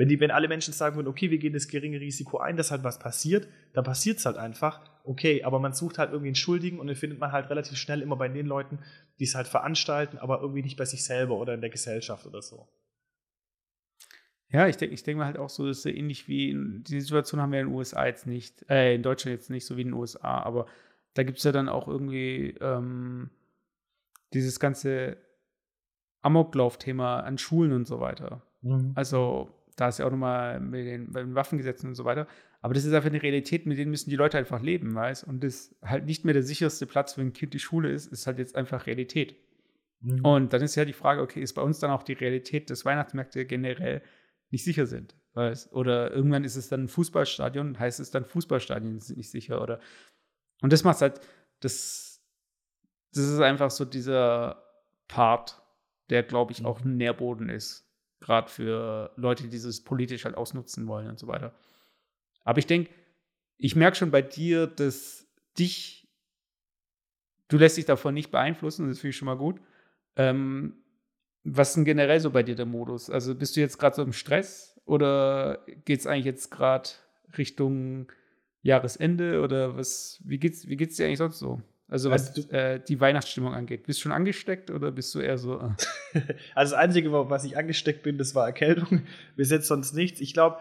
wenn, 0.00 0.08
die, 0.08 0.18
wenn 0.18 0.30
alle 0.30 0.48
Menschen 0.48 0.72
sagen 0.72 0.96
würden, 0.96 1.08
okay, 1.08 1.30
wir 1.30 1.36
gehen 1.36 1.52
das 1.52 1.68
geringe 1.68 2.00
Risiko 2.00 2.38
ein, 2.38 2.56
dass 2.56 2.70
halt 2.70 2.82
was 2.84 2.98
passiert, 2.98 3.46
dann 3.74 3.84
passiert 3.84 4.16
es 4.16 4.24
halt 4.24 4.38
einfach. 4.38 4.80
Okay, 5.04 5.42
aber 5.42 5.58
man 5.58 5.72
sucht 5.72 5.98
halt 5.98 6.10
irgendwie 6.10 6.28
einen 6.28 6.34
Schuldigen 6.36 6.78
und 6.78 6.86
den 6.86 6.96
findet 6.96 7.18
man 7.18 7.32
halt 7.32 7.50
relativ 7.50 7.78
schnell 7.78 8.02
immer 8.02 8.16
bei 8.16 8.28
den 8.28 8.46
Leuten, 8.46 8.78
die 9.18 9.24
es 9.24 9.34
halt 9.34 9.48
veranstalten, 9.48 10.18
aber 10.18 10.40
irgendwie 10.40 10.62
nicht 10.62 10.76
bei 10.76 10.84
sich 10.84 11.04
selber 11.04 11.36
oder 11.36 11.54
in 11.54 11.60
der 11.60 11.70
Gesellschaft 11.70 12.26
oder 12.26 12.42
so. 12.42 12.68
Ja, 14.52 14.66
ich 14.66 14.76
denke 14.76 14.94
ich 14.94 15.02
denk 15.04 15.18
mal 15.18 15.26
halt 15.26 15.38
auch 15.38 15.48
so, 15.48 15.66
dass 15.66 15.82
so 15.82 15.88
ähnlich 15.88 16.26
wie 16.26 16.50
in, 16.50 16.82
die 16.82 17.00
Situation 17.00 17.40
haben 17.40 17.52
wir 17.52 17.60
in 17.60 17.68
den 17.68 17.74
USA 17.74 18.06
jetzt 18.06 18.26
nicht, 18.26 18.68
äh, 18.68 18.94
in 18.94 19.02
Deutschland 19.02 19.36
jetzt 19.36 19.50
nicht 19.50 19.64
so 19.64 19.76
wie 19.76 19.82
in 19.82 19.88
den 19.88 19.94
USA, 19.94 20.42
aber 20.42 20.66
da 21.14 21.22
gibt 21.22 21.38
es 21.38 21.44
ja 21.44 21.52
dann 21.52 21.68
auch 21.68 21.86
irgendwie 21.86 22.56
ähm, 22.60 23.30
dieses 24.32 24.58
ganze 24.58 25.16
Amoklauf-Thema 26.22 27.20
an 27.20 27.38
Schulen 27.38 27.72
und 27.72 27.86
so 27.86 28.00
weiter. 28.00 28.42
Mhm. 28.62 28.92
Also 28.94 29.50
da 29.76 29.88
ist 29.88 29.98
ja 29.98 30.06
auch 30.06 30.10
nochmal 30.10 30.60
mit 30.60 30.86
den, 30.86 31.06
mit 31.06 31.16
den 31.16 31.34
Waffengesetzen 31.34 31.88
und 31.88 31.94
so 31.94 32.04
weiter. 32.04 32.26
Aber 32.60 32.74
das 32.74 32.84
ist 32.84 32.92
einfach 32.92 33.08
eine 33.08 33.22
Realität, 33.22 33.66
mit 33.66 33.78
denen 33.78 33.90
müssen 33.90 34.10
die 34.10 34.16
Leute 34.16 34.38
einfach 34.38 34.60
leben, 34.60 34.94
weißt 34.94 35.24
Und 35.24 35.42
das 35.42 35.74
halt 35.82 36.04
nicht 36.04 36.24
mehr 36.24 36.34
der 36.34 36.42
sicherste 36.42 36.86
Platz, 36.86 37.16
wenn 37.16 37.28
ein 37.28 37.32
Kind 37.32 37.54
die 37.54 37.58
Schule 37.58 37.90
ist, 37.90 38.12
ist 38.12 38.26
halt 38.26 38.38
jetzt 38.38 38.56
einfach 38.56 38.86
Realität. 38.86 39.36
Mhm. 40.00 40.24
Und 40.24 40.52
dann 40.52 40.62
ist 40.62 40.74
ja 40.74 40.84
die 40.84 40.92
Frage, 40.92 41.22
okay, 41.22 41.40
ist 41.40 41.54
bei 41.54 41.62
uns 41.62 41.78
dann 41.78 41.90
auch 41.90 42.02
die 42.02 42.12
Realität, 42.12 42.70
dass 42.70 42.84
Weihnachtsmärkte 42.84 43.46
generell 43.46 44.02
nicht 44.50 44.64
sicher 44.64 44.86
sind? 44.86 45.14
Weißt? 45.34 45.72
Oder 45.72 46.12
irgendwann 46.12 46.44
ist 46.44 46.56
es 46.56 46.68
dann 46.68 46.84
ein 46.84 46.88
Fußballstadion, 46.88 47.78
heißt 47.78 48.00
es 48.00 48.10
dann 48.10 48.24
Fußballstadien 48.24 49.00
sind 49.00 49.16
nicht 49.16 49.30
sicher 49.30 49.62
oder 49.62 49.80
und 50.62 50.72
das 50.72 50.84
macht 50.84 51.00
halt, 51.00 51.20
das, 51.60 52.22
das 53.12 53.24
ist 53.24 53.40
einfach 53.40 53.70
so 53.70 53.84
dieser 53.84 54.62
Part, 55.08 55.62
der, 56.10 56.22
glaube 56.22 56.52
ich, 56.52 56.64
auch 56.64 56.80
ein 56.80 56.96
Nährboden 56.96 57.48
ist 57.48 57.89
Gerade 58.20 58.50
für 58.50 59.12
Leute, 59.16 59.44
die 59.44 59.48
dieses 59.48 59.82
politisch 59.82 60.24
halt 60.24 60.36
ausnutzen 60.36 60.86
wollen 60.86 61.08
und 61.08 61.18
so 61.18 61.26
weiter. 61.26 61.54
Aber 62.44 62.58
ich 62.58 62.66
denke, 62.66 62.90
ich 63.56 63.76
merke 63.76 63.96
schon 63.96 64.10
bei 64.10 64.22
dir, 64.22 64.66
dass 64.66 65.26
dich, 65.58 66.08
du 67.48 67.58
lässt 67.58 67.76
dich 67.76 67.84
davon 67.84 68.14
nicht 68.14 68.30
beeinflussen, 68.30 68.88
das 68.88 68.98
finde 68.98 69.10
ich 69.10 69.16
schon 69.16 69.26
mal 69.26 69.36
gut. 69.36 69.60
Ähm, 70.16 70.82
was 71.44 71.70
ist 71.70 71.76
denn 71.76 71.84
generell 71.84 72.20
so 72.20 72.30
bei 72.30 72.42
dir 72.42 72.54
der 72.54 72.66
Modus? 72.66 73.08
Also 73.08 73.34
bist 73.34 73.56
du 73.56 73.60
jetzt 73.60 73.78
gerade 73.78 73.96
so 73.96 74.02
im 74.02 74.12
Stress 74.12 74.78
oder 74.84 75.64
geht 75.84 76.00
es 76.00 76.06
eigentlich 76.06 76.26
jetzt 76.26 76.50
gerade 76.50 76.90
Richtung 77.38 78.12
Jahresende 78.62 79.40
oder 79.40 79.76
was? 79.76 80.20
Wie 80.24 80.38
geht's, 80.38 80.68
wie 80.68 80.76
geht's 80.76 80.96
dir 80.96 81.06
eigentlich 81.06 81.18
sonst 81.18 81.38
so? 81.38 81.62
Also 81.90 82.10
was 82.10 82.28
also 82.28 82.48
äh, 82.50 82.80
die 82.80 83.00
Weihnachtsstimmung 83.00 83.52
angeht. 83.52 83.84
Bist 83.84 83.98
du 83.98 84.02
schon 84.04 84.12
angesteckt 84.12 84.70
oder 84.70 84.92
bist 84.92 85.12
du 85.14 85.18
eher 85.18 85.38
so? 85.38 85.58
Äh? 85.58 86.20
also 86.54 86.72
das 86.72 86.72
Einzige, 86.72 87.12
was 87.12 87.44
ich 87.44 87.56
angesteckt 87.56 88.04
bin, 88.04 88.16
das 88.16 88.34
war 88.34 88.46
Erkältung. 88.46 89.02
Bis 89.36 89.50
jetzt 89.50 89.66
sonst 89.66 89.92
nichts. 89.92 90.20
Ich 90.20 90.32
glaube, 90.32 90.58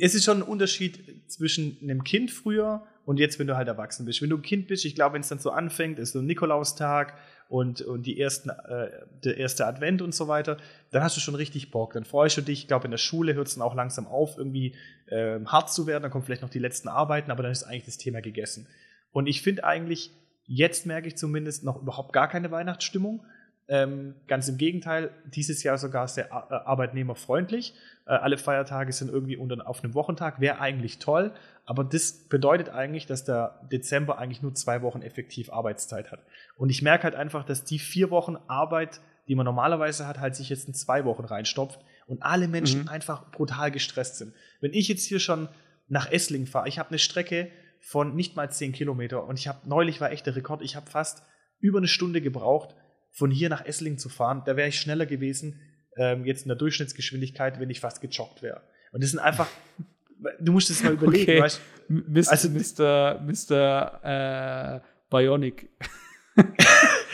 es 0.00 0.14
ist 0.14 0.24
schon 0.24 0.38
ein 0.38 0.42
Unterschied 0.42 1.30
zwischen 1.30 1.78
einem 1.82 2.04
Kind 2.04 2.32
früher 2.32 2.84
und 3.06 3.18
jetzt, 3.18 3.38
wenn 3.38 3.46
du 3.46 3.56
halt 3.56 3.68
erwachsen 3.68 4.04
bist. 4.04 4.20
Wenn 4.20 4.28
du 4.28 4.36
ein 4.36 4.42
Kind 4.42 4.66
bist, 4.66 4.84
ich 4.84 4.94
glaube, 4.94 5.14
wenn 5.14 5.22
es 5.22 5.28
dann 5.28 5.38
so 5.38 5.50
anfängt, 5.50 5.98
ist 5.98 6.12
so 6.12 6.18
ein 6.18 6.26
Nikolaustag 6.26 7.16
und, 7.48 7.80
und 7.80 8.04
die 8.06 8.20
ersten, 8.20 8.50
äh, 8.50 8.90
der 9.24 9.36
erste 9.38 9.66
Advent 9.66 10.02
und 10.02 10.14
so 10.14 10.28
weiter, 10.28 10.58
dann 10.90 11.02
hast 11.02 11.16
du 11.16 11.20
schon 11.20 11.34
richtig 11.34 11.70
Bock. 11.70 11.94
Dann 11.94 12.04
freust 12.04 12.36
du 12.36 12.42
dich. 12.42 12.62
Ich 12.62 12.68
glaube, 12.68 12.86
in 12.86 12.90
der 12.90 12.98
Schule 12.98 13.34
hört 13.34 13.48
es 13.48 13.54
dann 13.54 13.62
auch 13.62 13.74
langsam 13.74 14.06
auf, 14.06 14.36
irgendwie 14.36 14.74
äh, 15.06 15.40
hart 15.46 15.72
zu 15.72 15.86
werden. 15.86 16.02
Dann 16.02 16.10
kommen 16.10 16.24
vielleicht 16.24 16.42
noch 16.42 16.50
die 16.50 16.58
letzten 16.58 16.88
Arbeiten, 16.88 17.30
aber 17.30 17.42
dann 17.42 17.52
ist 17.52 17.62
eigentlich 17.62 17.86
das 17.86 17.98
Thema 17.98 18.20
gegessen. 18.20 18.68
Und 19.12 19.26
ich 19.26 19.42
finde 19.42 19.64
eigentlich, 19.64 20.12
jetzt 20.44 20.86
merke 20.86 21.08
ich 21.08 21.16
zumindest 21.16 21.64
noch 21.64 21.80
überhaupt 21.80 22.12
gar 22.12 22.28
keine 22.28 22.50
Weihnachtsstimmung. 22.50 23.24
Ähm, 23.68 24.16
ganz 24.26 24.48
im 24.48 24.58
Gegenteil, 24.58 25.10
dieses 25.26 25.62
Jahr 25.62 25.78
sogar 25.78 26.08
sehr 26.08 26.26
äh, 26.26 26.54
arbeitnehmerfreundlich. 27.00 27.74
Äh, 28.06 28.10
alle 28.12 28.36
Feiertage 28.36 28.92
sind 28.92 29.10
irgendwie 29.12 29.36
unter, 29.36 29.68
auf 29.68 29.84
einem 29.84 29.94
Wochentag, 29.94 30.40
wäre 30.40 30.60
eigentlich 30.60 30.98
toll, 30.98 31.32
aber 31.66 31.84
das 31.84 32.12
bedeutet 32.28 32.68
eigentlich, 32.70 33.06
dass 33.06 33.24
der 33.24 33.60
Dezember 33.70 34.18
eigentlich 34.18 34.42
nur 34.42 34.54
zwei 34.54 34.82
Wochen 34.82 35.02
effektiv 35.02 35.52
Arbeitszeit 35.52 36.10
hat. 36.10 36.20
Und 36.56 36.70
ich 36.70 36.82
merke 36.82 37.04
halt 37.04 37.14
einfach, 37.14 37.44
dass 37.44 37.64
die 37.64 37.78
vier 37.78 38.10
Wochen 38.10 38.36
Arbeit, 38.48 39.00
die 39.28 39.36
man 39.36 39.44
normalerweise 39.44 40.08
hat, 40.08 40.18
halt 40.18 40.34
sich 40.34 40.48
jetzt 40.48 40.66
in 40.66 40.74
zwei 40.74 41.04
Wochen 41.04 41.24
reinstopft 41.24 41.78
und 42.08 42.24
alle 42.24 42.48
Menschen 42.48 42.82
Mhm. 42.82 42.88
einfach 42.88 43.30
brutal 43.30 43.70
gestresst 43.70 44.16
sind. 44.16 44.34
Wenn 44.60 44.72
ich 44.72 44.88
jetzt 44.88 45.04
hier 45.04 45.20
schon 45.20 45.48
nach 45.88 46.10
Essling 46.10 46.46
fahre, 46.46 46.66
ich 46.66 46.80
habe 46.80 46.88
eine 46.88 46.98
Strecke 46.98 47.52
von 47.80 48.14
nicht 48.14 48.36
mal 48.36 48.50
10 48.50 48.72
Kilometer 48.72 49.24
und 49.24 49.38
ich 49.38 49.48
habe 49.48 49.68
neulich 49.68 50.00
war 50.00 50.10
echt 50.12 50.26
der 50.26 50.36
Rekord, 50.36 50.62
ich 50.62 50.76
habe 50.76 50.90
fast 50.90 51.22
über 51.58 51.78
eine 51.78 51.88
Stunde 51.88 52.20
gebraucht, 52.20 52.74
von 53.10 53.30
hier 53.30 53.48
nach 53.48 53.64
Essling 53.64 53.98
zu 53.98 54.08
fahren. 54.08 54.42
Da 54.46 54.56
wäre 54.56 54.68
ich 54.68 54.78
schneller 54.80 55.06
gewesen, 55.06 55.60
ähm, 55.96 56.24
jetzt 56.24 56.42
in 56.42 56.48
der 56.48 56.56
Durchschnittsgeschwindigkeit, 56.56 57.58
wenn 57.58 57.68
ich 57.70 57.80
fast 57.80 58.00
gejoggt 58.00 58.42
wäre. 58.42 58.62
Und 58.92 59.02
das 59.02 59.10
sind 59.10 59.18
einfach, 59.18 59.48
du 60.40 60.52
musst 60.52 60.70
es 60.70 60.82
mal 60.82 60.92
überlegen, 60.92 61.22
Okay. 61.24 61.40
weißt. 61.42 61.60
Also- 62.28 62.48
Mr. 62.50 63.20
Mr. 63.20 64.76
Äh, 64.76 64.80
Bionic. 65.10 65.68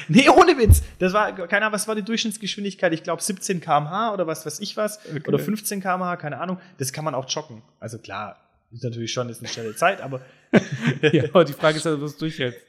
Nee, 0.08 0.28
ohne 0.28 0.56
Witz. 0.56 0.82
Das 1.00 1.12
war, 1.12 1.32
keine 1.34 1.62
Ahnung, 1.66 1.72
was 1.72 1.88
war 1.88 1.96
die 1.96 2.02
Durchschnittsgeschwindigkeit? 2.04 2.92
Ich 2.92 3.02
glaube 3.02 3.20
17 3.22 3.60
km/h 3.60 4.12
oder 4.14 4.26
was 4.28 4.46
weiß 4.46 4.60
ich 4.60 4.76
was. 4.76 5.04
Okay. 5.04 5.22
Oder 5.26 5.38
15 5.40 5.80
km/h, 5.80 6.16
keine 6.16 6.38
Ahnung. 6.38 6.58
Das 6.78 6.92
kann 6.92 7.04
man 7.04 7.14
auch 7.16 7.28
joggen. 7.28 7.62
Also 7.80 7.98
klar, 7.98 8.36
ist 8.76 8.84
natürlich 8.84 9.12
schon 9.12 9.28
ist 9.28 9.40
eine 9.40 9.48
schnelle 9.48 9.74
Zeit, 9.76 10.00
aber 10.00 10.20
ja, 11.12 11.24
aber 11.24 11.44
die 11.44 11.52
Frage 11.52 11.76
ist 11.78 11.84
ja, 11.84 12.00
was 12.00 12.12
du 12.14 12.20
durchhältst. 12.20 12.60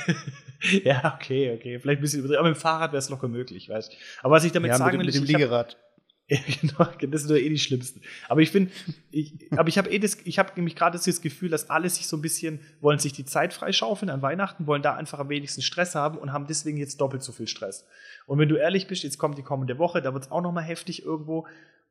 ja, 0.84 1.16
okay, 1.20 1.54
okay. 1.56 1.78
Vielleicht 1.78 2.00
ein 2.00 2.02
bisschen 2.02 2.20
übertrieben. 2.20 2.38
Aber 2.40 2.48
mit 2.48 2.56
dem 2.58 2.60
Fahrrad 2.60 2.92
wäre 2.92 2.98
es 2.98 3.08
locker 3.08 3.28
möglich, 3.28 3.68
weißt 3.68 3.92
du. 3.92 3.96
Aber 4.22 4.34
was 4.34 4.44
ich 4.44 4.52
damit 4.52 4.70
Ja, 4.70 4.78
sagen 4.78 4.98
mit, 4.98 5.06
will, 5.06 5.12
dem- 5.12 5.20
mit 5.22 5.28
dem 5.30 5.34
ich, 5.36 5.42
ich 5.42 5.50
hab- 5.50 5.50
Liegerad. 5.50 5.76
Ja, 6.28 6.38
genau, 6.62 7.10
das 7.10 7.22
sind 7.22 7.30
doch 7.30 7.36
eh 7.36 7.48
die 7.48 7.58
schlimmsten. 7.58 8.00
Aber 8.28 8.40
ich 8.40 8.50
finde, 8.50 8.70
ich, 9.10 9.34
aber 9.50 9.68
ich 9.68 9.76
habe 9.76 9.90
eh 9.90 9.98
das, 9.98 10.16
ich 10.24 10.38
habe 10.38 10.52
nämlich 10.56 10.76
gerade 10.76 10.96
das 10.98 11.20
Gefühl, 11.20 11.50
dass 11.50 11.68
alle 11.68 11.90
sich 11.90 12.06
so 12.06 12.16
ein 12.16 12.22
bisschen, 12.22 12.60
wollen 12.80 12.98
sich 13.00 13.12
die 13.12 13.26
Zeit 13.26 13.52
freischaufeln 13.52 14.08
an 14.08 14.22
Weihnachten, 14.22 14.66
wollen 14.66 14.80
da 14.82 14.94
einfach 14.94 15.18
am 15.18 15.28
wenigsten 15.28 15.60
Stress 15.60 15.94
haben 15.94 16.16
und 16.16 16.32
haben 16.32 16.46
deswegen 16.46 16.78
jetzt 16.78 17.00
doppelt 17.02 17.22
so 17.22 17.32
viel 17.32 17.48
Stress. 17.48 17.84
Und 18.24 18.38
wenn 18.38 18.48
du 18.48 18.54
ehrlich 18.56 18.86
bist, 18.86 19.02
jetzt 19.02 19.18
kommt 19.18 19.36
die 19.36 19.42
kommende 19.42 19.76
Woche, 19.78 20.00
da 20.00 20.14
wird 20.14 20.24
es 20.24 20.30
auch 20.30 20.40
nochmal 20.40 20.62
heftig 20.64 21.04
irgendwo. 21.04 21.46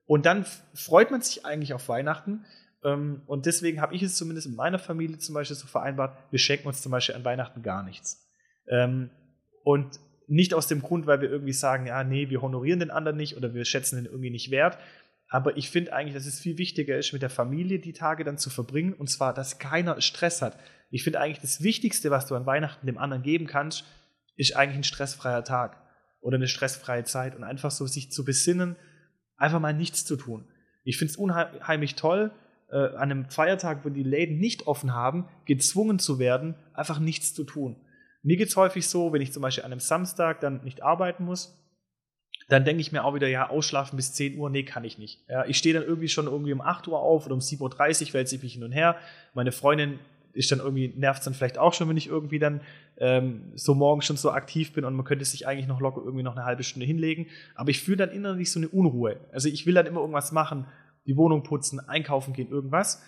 Und 0.07 0.25
dann 0.25 0.45
freut 0.73 1.11
man 1.11 1.21
sich 1.21 1.45
eigentlich 1.45 1.73
auf 1.73 1.87
Weihnachten. 1.87 2.43
Ähm, 2.83 3.21
Und 3.27 3.45
deswegen 3.45 3.81
habe 3.81 3.95
ich 3.95 4.03
es 4.03 4.15
zumindest 4.15 4.47
in 4.47 4.55
meiner 4.55 4.79
Familie 4.79 5.17
zum 5.19 5.35
Beispiel 5.35 5.55
so 5.55 5.67
vereinbart, 5.67 6.17
wir 6.31 6.39
schenken 6.39 6.67
uns 6.67 6.81
zum 6.81 6.91
Beispiel 6.91 7.15
an 7.15 7.25
Weihnachten 7.25 7.61
gar 7.61 7.83
nichts. 7.83 8.27
Ähm, 8.67 9.09
Und 9.63 9.99
nicht 10.27 10.53
aus 10.53 10.67
dem 10.67 10.81
Grund, 10.81 11.07
weil 11.07 11.21
wir 11.21 11.29
irgendwie 11.29 11.53
sagen, 11.53 11.87
ja, 11.87 12.03
nee, 12.03 12.29
wir 12.29 12.41
honorieren 12.41 12.79
den 12.79 12.91
anderen 12.91 13.17
nicht 13.17 13.35
oder 13.35 13.53
wir 13.53 13.65
schätzen 13.65 13.97
den 13.97 14.05
irgendwie 14.05 14.29
nicht 14.29 14.49
wert. 14.49 14.77
Aber 15.27 15.57
ich 15.57 15.69
finde 15.69 15.93
eigentlich, 15.93 16.13
dass 16.13 16.25
es 16.25 16.39
viel 16.39 16.57
wichtiger 16.57 16.97
ist, 16.97 17.13
mit 17.13 17.21
der 17.21 17.29
Familie 17.29 17.79
die 17.79 17.93
Tage 17.93 18.23
dann 18.23 18.37
zu 18.37 18.49
verbringen 18.49 18.93
und 18.93 19.09
zwar, 19.09 19.33
dass 19.33 19.59
keiner 19.59 19.99
Stress 20.01 20.41
hat. 20.41 20.57
Ich 20.89 21.03
finde 21.03 21.19
eigentlich 21.19 21.39
das 21.39 21.63
Wichtigste, 21.63 22.11
was 22.11 22.27
du 22.27 22.35
an 22.35 22.45
Weihnachten 22.45 22.85
dem 22.85 22.97
anderen 22.97 23.23
geben 23.23 23.47
kannst, 23.47 23.85
ist 24.35 24.55
eigentlich 24.55 24.77
ein 24.77 24.83
stressfreier 24.83 25.43
Tag 25.43 25.77
oder 26.21 26.35
eine 26.35 26.47
stressfreie 26.47 27.03
Zeit 27.03 27.35
und 27.35 27.43
einfach 27.43 27.71
so 27.71 27.87
sich 27.87 28.11
zu 28.11 28.23
besinnen, 28.23 28.75
einfach 29.37 29.59
mal 29.59 29.73
nichts 29.73 30.05
zu 30.05 30.15
tun. 30.15 30.45
Ich 30.83 30.97
finde 30.97 31.11
es 31.11 31.17
unheimlich 31.17 31.95
toll, 31.95 32.31
äh, 32.71 32.95
an 32.95 33.11
einem 33.11 33.29
Feiertag, 33.29 33.83
wo 33.83 33.89
die 33.89 34.03
Läden 34.03 34.39
nicht 34.39 34.67
offen 34.67 34.93
haben, 34.93 35.25
gezwungen 35.45 35.99
zu 35.99 36.19
werden, 36.19 36.55
einfach 36.73 36.99
nichts 36.99 37.33
zu 37.33 37.43
tun. 37.43 37.75
Mir 38.23 38.37
geht 38.37 38.49
es 38.49 38.55
häufig 38.55 38.87
so, 38.87 39.13
wenn 39.13 39.21
ich 39.21 39.33
zum 39.33 39.41
Beispiel 39.41 39.63
an 39.63 39.71
einem 39.71 39.79
Samstag 39.79 40.41
dann 40.41 40.63
nicht 40.63 40.83
arbeiten 40.83 41.25
muss, 41.25 41.57
dann 42.49 42.65
denke 42.65 42.81
ich 42.81 42.91
mir 42.91 43.05
auch 43.05 43.15
wieder, 43.15 43.27
ja, 43.27 43.49
ausschlafen 43.49 43.95
bis 43.95 44.13
10 44.13 44.37
Uhr, 44.37 44.49
nee, 44.49 44.63
kann 44.63 44.83
ich 44.83 44.97
nicht. 44.97 45.23
Ja, 45.29 45.45
ich 45.45 45.57
stehe 45.57 45.73
dann 45.73 45.83
irgendwie 45.83 46.09
schon 46.09 46.25
irgendwie 46.25 46.53
um 46.53 46.61
8 46.61 46.87
Uhr 46.87 46.99
auf 46.99 47.25
oder 47.25 47.33
um 47.33 47.39
7.30 47.39 48.07
Uhr 48.07 48.13
wälze 48.13 48.35
ich 48.35 48.43
mich 48.43 48.53
hin 48.53 48.63
und 48.63 48.71
her. 48.71 48.97
Meine 49.33 49.51
Freundin 49.51 49.99
ist 50.33 50.51
dann 50.51 50.59
irgendwie, 50.59 50.93
nervt 50.95 51.25
dann 51.25 51.33
vielleicht 51.33 51.57
auch 51.57 51.73
schon, 51.73 51.89
wenn 51.89 51.97
ich 51.97 52.07
irgendwie 52.07 52.39
dann 52.39 52.61
ähm, 52.97 53.51
so 53.55 53.73
morgens 53.73 54.05
schon 54.05 54.17
so 54.17 54.31
aktiv 54.31 54.73
bin 54.73 54.85
und 54.85 54.95
man 54.95 55.05
könnte 55.05 55.25
sich 55.25 55.47
eigentlich 55.47 55.67
noch 55.67 55.79
locker 55.79 56.01
irgendwie 56.03 56.23
noch 56.23 56.35
eine 56.35 56.45
halbe 56.45 56.63
Stunde 56.63 56.85
hinlegen. 56.85 57.27
Aber 57.55 57.69
ich 57.69 57.81
fühle 57.81 57.97
dann 57.97 58.11
innerlich 58.11 58.51
so 58.51 58.59
eine 58.59 58.69
Unruhe. 58.69 59.17
Also 59.31 59.49
ich 59.49 59.65
will 59.65 59.73
dann 59.73 59.85
immer 59.85 60.01
irgendwas 60.01 60.31
machen, 60.31 60.65
die 61.05 61.17
Wohnung 61.17 61.43
putzen, 61.43 61.79
einkaufen 61.79 62.33
gehen, 62.33 62.49
irgendwas. 62.49 63.01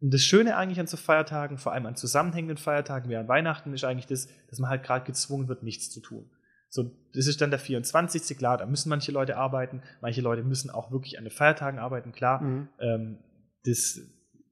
Und 0.00 0.14
das 0.14 0.22
Schöne 0.22 0.56
eigentlich 0.56 0.80
an 0.80 0.86
so 0.86 0.96
Feiertagen, 0.96 1.58
vor 1.58 1.72
allem 1.72 1.86
an 1.86 1.96
zusammenhängenden 1.96 2.56
Feiertagen 2.56 3.10
wie 3.10 3.16
an 3.16 3.28
Weihnachten, 3.28 3.72
ist 3.72 3.84
eigentlich 3.84 4.06
das, 4.06 4.28
dass 4.48 4.58
man 4.58 4.70
halt 4.70 4.82
gerade 4.82 5.04
gezwungen 5.04 5.48
wird, 5.48 5.62
nichts 5.62 5.90
zu 5.90 6.00
tun. 6.00 6.30
So, 6.68 6.90
das 7.12 7.26
ist 7.26 7.40
dann 7.40 7.50
der 7.50 7.58
24. 7.58 8.38
Klar, 8.38 8.56
da 8.56 8.64
müssen 8.64 8.88
manche 8.88 9.12
Leute 9.12 9.36
arbeiten, 9.36 9.82
manche 10.00 10.20
Leute 10.20 10.44
müssen 10.44 10.70
auch 10.70 10.90
wirklich 10.92 11.18
an 11.18 11.24
den 11.24 11.32
Feiertagen 11.32 11.80
arbeiten, 11.80 12.12
klar. 12.12 12.40
Mhm. 12.40 12.68
Ähm, 12.78 13.18
das 13.64 14.00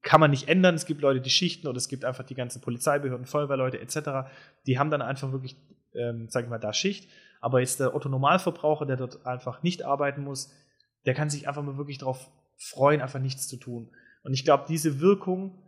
kann 0.02 0.20
man 0.20 0.30
nicht 0.30 0.48
ändern. 0.48 0.74
Es 0.74 0.84
gibt 0.84 1.00
Leute, 1.00 1.20
die 1.20 1.30
schichten 1.30 1.66
oder 1.68 1.76
es 1.76 1.88
gibt 1.88 2.04
einfach 2.04 2.24
die 2.24 2.34
ganzen 2.34 2.60
Polizeibehörden, 2.60 3.26
Feuerwehrleute 3.26 3.80
etc. 3.80 4.30
Die 4.66 4.78
haben 4.78 4.90
dann 4.90 5.02
einfach 5.02 5.32
wirklich, 5.32 5.56
ähm, 5.94 6.28
sag 6.28 6.44
ich 6.44 6.50
mal, 6.50 6.58
da 6.58 6.72
Schicht. 6.72 7.08
Aber 7.40 7.60
jetzt 7.60 7.78
der 7.80 7.94
Otto-Normalverbraucher, 7.94 8.84
der 8.84 8.96
dort 8.96 9.24
einfach 9.24 9.62
nicht 9.62 9.84
arbeiten 9.84 10.24
muss, 10.24 10.52
der 11.06 11.14
kann 11.14 11.30
sich 11.30 11.46
einfach 11.46 11.62
mal 11.62 11.76
wirklich 11.76 11.98
darauf 11.98 12.30
freuen, 12.58 13.00
einfach 13.00 13.20
nichts 13.20 13.48
zu 13.48 13.56
tun. 13.56 13.90
Und 14.22 14.34
ich 14.34 14.44
glaube, 14.44 14.64
diese 14.68 15.00
Wirkung 15.00 15.62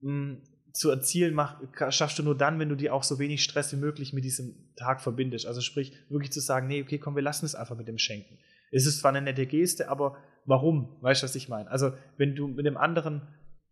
mh, 0.00 0.36
zu 0.72 0.90
erzielen, 0.90 1.34
mach, 1.34 1.60
schaffst 1.90 2.18
du 2.18 2.22
nur 2.22 2.36
dann, 2.36 2.58
wenn 2.58 2.68
du 2.68 2.74
dir 2.74 2.92
auch 2.92 3.02
so 3.02 3.18
wenig 3.18 3.42
Stress 3.42 3.72
wie 3.72 3.76
möglich 3.76 4.12
mit 4.12 4.24
diesem 4.24 4.74
Tag 4.76 5.00
verbindest. 5.00 5.46
Also 5.46 5.60
sprich, 5.60 5.92
wirklich 6.08 6.32
zu 6.32 6.40
sagen, 6.40 6.66
nee, 6.66 6.82
okay, 6.82 6.98
komm, 6.98 7.16
wir 7.16 7.22
lassen 7.22 7.46
es 7.46 7.54
einfach 7.54 7.76
mit 7.76 7.88
dem 7.88 7.98
Schenken. 7.98 8.38
Es 8.70 8.86
ist 8.86 9.00
zwar 9.00 9.10
eine 9.10 9.22
nette 9.22 9.46
Geste, 9.46 9.88
aber 9.88 10.18
warum? 10.44 10.96
Weißt 11.00 11.22
du, 11.22 11.24
was 11.24 11.34
ich 11.34 11.48
meine? 11.48 11.70
Also, 11.70 11.92
wenn 12.16 12.34
du 12.34 12.48
mit 12.48 12.66
dem 12.66 12.76
anderen 12.76 13.22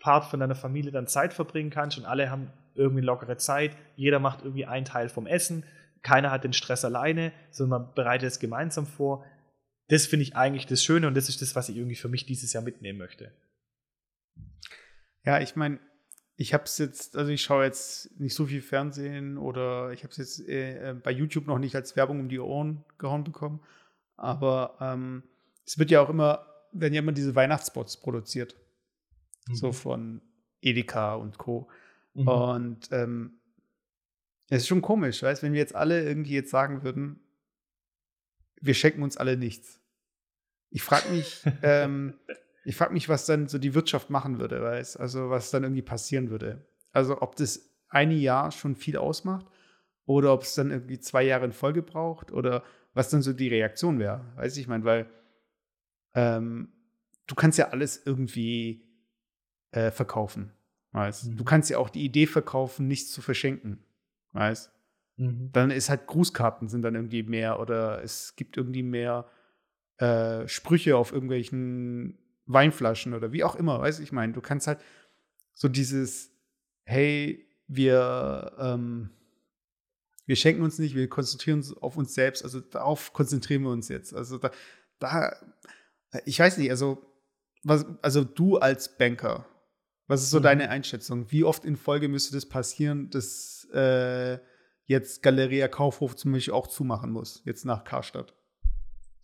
Part 0.01 0.27
von 0.27 0.41
deiner 0.41 0.55
Familie 0.55 0.93
dann 0.93 1.07
Zeit 1.07 1.35
verbringen 1.35 1.71
kannst 1.71 1.99
und 1.99 2.05
alle 2.05 2.31
haben 2.31 2.51
irgendwie 2.75 3.03
lockere 3.03 3.37
Zeit, 3.37 3.77
jeder 3.97 4.19
macht 4.19 4.43
irgendwie 4.43 4.67
einen 4.67 4.85
Teil 4.85 5.09
vom 5.09 5.27
Essen, 5.27 5.65
keiner 6.03 6.31
hat 6.31 6.45
den 6.45 6.53
Stress 6.53 6.85
alleine, 6.85 7.33
sondern 7.51 7.83
man 7.83 7.95
bereitet 7.95 8.29
es 8.29 8.39
gemeinsam 8.39 8.87
vor. 8.87 9.25
Das 9.89 10.07
finde 10.07 10.23
ich 10.23 10.37
eigentlich 10.37 10.67
das 10.67 10.83
Schöne 10.83 11.07
und 11.07 11.15
das 11.15 11.29
ist 11.29 11.43
das, 11.43 11.55
was 11.55 11.69
ich 11.69 11.77
irgendwie 11.77 11.97
für 11.97 12.09
mich 12.09 12.27
dieses 12.27 12.53
Jahr 12.53 12.63
mitnehmen 12.63 12.99
möchte. 12.99 13.33
Ja, 15.25 15.41
ich 15.41 15.57
meine, 15.57 15.79
ich 16.37 16.53
habe 16.53 16.65
es 16.65 16.79
jetzt, 16.79 17.17
also 17.17 17.31
ich 17.31 17.43
schaue 17.43 17.65
jetzt 17.65 18.19
nicht 18.19 18.35
so 18.35 18.47
viel 18.47 18.63
Fernsehen 18.63 19.39
oder 19.39 19.93
ich 19.93 20.03
habe 20.03 20.11
es 20.11 20.17
jetzt 20.17 20.49
äh, 20.49 20.95
bei 21.03 21.11
YouTube 21.11 21.47
noch 21.47 21.59
nicht 21.59 21.77
als 21.77 21.97
Werbung 21.97 22.21
um 22.21 22.29
die 22.29 22.41
Ohren 22.41 22.85
gehauen 22.99 23.25
bekommen. 23.25 23.61
Aber 24.17 24.77
ähm, 24.81 25.23
es 25.67 25.79
wird 25.79 25.91
ja 25.91 26.01
auch 26.01 26.09
immer, 26.09 26.47
werden 26.73 26.95
ja 26.95 27.01
immer 27.01 27.13
diese 27.13 27.35
Weihnachtsspots 27.35 27.99
produziert. 27.99 28.57
So 29.53 29.73
von 29.73 30.23
Edeka 30.63 31.15
und 31.15 31.39
Co. 31.39 31.69
Mhm. 32.15 32.29
Und 32.29 32.89
ähm, 32.93 33.35
es 34.49 34.63
ist 34.63 34.69
schon 34.69 34.83
komisch, 34.83 35.23
weißt 35.23 35.43
wenn 35.43 35.53
wir 35.53 35.61
jetzt 35.61 35.75
alle 35.75 36.03
irgendwie 36.03 36.33
jetzt 36.33 36.51
sagen 36.51 36.83
würden, 36.83 37.21
wir 38.65 38.75
schenken 38.75 39.03
uns 39.03 39.17
alle 39.17 39.37
nichts. 39.37 39.81
Ich 40.71 40.83
frage 40.83 41.09
mich, 41.11 41.43
ähm, 41.63 42.15
ich 42.65 42.77
frage 42.77 42.93
mich, 42.93 43.09
was 43.09 43.27
dann 43.27 43.49
so 43.49 43.59
die 43.59 43.75
Wirtschaft 43.75 44.11
machen 44.11 44.39
würde, 44.39 44.63
weißt 44.63 44.99
also 44.99 45.31
was 45.31 45.51
dann 45.51 45.63
irgendwie 45.63 45.83
passieren 45.83 46.31
würde. 46.31 46.67
Also 46.93 47.21
ob 47.21 47.37
das 47.37 47.71
eine 47.89 48.15
Jahr 48.15 48.51
schon 48.51 48.75
viel 48.75 48.97
ausmacht 48.97 49.47
oder 50.07 50.33
ob 50.33 50.43
es 50.43 50.55
dann 50.55 50.71
irgendwie 50.71 50.99
zwei 50.99 51.23
Jahre 51.23 51.45
in 51.45 51.53
Folge 51.53 51.83
braucht 51.83 52.33
oder 52.33 52.65
was 52.95 53.11
dann 53.11 53.23
so 53.23 53.33
die 53.33 53.49
Reaktion 53.49 53.99
wäre. 53.99 54.25
Weiß 54.37 54.57
ich 54.57 54.67
meine, 54.67 54.85
weil 54.85 55.11
ähm, 56.15 56.73
du 57.27 57.35
kannst 57.35 57.59
ja 57.59 57.69
alles 57.69 58.01
irgendwie 58.05 58.89
äh, 59.73 59.91
verkaufen. 59.91 60.53
Weißt? 60.93 61.27
Mhm. 61.27 61.37
Du 61.37 61.45
kannst 61.45 61.71
ja 61.71 61.79
auch 61.79 61.91
die 61.91 62.05
Idee 62.05 62.27
verkaufen, 62.27 62.87
nichts 62.87 63.13
zu 63.13 63.21
verschenken. 63.21 63.85
Weißt? 64.33 64.71
Mhm. 65.17 65.51
Dann 65.53 65.71
ist 65.71 65.91
halt 65.91 66.07
Grußkarten 66.07 66.69
sind 66.69 66.83
dann 66.83 66.95
irgendwie 66.95 67.23
mehr 67.23 67.61
oder 67.61 68.03
es 68.03 68.35
gibt 68.37 68.57
irgendwie 68.57 68.83
mehr 68.83 69.27
äh, 69.99 70.49
Sprüche 70.49 70.97
auf 70.97 71.13
irgendwelchen 71.13 72.19
Weinflaschen 72.47 73.15
oder 73.15 73.33
wie 73.33 73.45
auch 73.45 73.55
immer, 73.55 73.81
weißt 73.81 74.01
du, 74.01 74.03
ich 74.03 74.13
meine, 74.13 74.33
du 74.33 74.41
kannst 74.41 74.67
halt 74.67 74.81
so 75.55 75.69
dieses, 75.69 76.31
hey, 76.85 77.49
wir, 77.67 78.53
ähm, 78.59 79.11
wir 80.27 80.37
schenken 80.37 80.63
uns 80.63 80.79
nicht, 80.79 80.95
wir 80.95 81.09
konzentrieren 81.09 81.59
uns 81.59 81.73
auf 81.77 81.97
uns 81.97 82.15
selbst, 82.15 82.43
also 82.45 82.61
darauf 82.61 83.13
konzentrieren 83.13 83.63
wir 83.63 83.71
uns 83.71 83.89
jetzt. 83.89 84.15
Also 84.15 84.39
da, 84.39 84.51
da 84.99 85.33
ich 86.27 86.39
weiß 86.39 86.59
nicht, 86.59 86.71
also, 86.71 87.07
was, 87.63 87.87
also 88.03 88.25
du 88.25 88.59
als 88.59 88.99
Banker, 88.99 89.47
was 90.07 90.23
ist 90.23 90.31
so 90.31 90.39
Mhm. 90.39 90.43
deine 90.43 90.71
Einschätzung? 90.71 91.31
Wie 91.31 91.45
oft 91.45 91.65
in 91.65 91.77
Folge 91.77 92.09
müsste 92.09 92.35
das 92.35 92.47
passieren, 92.47 93.09
dass 93.11 93.67
äh, 93.73 94.39
jetzt 94.87 95.23
Galeria 95.23 95.69
Kaufhof 95.69 96.17
zum 96.17 96.33
Beispiel 96.33 96.55
auch 96.55 96.67
zumachen 96.67 97.11
muss, 97.11 97.43
jetzt 97.45 97.65
nach 97.65 97.85
Karstadt? 97.85 98.35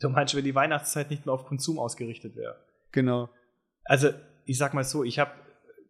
Du 0.01 0.09
meinst, 0.09 0.35
wenn 0.35 0.45
die 0.45 0.55
Weihnachtszeit 0.55 1.11
nicht 1.11 1.27
mehr 1.27 1.35
auf 1.35 1.45
Konsum 1.45 1.79
ausgerichtet 1.79 2.35
wäre? 2.37 2.57
Genau. 2.93 3.29
Also, 3.85 4.11
ich 4.47 4.57
sag 4.59 4.73
mal 4.75 4.85
so, 4.85 5.05
ich 5.05 5.19
habe 5.19 5.33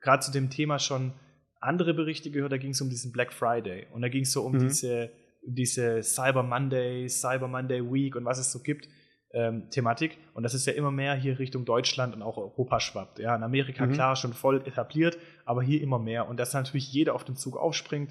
gerade 0.00 0.22
zu 0.22 0.32
dem 0.32 0.50
Thema 0.50 0.78
schon 0.78 1.12
andere 1.60 1.94
Berichte 1.94 2.30
gehört, 2.30 2.52
da 2.52 2.56
ging 2.56 2.70
es 2.70 2.80
um 2.80 2.88
diesen 2.88 3.12
Black 3.12 3.32
Friday 3.32 3.86
und 3.92 4.02
da 4.02 4.08
ging 4.08 4.22
es 4.22 4.32
so 4.32 4.42
um 4.42 4.52
Mhm. 4.54 4.58
diese, 4.60 5.10
diese 5.46 6.02
Cyber 6.02 6.42
Monday, 6.42 7.08
Cyber 7.08 7.48
Monday 7.48 7.80
Week 7.82 8.16
und 8.16 8.24
was 8.24 8.38
es 8.38 8.50
so 8.50 8.60
gibt, 8.60 8.88
ähm, 9.32 9.68
Thematik. 9.70 10.18
Und 10.34 10.42
das 10.42 10.54
ist 10.54 10.66
ja 10.66 10.72
immer 10.72 10.90
mehr 10.90 11.14
hier 11.14 11.38
Richtung 11.38 11.64
Deutschland 11.64 12.14
und 12.16 12.22
auch 12.22 12.36
Europa 12.36 12.80
schwappt. 12.80 13.18
Ja, 13.20 13.36
in 13.36 13.42
Amerika 13.44 13.86
Mhm. 13.86 13.92
klar 13.92 14.16
schon 14.16 14.32
voll 14.32 14.66
etabliert, 14.66 15.18
aber 15.44 15.62
hier 15.62 15.80
immer 15.82 15.98
mehr. 16.00 16.28
Und 16.28 16.38
dass 16.40 16.52
natürlich 16.52 16.92
jeder 16.92 17.14
auf 17.14 17.24
den 17.24 17.36
Zug 17.36 17.56
aufspringt. 17.56 18.10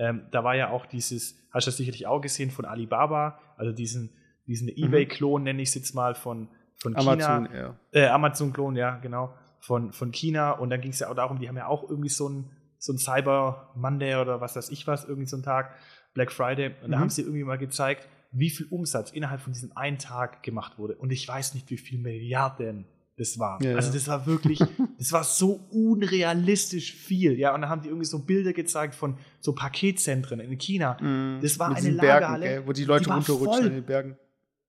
Ähm, 0.00 0.22
da 0.30 0.42
war 0.44 0.56
ja 0.56 0.70
auch 0.70 0.86
dieses, 0.86 1.36
hast 1.52 1.66
du 1.66 1.70
das 1.70 1.76
sicherlich 1.76 2.06
auch 2.06 2.20
gesehen, 2.22 2.50
von 2.50 2.64
Alibaba, 2.64 3.38
also 3.58 3.70
diesen, 3.72 4.10
diesen 4.46 4.68
Ebay-Klon, 4.68 5.42
nenne 5.42 5.60
ich 5.60 5.68
es 5.68 5.74
jetzt 5.74 5.94
mal, 5.94 6.14
von, 6.14 6.48
von 6.80 6.96
Amazon, 6.96 7.44
China. 7.46 7.54
ja. 7.54 7.76
Äh, 7.92 8.06
Amazon-Klon, 8.08 8.76
ja, 8.76 8.96
genau. 8.96 9.34
Von, 9.60 9.92
von 9.92 10.10
China. 10.10 10.52
Und 10.52 10.70
dann 10.70 10.80
ging 10.80 10.90
es 10.92 11.00
ja 11.00 11.10
auch 11.10 11.14
darum, 11.14 11.38
die 11.38 11.48
haben 11.48 11.56
ja 11.58 11.66
auch 11.66 11.88
irgendwie 11.88 12.08
so 12.08 12.28
ein, 12.30 12.50
so 12.78 12.94
ein 12.94 12.98
Cyber 12.98 13.70
Monday 13.76 14.14
oder 14.16 14.40
was 14.40 14.56
weiß 14.56 14.70
ich 14.70 14.86
was, 14.86 15.04
irgendwie 15.04 15.26
so 15.28 15.36
ein 15.36 15.42
Tag, 15.42 15.74
Black 16.14 16.32
Friday. 16.32 16.68
Und 16.82 16.90
da 16.90 16.96
Mhm. 16.96 17.00
haben 17.02 17.10
sie 17.10 17.20
irgendwie 17.22 17.44
mal 17.44 17.58
gezeigt, 17.58 18.08
wie 18.32 18.48
viel 18.48 18.66
Umsatz 18.70 19.10
innerhalb 19.12 19.42
von 19.42 19.52
diesem 19.52 19.76
einen 19.76 19.98
Tag 19.98 20.42
gemacht 20.42 20.78
wurde. 20.78 20.94
Und 20.94 21.12
ich 21.12 21.28
weiß 21.28 21.52
nicht, 21.54 21.68
wie 21.70 21.76
viel 21.76 21.98
Milliarden 21.98 22.86
das 23.20 23.38
waren. 23.38 23.62
Ja, 23.62 23.76
also 23.76 23.92
das 23.92 24.08
war 24.08 24.26
wirklich, 24.26 24.58
das 24.98 25.12
war 25.12 25.22
so 25.22 25.60
unrealistisch 25.70 26.94
viel. 26.94 27.38
Ja, 27.38 27.54
und 27.54 27.60
dann 27.60 27.70
haben 27.70 27.82
die 27.82 27.88
irgendwie 27.88 28.06
so 28.06 28.18
Bilder 28.20 28.52
gezeigt 28.52 28.94
von 28.94 29.18
so 29.40 29.52
Paketzentren 29.54 30.40
in 30.40 30.56
China. 30.58 30.96
Mhm. 31.00 31.40
Das 31.42 31.58
war 31.58 31.68
eine 31.68 31.80
Bergen, 31.92 31.96
Lagerhalle, 31.96 32.46
gell, 32.46 32.66
wo 32.66 32.72
die 32.72 32.84
Leute 32.84 33.04
die 33.04 33.10
war 33.10 33.16
runterrutschen 33.16 33.66
in 33.66 33.72
den 33.74 33.84
Bergen. 33.84 34.16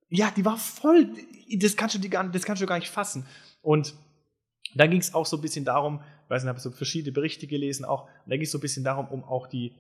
Ja, 0.10 0.30
die 0.36 0.44
war 0.44 0.58
voll. 0.58 1.08
Das 1.58 1.76
kannst 1.78 1.96
du, 1.96 2.00
dir 2.00 2.10
gar, 2.10 2.28
das 2.30 2.44
kannst 2.44 2.62
du 2.62 2.66
gar 2.66 2.78
nicht 2.78 2.90
fassen. 2.90 3.26
Und 3.62 3.94
da 4.76 4.86
ging 4.88 5.00
es 5.00 5.14
auch 5.14 5.26
so 5.26 5.38
ein 5.38 5.42
bisschen 5.42 5.64
darum, 5.66 6.02
ich 6.26 6.30
weiß 6.30 6.44
nicht, 6.44 6.50
habe 6.50 6.60
so 6.60 6.72
verschiedene 6.72 7.14
Berichte 7.14 7.48
gelesen 7.48 7.86
auch, 7.86 8.08
da 8.26 8.36
ging 8.36 8.44
es 8.44 8.52
so 8.52 8.58
ein 8.58 8.62
bisschen 8.62 8.84
darum, 8.84 9.08
um 9.08 9.24
auch 9.24 9.48
die 9.48 9.74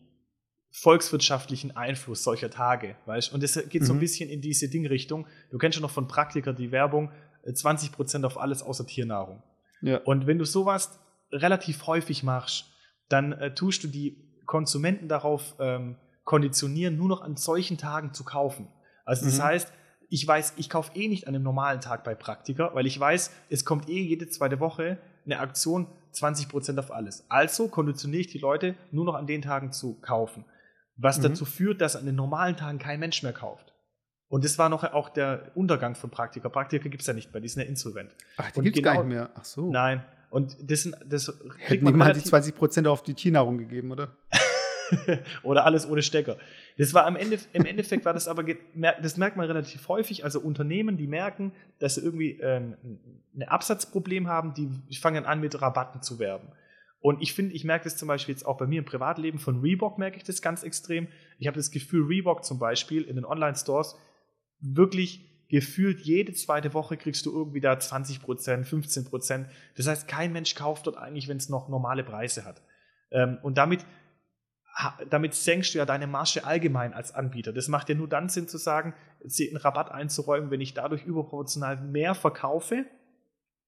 volkswirtschaftlichen 0.73 1.75
Einfluss 1.75 2.23
solcher 2.23 2.49
Tage, 2.49 2.95
weißt 3.05 3.33
Und 3.33 3.43
das 3.43 3.59
geht 3.69 3.85
so 3.85 3.91
ein 3.93 3.97
Mhm. 3.97 3.99
bisschen 3.99 4.29
in 4.29 4.41
diese 4.41 4.69
Dingrichtung. 4.69 5.27
Du 5.49 5.57
kennst 5.57 5.75
schon 5.75 5.81
noch 5.81 5.91
von 5.91 6.07
Praktiker 6.07 6.53
die 6.53 6.71
Werbung, 6.71 7.11
äh, 7.43 7.51
20% 7.51 8.23
auf 8.25 8.37
alles 8.39 8.63
außer 8.63 8.85
Tiernahrung. 8.85 9.41
Ja. 9.81 9.97
Und 9.99 10.27
wenn 10.27 10.37
du 10.37 10.45
sowas 10.45 10.99
relativ 11.31 11.87
häufig 11.87 12.23
machst, 12.23 12.65
dann 13.09 13.31
äh, 13.33 13.53
tust 13.53 13.83
du 13.83 13.87
die 13.87 14.17
Konsumenten 14.45 15.07
darauf 15.07 15.55
ähm, 15.59 15.95
konditionieren, 16.23 16.97
nur 16.97 17.07
noch 17.07 17.21
an 17.21 17.35
solchen 17.37 17.77
Tagen 17.77 18.13
zu 18.13 18.23
kaufen. 18.23 18.67
Also 19.05 19.25
das 19.25 19.37
Mhm. 19.37 19.43
heißt, 19.43 19.73
ich 20.09 20.27
weiß, 20.27 20.53
ich 20.57 20.69
kaufe 20.69 20.91
eh 20.95 21.07
nicht 21.07 21.27
an 21.27 21.35
einem 21.35 21.43
normalen 21.43 21.79
Tag 21.81 22.03
bei 22.03 22.15
Praktiker, 22.15 22.71
weil 22.73 22.85
ich 22.85 22.99
weiß, 22.99 23.31
es 23.49 23.63
kommt 23.65 23.89
eh 23.89 24.01
jede 24.01 24.27
zweite 24.27 24.59
Woche 24.59 24.97
eine 25.25 25.39
Aktion 25.39 25.87
20% 26.13 26.77
auf 26.79 26.91
alles. 26.91 27.25
Also 27.29 27.69
konditioniere 27.69 28.21
ich 28.21 28.27
die 28.27 28.37
Leute 28.39 28.75
nur 28.91 29.05
noch 29.05 29.15
an 29.15 29.25
den 29.27 29.41
Tagen 29.41 29.71
zu 29.71 29.95
kaufen. 30.01 30.43
Was 30.97 31.17
Mhm. 31.19 31.23
dazu 31.23 31.45
führt, 31.45 31.79
dass 31.79 31.95
an 31.95 32.05
den 32.05 32.15
normalen 32.15 32.57
Tagen 32.57 32.77
kein 32.77 32.99
Mensch 32.99 33.23
mehr 33.23 33.33
kauft. 33.33 33.70
Und 34.31 34.45
das 34.45 34.57
war 34.57 34.69
noch 34.69 34.83
auch 34.85 35.09
der 35.09 35.51
Untergang 35.55 35.93
von 35.93 36.09
Praktiker. 36.09 36.49
Praktiker 36.49 36.87
gibt 36.89 37.01
es 37.01 37.07
ja 37.07 37.13
nicht 37.13 37.33
mehr, 37.33 37.41
die 37.41 37.49
sind 37.49 37.61
ja 37.63 37.67
insolvent. 37.67 38.15
Ach, 38.37 38.49
die 38.49 38.59
Und 38.59 38.63
gibt's 38.63 38.79
genau- 38.79 38.93
gar 38.95 39.03
nicht 39.03 39.13
mehr. 39.13 39.29
Ach 39.35 39.43
so. 39.45 39.69
Nein. 39.69 40.03
Und 40.29 40.55
das 40.71 40.83
sind 40.83 40.95
das 41.05 41.37
kriegt 41.65 41.83
man 41.83 41.95
mal 41.97 42.13
die 42.13 42.19
relativ- 42.21 42.55
20% 42.55 42.87
auf 42.87 43.03
die 43.03 43.13
Tiernahrung 43.13 43.57
gegeben, 43.57 43.91
oder? 43.91 44.15
oder 45.43 45.65
alles 45.65 45.85
ohne 45.87 46.01
Stecker. 46.01 46.37
Das 46.77 46.93
war 46.93 47.05
am 47.05 47.15
Ende, 47.17 47.39
im 47.53 47.65
Endeffekt 47.65 48.05
war 48.05 48.13
das 48.13 48.27
aber, 48.29 48.43
das 49.01 49.17
merkt 49.17 49.35
man 49.37 49.45
relativ 49.47 49.87
häufig. 49.89 50.23
Also 50.23 50.39
Unternehmen, 50.39 50.95
die 50.97 51.07
merken, 51.07 51.51
dass 51.79 51.95
sie 51.95 52.01
irgendwie 52.01 52.39
äh, 52.39 52.61
ein 53.35 53.43
Absatzproblem 53.43 54.27
haben, 54.27 54.53
die 54.53 54.95
fangen 54.95 55.25
an 55.25 55.41
mit 55.41 55.61
Rabatten 55.61 56.01
zu 56.01 56.19
werben. 56.19 56.47
Und 57.01 57.21
ich 57.21 57.33
finde, 57.33 57.53
ich 57.55 57.63
merke 57.63 57.85
das 57.85 57.97
zum 57.97 58.07
Beispiel 58.07 58.33
jetzt 58.35 58.45
auch 58.45 58.57
bei 58.57 58.67
mir 58.67 58.79
im 58.79 58.85
Privatleben 58.85 59.39
von 59.39 59.59
Reebok 59.59 59.97
merke 59.97 60.17
ich 60.17 60.23
das 60.23 60.41
ganz 60.41 60.61
extrem. 60.63 61.07
Ich 61.39 61.47
habe 61.47 61.57
das 61.57 61.71
Gefühl, 61.71 62.05
Reebok 62.05 62.45
zum 62.45 62.59
Beispiel 62.59 63.01
in 63.03 63.15
den 63.15 63.25
Online-Stores 63.25 63.97
wirklich 64.61 65.27
gefühlt 65.49 65.99
jede 66.01 66.33
zweite 66.33 66.73
Woche 66.73 66.95
kriegst 66.95 67.25
du 67.25 67.31
irgendwie 67.31 67.59
da 67.59 67.73
20%, 67.73 68.21
15%. 68.65 69.45
Das 69.75 69.87
heißt, 69.87 70.07
kein 70.07 70.31
Mensch 70.31 70.55
kauft 70.55 70.87
dort 70.87 70.97
eigentlich, 70.97 71.27
wenn 71.27 71.37
es 71.37 71.49
noch 71.49 71.67
normale 71.67 72.03
Preise 72.03 72.45
hat. 72.45 72.61
Ähm, 73.11 73.37
und 73.41 73.57
damit 73.57 73.85
damit 75.09 75.33
senkst 75.33 75.73
du 75.73 75.79
ja 75.79 75.85
deine 75.85 76.07
Marge 76.07 76.45
allgemein 76.45 76.93
als 76.93 77.13
Anbieter. 77.13 77.53
Das 77.53 77.67
macht 77.67 77.89
ja 77.89 77.95
nur 77.95 78.07
dann 78.07 78.29
Sinn 78.29 78.47
zu 78.47 78.57
sagen, 78.57 78.93
sie 79.23 79.49
einen 79.49 79.57
Rabatt 79.57 79.91
einzuräumen, 79.91 80.49
wenn 80.49 80.61
ich 80.61 80.73
dadurch 80.73 81.03
überproportional 81.03 81.77
mehr 81.77 82.15
verkaufe 82.15 82.85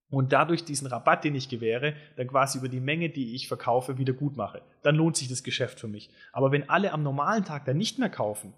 und 0.09 0.31
dadurch 0.31 0.63
diesen 0.63 0.87
Rabatt, 0.87 1.23
den 1.23 1.35
ich 1.35 1.49
gewähre, 1.49 1.95
dann 2.15 2.27
quasi 2.27 2.57
über 2.59 2.69
die 2.69 2.79
Menge, 2.79 3.09
die 3.09 3.35
ich 3.35 3.47
verkaufe, 3.47 3.97
wieder 3.97 4.13
gut 4.13 4.37
mache. 4.37 4.61
Dann 4.81 4.95
lohnt 4.95 5.17
sich 5.17 5.27
das 5.27 5.43
Geschäft 5.43 5.79
für 5.79 5.87
mich. 5.87 6.09
Aber 6.31 6.51
wenn 6.51 6.69
alle 6.69 6.93
am 6.93 7.03
normalen 7.03 7.43
Tag 7.43 7.65
dann 7.65 7.77
nicht 7.77 7.99
mehr 7.99 8.09
kaufen, 8.09 8.53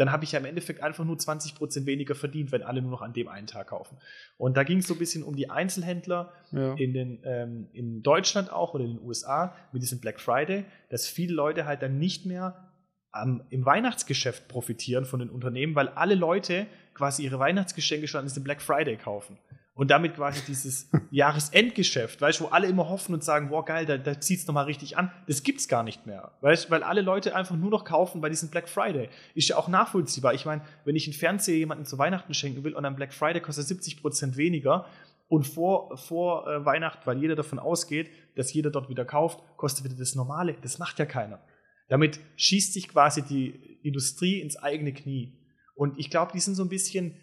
dann 0.00 0.10
habe 0.10 0.24
ich 0.24 0.32
ja 0.32 0.38
im 0.38 0.44
Endeffekt 0.46 0.82
einfach 0.82 1.04
nur 1.04 1.16
20% 1.16 1.84
weniger 1.86 2.14
verdient, 2.14 2.50
wenn 2.52 2.62
alle 2.62 2.80
nur 2.82 2.90
noch 2.90 3.02
an 3.02 3.12
dem 3.12 3.28
einen 3.28 3.46
Tag 3.46 3.68
kaufen. 3.68 3.98
Und 4.38 4.56
da 4.56 4.62
ging 4.64 4.78
es 4.78 4.86
so 4.86 4.94
ein 4.94 4.98
bisschen 4.98 5.22
um 5.22 5.36
die 5.36 5.50
Einzelhändler, 5.50 6.32
Ja. 6.52 6.74
in, 6.74 6.92
den, 6.94 7.20
ähm, 7.24 7.68
in 7.72 8.02
Deutschland 8.02 8.50
auch 8.52 8.74
oder 8.74 8.84
in 8.84 8.96
den 8.96 9.02
USA 9.06 9.54
mit 9.72 9.82
diesem 9.82 10.00
Black 10.00 10.18
Friday, 10.20 10.64
dass 10.88 11.06
viele 11.06 11.34
Leute 11.34 11.66
halt 11.66 11.82
dann 11.82 11.98
nicht 11.98 12.24
mehr 12.26 12.66
am, 13.12 13.42
im 13.50 13.66
Weihnachtsgeschäft 13.66 14.48
profitieren 14.48 15.04
von 15.04 15.20
den 15.20 15.30
Unternehmen, 15.30 15.74
weil 15.74 15.88
alle 15.88 16.14
Leute 16.14 16.66
quasi 16.94 17.24
ihre 17.24 17.38
Weihnachtsgeschenke 17.38 18.08
schon 18.08 18.20
an 18.20 18.26
diesem 18.26 18.42
Black 18.44 18.62
Friday 18.62 18.96
kaufen. 18.96 19.36
Und 19.74 19.90
damit 19.90 20.16
quasi 20.16 20.42
dieses 20.46 20.90
Jahresendgeschäft, 21.10 22.20
weißt 22.20 22.40
du, 22.40 22.44
wo 22.44 22.48
alle 22.48 22.66
immer 22.66 22.88
hoffen 22.88 23.14
und 23.14 23.24
sagen, 23.24 23.48
boah, 23.48 23.64
geil, 23.64 23.86
da, 23.86 23.96
da 23.96 24.20
zieht 24.20 24.40
es 24.40 24.46
nochmal 24.46 24.66
richtig 24.66 24.98
an, 24.98 25.10
das 25.26 25.42
gibt's 25.42 25.68
gar 25.68 25.82
nicht 25.82 26.06
mehr. 26.06 26.32
Weißt 26.40 26.66
du, 26.66 26.70
weil 26.70 26.82
alle 26.82 27.00
Leute 27.00 27.34
einfach 27.34 27.56
nur 27.56 27.70
noch 27.70 27.84
kaufen 27.84 28.20
bei 28.20 28.28
diesem 28.28 28.50
Black 28.50 28.68
Friday. 28.68 29.08
Ist 29.34 29.48
ja 29.48 29.56
auch 29.56 29.68
nachvollziehbar. 29.68 30.34
Ich 30.34 30.44
meine, 30.44 30.62
wenn 30.84 30.96
ich 30.96 31.06
einen 31.06 31.14
Fernseher 31.14 31.56
jemandem 31.56 31.86
zu 31.86 31.98
Weihnachten 31.98 32.34
schenken 32.34 32.64
will 32.64 32.74
und 32.74 32.84
am 32.84 32.96
Black 32.96 33.14
Friday 33.14 33.40
kostet 33.40 33.66
70% 33.66 34.36
weniger, 34.36 34.86
und 35.30 35.46
vor, 35.46 35.96
vor 35.96 36.46
äh, 36.48 36.64
Weihnachten, 36.66 37.06
weil 37.06 37.18
jeder 37.18 37.36
davon 37.36 37.60
ausgeht, 37.60 38.10
dass 38.34 38.52
jeder 38.52 38.70
dort 38.70 38.88
wieder 38.88 39.04
kauft, 39.04 39.40
kostet 39.56 39.84
wieder 39.84 39.94
das 39.94 40.16
Normale. 40.16 40.56
Das 40.60 40.78
macht 40.78 40.98
ja 40.98 41.06
keiner. 41.06 41.40
Damit 41.88 42.18
schießt 42.36 42.74
sich 42.74 42.88
quasi 42.88 43.22
die 43.22 43.78
Industrie 43.84 44.40
ins 44.40 44.56
eigene 44.56 44.92
Knie. 44.92 45.38
Und 45.76 45.98
ich 45.98 46.10
glaube, 46.10 46.32
die 46.34 46.40
sind 46.40 46.56
so 46.56 46.64
ein 46.64 46.68
bisschen 46.68 47.14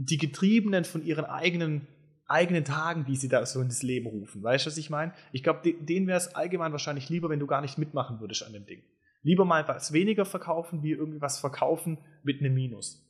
die 0.00 0.16
Getriebenen 0.18 0.84
von 0.84 1.04
ihren 1.04 1.24
eigenen, 1.24 1.86
eigenen 2.26 2.64
Tagen, 2.64 3.04
die 3.04 3.16
sie 3.16 3.28
da 3.28 3.44
so 3.44 3.60
ins 3.60 3.82
Leben 3.82 4.06
rufen. 4.06 4.42
Weißt 4.42 4.64
du, 4.66 4.70
was 4.70 4.76
ich 4.76 4.90
meine? 4.90 5.12
Ich 5.32 5.42
glaube, 5.42 5.60
de 5.64 5.74
denen 5.84 6.06
wäre 6.06 6.18
es 6.18 6.34
allgemein 6.34 6.72
wahrscheinlich 6.72 7.08
lieber, 7.08 7.28
wenn 7.30 7.40
du 7.40 7.46
gar 7.46 7.60
nicht 7.60 7.78
mitmachen 7.78 8.20
würdest 8.20 8.44
an 8.44 8.52
dem 8.52 8.64
Ding. 8.64 8.82
Lieber 9.22 9.44
mal 9.44 9.66
was 9.66 9.92
weniger 9.92 10.24
verkaufen, 10.24 10.82
wie 10.84 10.92
irgendwie 10.92 11.20
was 11.20 11.40
verkaufen 11.40 11.98
mit 12.22 12.40
einem 12.40 12.54
Minus. 12.54 13.04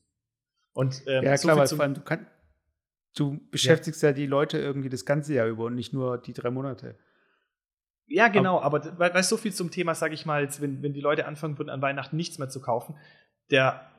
Und, 0.73 1.03
ähm, 1.07 1.25
Ja, 1.25 1.37
so 1.37 1.49
klar, 1.49 1.67
vor 1.67 1.81
allem 1.81 1.95
du 1.95 2.01
kannst. 2.01 2.27
Du 3.17 3.41
beschäftigst 3.51 4.03
ja. 4.03 4.13
die 4.13 4.27
Leute 4.27 4.59
irgendwie 4.59 4.89
das 4.89 5.05
ganze 5.05 5.35
Jahr 5.35 5.49
über 5.49 5.65
und 5.65 5.75
nicht 5.75 5.93
nur 5.93 6.19
die 6.19 6.33
drei 6.33 6.51
Monate. 6.51 6.97
Ja, 8.07 8.29
genau, 8.29 8.61
aber 8.61 8.85
we- 8.85 9.13
weißt 9.15 9.31
du, 9.31 9.37
so 9.37 9.43
viel 9.43 9.53
zum 9.53 9.71
Thema, 9.71 9.95
sage 9.95 10.15
ich 10.15 10.25
mal, 10.25 10.43
jetzt, 10.43 10.63
wenn, 10.63 10.83
wenn 10.83 10.95
die 10.95 11.01
Leute 11.01 11.27
anfangen 11.27 11.59
würden, 11.59 11.69
an 11.69 11.83
Weihnachten 11.83 12.17
nichts 12.17 12.39
mehr 12.39 12.49
zu 12.49 12.61
kaufen, 12.61 12.97
der, 13.51 13.91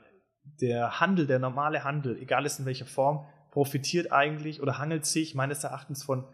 der 0.61 0.99
Handel, 0.99 1.27
der 1.27 1.39
normale 1.39 1.83
Handel, 1.83 2.17
egal 2.17 2.45
ist 2.45 2.59
in 2.59 2.65
welcher 2.65 2.85
Form, 2.85 3.25
profitiert 3.51 4.11
eigentlich 4.11 4.61
oder 4.61 4.77
hangelt 4.77 5.05
sich 5.05 5.35
meines 5.35 5.63
Erachtens 5.63 6.03
von, 6.03 6.25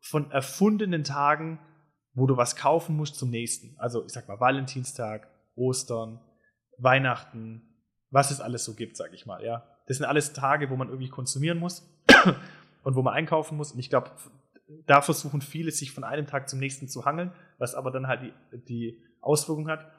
von 0.00 0.30
erfundenen 0.30 1.04
Tagen, 1.04 1.58
wo 2.14 2.26
du 2.26 2.36
was 2.36 2.56
kaufen 2.56 2.96
musst 2.96 3.16
zum 3.16 3.30
nächsten. 3.30 3.76
Also 3.78 4.04
ich 4.04 4.12
sag 4.12 4.28
mal 4.28 4.40
Valentinstag, 4.40 5.28
Ostern, 5.54 6.20
Weihnachten, 6.78 7.62
was 8.10 8.30
es 8.30 8.40
alles 8.40 8.64
so 8.64 8.74
gibt, 8.74 8.96
sag 8.96 9.12
ich 9.12 9.26
mal, 9.26 9.44
ja. 9.44 9.64
Das 9.86 9.96
sind 9.96 10.06
alles 10.06 10.32
Tage, 10.32 10.70
wo 10.70 10.76
man 10.76 10.88
irgendwie 10.88 11.08
konsumieren 11.08 11.58
muss 11.58 11.88
und 12.84 12.94
wo 12.94 13.02
man 13.02 13.14
einkaufen 13.14 13.56
muss. 13.56 13.72
Und 13.72 13.80
ich 13.80 13.90
glaube, 13.90 14.10
da 14.86 15.02
versuchen 15.02 15.40
viele, 15.40 15.70
sich 15.70 15.92
von 15.92 16.04
einem 16.04 16.26
Tag 16.26 16.48
zum 16.48 16.58
nächsten 16.58 16.88
zu 16.88 17.04
hangeln, 17.04 17.32
was 17.58 17.74
aber 17.74 17.90
dann 17.90 18.06
halt 18.06 18.22
die, 18.22 18.32
die 18.68 19.02
Auswirkung 19.20 19.68
hat, 19.68 19.90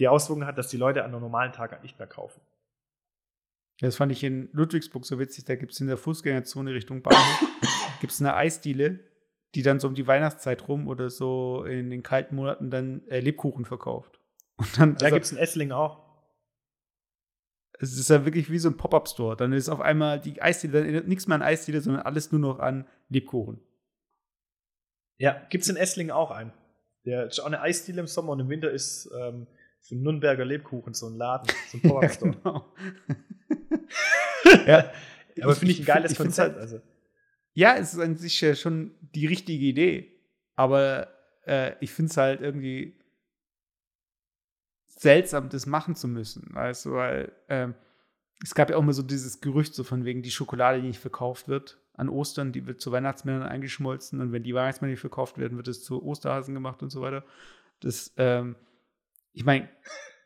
die 0.00 0.08
Auswirkung 0.08 0.46
hat, 0.46 0.58
dass 0.58 0.68
die 0.68 0.78
Leute 0.78 1.04
an 1.04 1.12
einem 1.12 1.20
normalen 1.20 1.52
Tag 1.52 1.72
halt 1.72 1.82
nicht 1.82 1.98
mehr 1.98 2.08
kaufen. 2.08 2.40
Das 3.80 3.96
fand 3.96 4.12
ich 4.12 4.24
in 4.24 4.48
Ludwigsburg 4.52 5.06
so 5.06 5.18
witzig. 5.18 5.44
Da 5.44 5.56
gibt 5.56 5.72
es 5.72 5.80
in 5.80 5.86
der 5.86 5.96
Fußgängerzone 5.96 6.74
Richtung 6.74 7.02
Bahnhof 7.02 7.44
gibt 8.00 8.12
es 8.12 8.20
eine 8.20 8.34
Eisdiele, 8.34 9.00
die 9.54 9.62
dann 9.62 9.78
so 9.78 9.88
um 9.88 9.94
die 9.94 10.06
Weihnachtszeit 10.06 10.68
rum 10.68 10.88
oder 10.88 11.10
so 11.10 11.64
in 11.64 11.90
den 11.90 12.02
kalten 12.02 12.34
Monaten 12.36 12.70
dann 12.70 13.06
äh, 13.08 13.20
Lebkuchen 13.20 13.64
verkauft. 13.64 14.20
Und 14.56 14.78
dann, 14.78 14.96
Da 14.96 15.06
also, 15.06 15.16
gibt 15.16 15.26
es 15.26 15.32
in 15.32 15.38
Essling 15.38 15.72
auch. 15.72 16.00
es 17.78 17.96
ist 17.98 18.10
ja 18.10 18.24
wirklich 18.24 18.50
wie 18.50 18.58
so 18.58 18.68
ein 18.68 18.76
Pop-Up-Store. 18.76 19.36
Dann 19.36 19.52
ist 19.52 19.68
auf 19.68 19.80
einmal 19.80 20.20
die 20.20 20.40
Eisdiele, 20.42 20.74
dann 20.74 20.84
erinnert 20.84 21.08
nichts 21.08 21.26
mehr 21.26 21.36
an 21.36 21.42
Eisdiele, 21.42 21.80
sondern 21.80 22.02
alles 22.02 22.32
nur 22.32 22.40
noch 22.40 22.58
an 22.58 22.86
Lebkuchen. 23.08 23.60
Ja, 25.18 25.46
gibt 25.50 25.64
es 25.64 25.70
in 25.70 25.76
Esslingen 25.76 26.12
auch 26.12 26.30
einen. 26.30 26.52
Der 27.06 27.26
ist 27.26 27.40
auch 27.40 27.46
eine 27.46 27.60
Eisdiele 27.60 28.00
im 28.00 28.06
Sommer 28.06 28.32
und 28.32 28.40
im 28.40 28.48
Winter 28.48 28.70
ist 28.70 29.10
ähm, 29.18 29.46
für 29.80 29.96
Nürnberger 29.96 30.44
Lebkuchen 30.44 30.94
so 30.94 31.08
ein 31.08 31.16
Laden, 31.16 31.48
so 31.70 31.78
ein 31.78 31.82
Pop-Up-Store. 31.90 32.32
genau. 32.32 32.72
ja, 34.66 34.90
Aber 35.42 35.54
finde 35.54 35.72
ich 35.72 35.80
ein 35.80 35.86
geiles 35.86 36.12
ich 36.12 36.18
Konzept. 36.18 36.54
Halt, 36.54 36.62
also. 36.62 36.80
ja, 37.54 37.76
es 37.76 37.94
ist 37.94 37.98
an 37.98 38.16
sich 38.16 38.40
ja 38.40 38.54
schon 38.54 38.94
die 39.00 39.26
richtige 39.26 39.64
Idee. 39.64 40.12
Aber 40.56 41.08
äh, 41.46 41.72
ich 41.80 41.92
finde 41.92 42.10
es 42.10 42.16
halt 42.16 42.40
irgendwie 42.40 42.98
seltsam, 44.86 45.48
das 45.48 45.66
machen 45.66 45.94
zu 45.94 46.08
müssen. 46.08 46.48
Weißt 46.52 46.86
du, 46.86 46.92
weil 46.92 47.32
ähm, 47.48 47.74
es 48.42 48.54
gab 48.54 48.70
ja 48.70 48.76
auch 48.76 48.82
immer 48.82 48.92
so 48.92 49.02
dieses 49.02 49.40
Gerücht, 49.40 49.74
so 49.74 49.84
von 49.84 50.04
wegen 50.04 50.22
die 50.22 50.30
Schokolade, 50.30 50.80
die 50.80 50.88
nicht 50.88 51.00
verkauft 51.00 51.48
wird 51.48 51.78
an 51.94 52.08
Ostern, 52.08 52.52
die 52.52 52.66
wird 52.66 52.80
zu 52.80 52.92
Weihnachtsmännern 52.92 53.42
eingeschmolzen 53.42 54.20
und 54.20 54.32
wenn 54.32 54.42
die 54.42 54.54
Weihnachtsmänner 54.54 54.92
nicht 54.92 55.00
verkauft 55.00 55.36
werden, 55.36 55.58
wird 55.58 55.68
es 55.68 55.84
zu 55.84 56.02
Osterhasen 56.02 56.54
gemacht 56.54 56.82
und 56.82 56.88
so 56.90 57.02
weiter. 57.02 57.24
Das, 57.80 58.12
ähm, 58.16 58.56
ich 59.32 59.44
meine, 59.44 59.68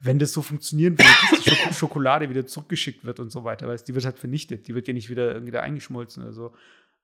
wenn 0.01 0.19
das 0.19 0.33
so 0.33 0.43
funktionieren 0.43 0.99
würde, 0.99 1.11
dass 1.31 1.43
die 1.43 1.51
Schok 1.51 1.75
Schokolade 1.75 2.29
wieder 2.29 2.47
zurückgeschickt 2.47 3.05
wird 3.05 3.21
und 3.21 3.31
so 3.31 3.45
weiter, 3.45 3.67
weil 3.67 3.79
die 3.79 3.95
wird 3.95 4.05
halt 4.05 4.19
vernichtet, 4.19 4.69
die 4.69 4.75
wird 4.75 4.87
ja 4.87 4.95
nicht 4.95 5.09
wieder 5.09 5.33
irgendwie 5.33 5.53
da 5.53 5.61
eingeschmolzen 5.61 6.23
oder 6.23 6.33
so. 6.33 6.55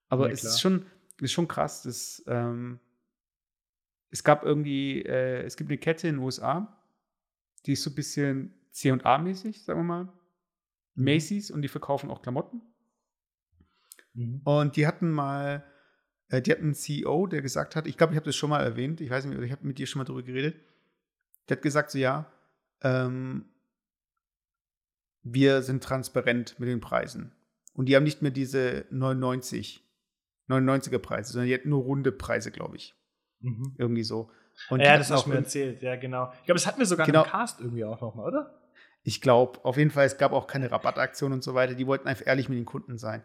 Aber 0.09 0.27
ja, 0.27 0.33
es 0.33 0.45
ist 0.45 0.61
schon, 0.61 0.87
ist 1.21 1.33
schon 1.33 1.49
krass, 1.49 1.83
dass 1.83 2.23
ähm, 2.27 2.79
es 4.11 4.25
gab 4.25 4.45
irgendwie, 4.45 5.03
äh, 5.03 5.43
es 5.43 5.57
gibt 5.57 5.71
eine 5.71 5.79
Kette 5.79 6.09
in 6.09 6.17
den 6.17 6.25
USA, 6.25 6.77
die 7.67 7.73
ist 7.73 7.83
so 7.83 7.91
ein 7.91 7.95
bisschen 7.95 8.55
C&A-mäßig, 8.73 9.63
sagen 9.63 9.81
wir 9.81 9.85
mal. 9.85 10.05
Mhm. 10.95 11.05
Macy's 11.05 11.51
und 11.51 11.63
die 11.63 11.69
verkaufen 11.69 12.11
auch 12.11 12.23
Klamotten. 12.23 12.61
Mhm. 14.15 14.41
Und 14.45 14.77
die 14.77 14.87
hatten 14.87 15.11
mal, 15.11 15.65
äh, 16.29 16.43
die 16.43 16.51
hatten 16.51 16.65
einen 16.65 16.75
CEO, 16.75 17.27
der 17.27 17.43
gesagt 17.43 17.77
hat, 17.77 17.87
ich 17.87 17.97
glaube, 17.97 18.13
ich 18.13 18.17
habe 18.17 18.27
das 18.27 18.37
schon 18.37 18.51
mal 18.51 18.63
erwähnt, 18.63 19.01
ich 19.01 19.11
weiß 19.11 19.25
nicht, 19.25 19.41
ich 19.41 19.53
habe 19.53 19.67
mit 19.67 19.79
dir 19.79 19.87
schon 19.87 20.01
mal 20.01 20.05
darüber 20.05 20.23
geredet. 20.23 20.57
Der 21.51 21.57
hat 21.57 21.63
gesagt, 21.63 21.91
so 21.91 21.99
ja, 21.99 22.27
ähm, 22.83 23.45
wir 25.23 25.63
sind 25.63 25.83
transparent 25.83 26.59
mit 26.59 26.69
den 26.69 26.81
Preisen. 26.81 27.33
Und 27.75 27.87
die 27.87 27.97
haben 27.97 28.05
nicht 28.05 28.23
mehr 28.23 28.31
diese 28.31 28.87
99, 28.91 29.85
99er 30.49 30.99
Preise, 30.99 31.33
sondern 31.33 31.49
die 31.49 31.55
hatten 31.55 31.69
nur 31.69 31.83
runde 31.83 32.13
Preise, 32.13 32.51
glaube 32.51 32.77
ich. 32.77 32.95
Mhm. 33.41 33.75
Irgendwie 33.79 34.03
so. 34.03 34.31
Und 34.69 34.81
ja, 34.81 34.99
das 34.99 35.11
hast 35.11 35.27
du 35.27 35.31
mir 35.31 35.37
erzählt, 35.37 35.83
ja, 35.83 35.97
genau. 35.97 36.33
Ich 36.41 36.47
glaube, 36.47 36.59
das 36.59 36.67
hatten 36.67 36.79
wir 36.79 36.87
sogar 36.87 37.07
genau, 37.07 37.25
im 37.25 37.31
Cast 37.31 37.61
irgendwie 37.61 37.85
auch 37.85 38.01
nochmal, 38.01 38.29
oder? 38.29 38.61
Ich 39.03 39.21
glaube, 39.21 39.65
auf 39.65 39.77
jeden 39.77 39.91
Fall, 39.91 40.07
es 40.07 40.19
gab 40.19 40.33
auch 40.33 40.47
keine 40.47 40.71
Rabattaktion 40.71 41.33
und 41.33 41.43
so 41.43 41.55
weiter. 41.55 41.75
Die 41.75 41.87
wollten 41.87 42.07
einfach 42.07 42.27
ehrlich 42.27 42.49
mit 42.49 42.59
den 42.59 42.67
Kunden 42.67 42.99
sein. 42.99 43.23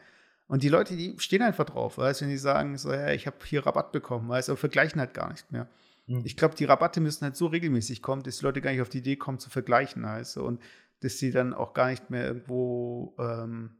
Und 0.47 0.63
die 0.63 0.69
Leute, 0.69 0.95
die 0.95 1.15
stehen 1.17 1.41
einfach 1.41 1.65
drauf, 1.65 1.97
weißt 1.97 2.21
wenn 2.21 2.30
die 2.30 2.38
sagen, 2.38 2.78
so, 2.78 2.93
ja, 2.93 3.09
ich 3.09 3.26
habe 3.28 3.38
hier 3.45 3.65
Rabatt 3.65 3.91
bekommen, 3.91 4.30
weißt 4.30 4.49
aber 4.49 4.57
vergleichen 4.57 4.99
halt 4.99 5.13
gar 5.13 5.32
nicht 5.32 5.51
mehr. 5.51 5.67
Mhm. 6.08 6.22
Ich 6.26 6.38
glaube, 6.38 6.56
die 6.56 6.66
Rabatte 6.66 7.01
müssen 7.01 7.24
halt 7.24 7.36
so 7.36 7.47
regelmäßig 7.47 8.01
kommen, 8.01 8.24
dass 8.24 8.38
die 8.38 8.45
Leute 8.45 8.62
gar 8.62 8.72
nicht 8.72 8.82
auf 8.82 8.89
die 8.89 8.99
Idee 8.99 9.16
kommen 9.16 9.39
zu 9.39 9.49
vergleichen, 9.49 10.03
weißt 10.03 10.38
und 10.38 10.62
dass 11.01 11.18
sie 11.18 11.32
dann 11.32 11.53
auch 11.53 11.74
gar 11.74 11.89
nicht 11.89 12.10
mehr 12.10 12.26
irgendwo, 12.26 13.16
ähm, 13.20 13.78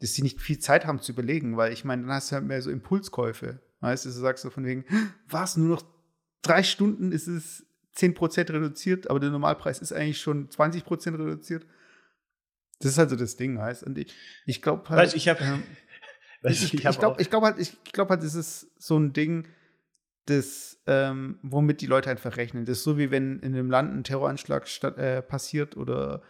dass 0.00 0.14
sie 0.14 0.22
nicht 0.22 0.40
viel 0.40 0.58
Zeit 0.58 0.86
haben 0.86 1.00
zu 1.00 1.12
überlegen, 1.12 1.56
weil 1.56 1.72
ich 1.72 1.84
meine, 1.84 2.02
dann 2.02 2.12
hast 2.12 2.30
du 2.30 2.36
halt 2.36 2.44
mehr 2.44 2.62
so 2.62 2.70
Impulskäufe, 2.70 3.60
weißt 3.80 4.04
du, 4.04 4.08
du 4.10 4.14
sagst 4.14 4.42
so 4.42 4.50
von 4.50 4.64
wegen, 4.64 4.84
was, 5.28 5.56
nur 5.56 5.68
noch 5.68 5.82
drei 6.42 6.62
Stunden 6.62 7.12
ist 7.12 7.26
es 7.26 7.66
10% 7.96 8.52
reduziert, 8.52 9.08
aber 9.10 9.20
der 9.20 9.30
Normalpreis 9.30 9.78
ist 9.78 9.92
eigentlich 9.92 10.20
schon 10.20 10.48
20% 10.48 11.14
reduziert. 11.14 11.66
Das 12.80 12.92
ist 12.92 12.98
halt 12.98 13.10
so 13.10 13.16
das 13.16 13.36
Ding, 13.36 13.58
heißt. 13.58 13.84
Und 13.84 13.96
ich, 13.96 14.14
ich 14.44 14.60
glaube 14.60 14.88
halt. 14.90 15.00
Weißt, 15.00 15.16
ich 15.16 15.28
habe. 15.28 15.42
Ähm, 15.42 15.62
ich, 16.42 16.62
ich, 16.62 16.74
ich 16.74 16.98
glaube 16.98 17.24
glaub 17.24 17.42
halt, 17.42 17.58
ich 17.58 17.82
glaube 17.92 18.10
halt, 18.10 18.22
das 18.22 18.34
ist 18.34 18.70
so 18.78 18.98
ein 18.98 19.14
Ding, 19.14 19.48
das, 20.26 20.80
ähm, 20.86 21.38
womit 21.42 21.80
die 21.80 21.86
Leute 21.86 22.10
einfach 22.10 22.36
rechnen. 22.36 22.64
Das 22.64 22.78
ist 22.78 22.84
so, 22.84 22.98
wie 22.98 23.10
wenn 23.10 23.38
in 23.40 23.54
einem 23.54 23.70
Land 23.70 23.94
ein 23.94 24.04
Terroranschlag 24.04 24.68
statt, 24.68 24.98
äh, 24.98 25.22
passiert 25.22 25.76
oder 25.76 26.22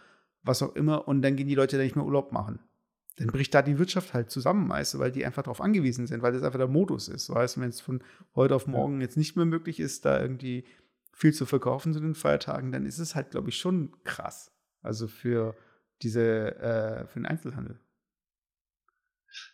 was 0.43 0.61
auch 0.61 0.75
immer 0.75 1.07
und 1.07 1.21
dann 1.21 1.35
gehen 1.35 1.47
die 1.47 1.55
Leute 1.55 1.77
da 1.77 1.83
nicht 1.83 1.95
mehr 1.95 2.05
Urlaub 2.05 2.31
machen. 2.31 2.59
Dann 3.17 3.27
bricht 3.27 3.53
da 3.55 3.63
die 3.63 3.79
Wirtschaft 3.79 4.13
halt 4.13 4.29
zusammen, 4.29 4.69
weißt 4.69 4.93
du, 4.93 4.99
weil 4.99 5.11
die 5.11 5.25
einfach 5.25 5.41
darauf 5.41 5.59
angewiesen 5.59 6.05
sind, 6.05 6.21
weil 6.21 6.33
das 6.33 6.43
einfach 6.43 6.59
der 6.59 6.67
Modus 6.67 7.07
ist. 7.07 7.29
Weißt 7.29 7.57
du, 7.57 7.61
wenn 7.61 7.69
es 7.69 7.81
von 7.81 8.03
heute 8.35 8.55
auf 8.55 8.67
morgen 8.67 9.01
jetzt 9.01 9.17
nicht 9.17 9.35
mehr 9.35 9.45
möglich 9.45 9.79
ist, 9.79 10.05
da 10.05 10.21
irgendwie 10.21 10.65
viel 11.11 11.33
zu 11.33 11.47
verkaufen 11.47 11.93
zu 11.93 11.99
den 11.99 12.13
Feiertagen, 12.13 12.71
dann 12.71 12.85
ist 12.85 12.99
es 12.99 13.15
halt, 13.15 13.31
glaube 13.31 13.49
ich, 13.49 13.57
schon 13.57 13.91
krass. 14.03 14.51
Also 14.83 15.07
für 15.07 15.55
diese, 16.03 16.55
äh, 16.57 17.07
für 17.07 17.19
den 17.19 17.25
Einzelhandel. 17.25 17.79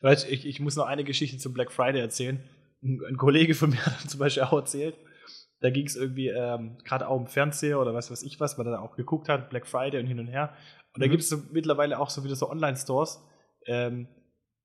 Weißt, 0.02 0.30
ich, 0.30 0.46
ich 0.46 0.60
muss 0.60 0.76
noch 0.76 0.86
eine 0.86 1.06
Geschichte 1.06 1.38
zum 1.38 1.54
Black 1.54 1.72
Friday 1.72 2.02
erzählen. 2.02 2.44
Ein, 2.84 3.00
ein 3.08 3.18
Kollege 3.18 3.56
von 3.56 3.70
mir 3.72 3.86
hat 3.86 4.10
zum 4.10 4.20
Beispiel 4.20 4.44
auch 4.44 4.54
erzählt, 4.54 4.96
da 5.62 5.70
ging 5.70 5.86
es 5.86 5.96
irgendwie 5.96 6.28
ähm, 6.28 6.78
gerade 6.84 7.08
auch 7.08 7.18
im 7.18 7.28
Fernseher 7.28 7.80
oder 7.80 7.94
was 7.94 8.12
weiß 8.12 8.24
ich 8.24 8.40
was, 8.40 8.58
weil 8.58 8.68
er 8.68 8.74
da 8.74 8.80
auch 8.80 8.98
geguckt 8.98 9.30
hat, 9.30 9.50
Black 9.50 9.66
Friday 9.66 10.00
und 10.00 10.08
hin 10.08 10.20
und 10.20 10.28
her. 10.28 10.54
Und 10.94 10.98
mhm. 10.98 11.02
da 11.02 11.08
gibt 11.08 11.24
es 11.24 11.30
so 11.30 11.38
mittlerweile 11.52 12.00
auch 12.00 12.10
so 12.10 12.24
wieder 12.24 12.36
so 12.36 12.50
Online-Stores, 12.50 13.24
ähm, 13.66 14.08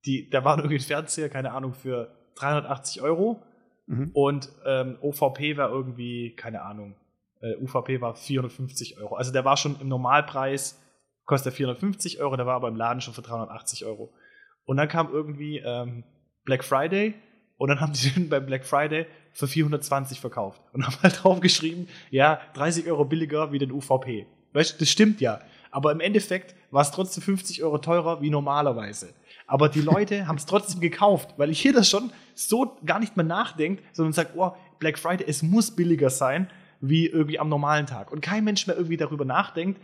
die, 0.04 0.28
da 0.28 0.44
waren 0.44 0.58
irgendwie 0.58 0.76
ein 0.76 0.80
Fernseher, 0.80 1.28
keine 1.28 1.52
Ahnung, 1.52 1.74
für 1.74 2.14
380 2.36 3.02
Euro 3.02 3.42
mhm. 3.86 4.10
und 4.12 4.48
ähm, 4.66 4.98
OVP 5.00 5.56
war 5.56 5.70
irgendwie, 5.70 6.34
keine 6.34 6.62
Ahnung, 6.62 6.96
äh, 7.40 7.56
UVP 7.56 8.00
war 8.00 8.14
450 8.14 8.98
Euro. 8.98 9.14
Also 9.14 9.32
der 9.32 9.44
war 9.44 9.56
schon 9.56 9.80
im 9.80 9.88
Normalpreis, 9.88 10.82
kostet 11.24 11.54
450 11.54 12.20
Euro, 12.20 12.36
der 12.36 12.46
war 12.46 12.54
aber 12.54 12.68
im 12.68 12.76
Laden 12.76 13.00
schon 13.00 13.14
für 13.14 13.22
380 13.22 13.84
Euro. 13.84 14.12
Und 14.64 14.76
dann 14.76 14.88
kam 14.88 15.12
irgendwie 15.12 15.58
ähm, 15.58 16.04
Black 16.44 16.64
Friday 16.64 17.14
und 17.58 17.68
dann 17.68 17.80
haben 17.80 17.92
die 17.92 18.10
den 18.10 18.28
beim 18.28 18.46
Black 18.46 18.64
Friday 18.64 19.06
für 19.32 19.46
420 19.46 20.20
verkauft 20.20 20.62
und 20.72 20.86
haben 20.86 20.96
halt 21.02 21.22
draufgeschrieben, 21.22 21.88
ja, 22.10 22.40
30 22.54 22.86
Euro 22.86 23.04
billiger 23.04 23.52
wie 23.52 23.58
den 23.58 23.72
UVP. 23.72 24.26
Weißt 24.52 24.74
du, 24.74 24.78
das 24.78 24.88
stimmt 24.88 25.20
ja. 25.20 25.40
Aber 25.70 25.92
im 25.92 26.00
Endeffekt 26.00 26.54
war 26.70 26.82
es 26.82 26.90
trotzdem 26.90 27.22
50 27.22 27.62
Euro 27.62 27.78
teurer 27.78 28.22
wie 28.22 28.30
normalerweise. 28.30 29.12
Aber 29.46 29.68
die 29.68 29.80
Leute 29.80 30.26
haben 30.28 30.36
es 30.36 30.46
trotzdem 30.46 30.80
gekauft, 30.80 31.34
weil 31.36 31.50
ich 31.50 31.60
hier 31.60 31.72
das 31.72 31.90
schon 31.90 32.10
so 32.34 32.76
gar 32.86 33.00
nicht 33.00 33.16
mehr 33.16 33.26
nachdenkt, 33.26 33.82
sondern 33.92 34.12
sagt, 34.12 34.32
oh, 34.36 34.52
Black 34.78 34.98
Friday, 34.98 35.26
es 35.28 35.42
muss 35.42 35.74
billiger 35.74 36.10
sein 36.10 36.48
wie 36.80 37.06
irgendwie 37.06 37.40
am 37.40 37.48
normalen 37.48 37.86
Tag. 37.86 38.12
Und 38.12 38.20
kein 38.20 38.44
Mensch 38.44 38.66
mehr 38.68 38.76
irgendwie 38.76 38.96
darüber 38.96 39.24
nachdenkt, 39.24 39.80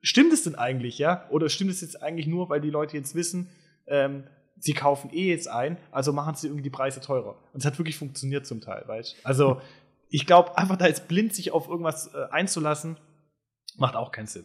stimmt 0.00 0.32
es 0.32 0.44
denn 0.44 0.54
eigentlich, 0.54 0.98
ja? 0.98 1.26
Oder 1.28 1.50
stimmt 1.50 1.70
es 1.70 1.82
jetzt 1.82 2.02
eigentlich 2.02 2.26
nur, 2.26 2.48
weil 2.48 2.62
die 2.62 2.70
Leute 2.70 2.96
jetzt 2.96 3.14
wissen, 3.14 3.50
ähm, 3.86 4.24
sie 4.58 4.72
kaufen 4.72 5.10
eh 5.12 5.28
jetzt 5.28 5.48
ein, 5.48 5.78
also 5.90 6.12
machen 6.12 6.34
sie 6.34 6.46
irgendwie 6.46 6.62
die 6.62 6.70
Preise 6.70 7.00
teurer. 7.00 7.36
Und 7.52 7.60
es 7.60 7.66
hat 7.66 7.78
wirklich 7.78 7.98
funktioniert 7.98 8.46
zum 8.46 8.60
Teil, 8.60 8.84
weißt 8.86 9.16
Also, 9.24 9.60
ich 10.08 10.26
glaube, 10.26 10.56
einfach 10.56 10.76
da 10.76 10.86
jetzt 10.86 11.08
blind 11.08 11.34
sich 11.34 11.50
auf 11.50 11.68
irgendwas 11.68 12.14
äh, 12.14 12.26
einzulassen, 12.30 12.96
macht 13.76 13.96
auch 13.96 14.12
keinen 14.12 14.26
Sinn. 14.26 14.44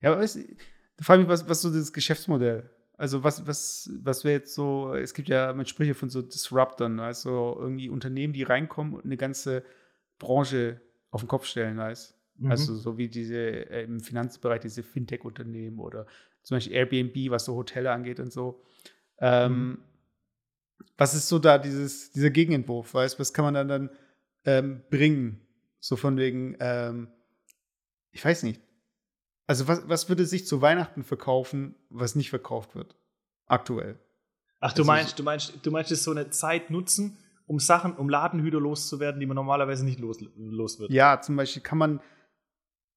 Ja, 0.00 0.12
aber 0.12 0.20
weißt, 0.20 0.38
da 0.96 1.04
frage 1.04 1.22
ich 1.22 1.28
mich, 1.28 1.32
was, 1.32 1.48
was 1.48 1.62
so 1.62 1.72
das 1.72 1.92
Geschäftsmodell 1.92 2.70
also 3.02 3.24
was, 3.24 3.46
was, 3.48 3.90
was 4.00 4.22
wäre 4.22 4.34
jetzt 4.34 4.54
so, 4.54 4.94
es 4.94 5.12
gibt 5.12 5.28
ja 5.28 5.52
mit 5.52 5.68
Sprüche 5.68 5.94
von 5.94 6.08
so 6.08 6.22
Disruptern, 6.22 7.00
also 7.00 7.56
irgendwie 7.58 7.88
Unternehmen, 7.88 8.32
die 8.32 8.44
reinkommen 8.44 8.94
und 8.94 9.04
eine 9.04 9.16
ganze 9.16 9.64
Branche 10.20 10.80
auf 11.10 11.22
den 11.22 11.28
Kopf 11.28 11.46
stellen, 11.46 11.78
weißt 11.78 12.14
mhm. 12.36 12.50
Also 12.52 12.76
so 12.76 12.98
wie 12.98 13.08
diese 13.08 13.36
äh, 13.36 13.82
im 13.82 13.98
Finanzbereich, 13.98 14.60
diese 14.60 14.84
Fintech-Unternehmen 14.84 15.80
oder 15.80 16.06
zum 16.42 16.56
Beispiel 16.56 16.74
Airbnb, 16.74 17.30
was 17.30 17.44
so 17.44 17.54
Hotelle 17.54 17.90
angeht 17.90 18.20
und 18.20 18.32
so. 18.32 18.62
Ähm, 19.18 19.68
mhm. 19.68 19.78
Was 20.96 21.14
ist 21.14 21.28
so 21.28 21.38
da 21.38 21.58
dieses, 21.58 22.10
dieser 22.10 22.30
Gegenentwurf, 22.30 22.94
weißt 22.94 23.18
Was 23.18 23.32
kann 23.32 23.44
man 23.44 23.54
dann 23.54 23.68
dann 23.68 23.90
ähm, 24.44 24.82
bringen? 24.90 25.40
So 25.80 25.96
von 25.96 26.16
wegen, 26.16 26.56
ähm, 26.60 27.08
ich 28.10 28.24
weiß 28.24 28.42
nicht, 28.44 28.60
also 29.46 29.66
was, 29.68 29.88
was 29.88 30.08
würde 30.08 30.24
sich 30.26 30.46
zu 30.46 30.62
Weihnachten 30.62 31.02
verkaufen, 31.02 31.74
was 31.90 32.14
nicht 32.14 32.30
verkauft 32.30 32.74
wird? 32.74 32.94
Aktuell. 33.46 33.98
Ach, 34.60 34.72
du 34.72 34.82
also 34.82 34.84
meinst, 34.84 35.18
du 35.18 35.22
meinst, 35.24 35.54
du 35.62 35.70
meinst 35.70 35.90
so 35.90 36.10
eine 36.12 36.30
Zeit 36.30 36.70
nutzen, 36.70 37.18
um 37.46 37.58
Sachen, 37.58 37.96
um 37.96 38.08
Ladenhüter 38.08 38.60
loszuwerden, 38.60 39.20
die 39.20 39.26
man 39.26 39.34
normalerweise 39.34 39.84
nicht 39.84 39.98
los, 39.98 40.18
los 40.36 40.78
wird. 40.78 40.90
Ja, 40.90 41.20
zum 41.20 41.36
Beispiel 41.36 41.62
kann 41.62 41.78
man, 41.78 42.00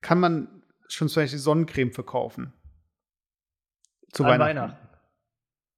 kann 0.01 0.19
man 0.19 0.63
schon 0.87 1.09
zum 1.09 1.23
Beispiel 1.23 1.39
Sonnencreme 1.39 1.91
verkaufen. 1.91 2.53
Zu 4.15 4.23
An 4.23 4.39
Weihnachten. 4.39 4.57
Weihnachten. 4.57 4.87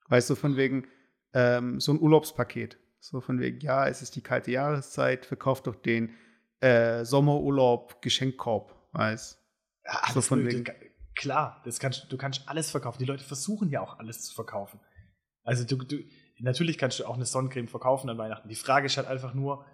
Weißt 0.10 0.30
du, 0.30 0.36
von 0.36 0.56
wegen 0.56 0.88
ähm, 1.34 1.80
so 1.80 1.92
ein 1.92 2.00
Urlaubspaket. 2.00 2.78
So 3.00 3.20
von 3.20 3.40
wegen, 3.40 3.60
ja, 3.62 3.88
es 3.88 4.02
ist 4.02 4.16
die 4.16 4.22
kalte 4.22 4.52
Jahreszeit, 4.52 5.26
verkauft 5.26 5.68
doch 5.68 5.76
den 5.76 6.14
äh, 6.60 7.04
Sommerurlaub 7.04 8.02
Geschenkkorb, 8.02 8.74
weißt 8.92 9.40
ja, 9.86 10.14
so 10.14 10.22
von 10.22 10.46
wegen. 10.46 10.66
Klar, 11.16 11.62
das 11.66 11.80
kannst, 11.80 12.12
du 12.12 12.18
kannst 12.18 12.48
alles 12.48 12.70
verkaufen. 12.70 13.00
Die 13.00 13.06
Leute 13.06 13.24
versuchen 13.24 13.70
ja 13.70 13.82
auch 13.82 13.98
alles 13.98 14.24
zu 14.24 14.36
verkaufen. 14.36 14.80
Also 15.44 15.64
du, 15.64 15.78
du, 15.78 15.98
natürlich 16.40 16.78
kannst 16.78 17.00
du 17.00 17.06
auch 17.06 17.16
eine 17.16 17.26
Sonnencreme 17.26 17.68
verkaufen 17.68 18.10
an 18.10 18.18
Weihnachten. 18.18 18.50
Die 18.50 18.56
Frage 18.56 18.86
ist 18.86 18.98
halt 18.98 19.08
einfach 19.08 19.34
nur, 19.34 19.66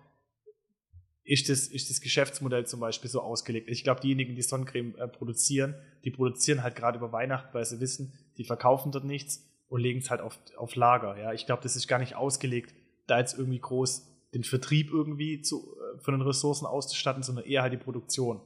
ist 1.25 1.49
das, 1.49 1.67
ist 1.67 1.89
das 1.89 1.99
Geschäftsmodell 1.99 2.65
zum 2.65 2.79
Beispiel 2.79 3.09
so 3.09 3.21
ausgelegt? 3.21 3.69
Ich 3.69 3.83
glaube, 3.83 4.01
diejenigen, 4.01 4.35
die 4.35 4.41
Sonnencreme 4.41 4.95
äh, 4.97 5.07
produzieren, 5.07 5.75
die 6.03 6.11
produzieren 6.11 6.63
halt 6.63 6.75
gerade 6.75 6.97
über 6.97 7.11
Weihnachten, 7.11 7.53
weil 7.53 7.65
sie 7.65 7.79
wissen, 7.79 8.13
die 8.37 8.45
verkaufen 8.45 8.91
dort 8.91 9.05
nichts 9.05 9.47
und 9.67 9.81
legen 9.81 9.99
es 9.99 10.09
halt 10.09 10.21
auf, 10.21 10.39
auf 10.57 10.75
Lager. 10.75 11.17
Ja? 11.17 11.33
Ich 11.33 11.45
glaube, 11.45 11.63
das 11.63 11.75
ist 11.75 11.87
gar 11.87 11.99
nicht 11.99 12.15
ausgelegt, 12.15 12.73
da 13.07 13.19
jetzt 13.19 13.37
irgendwie 13.37 13.59
groß 13.59 14.07
den 14.33 14.43
Vertrieb 14.43 14.91
irgendwie 14.91 15.41
zu, 15.41 15.75
äh, 15.77 15.99
von 15.99 16.13
den 16.13 16.21
Ressourcen 16.21 16.65
auszustatten, 16.65 17.23
sondern 17.23 17.45
eher 17.45 17.61
halt 17.61 17.73
die 17.73 17.77
Produktion. 17.77 18.41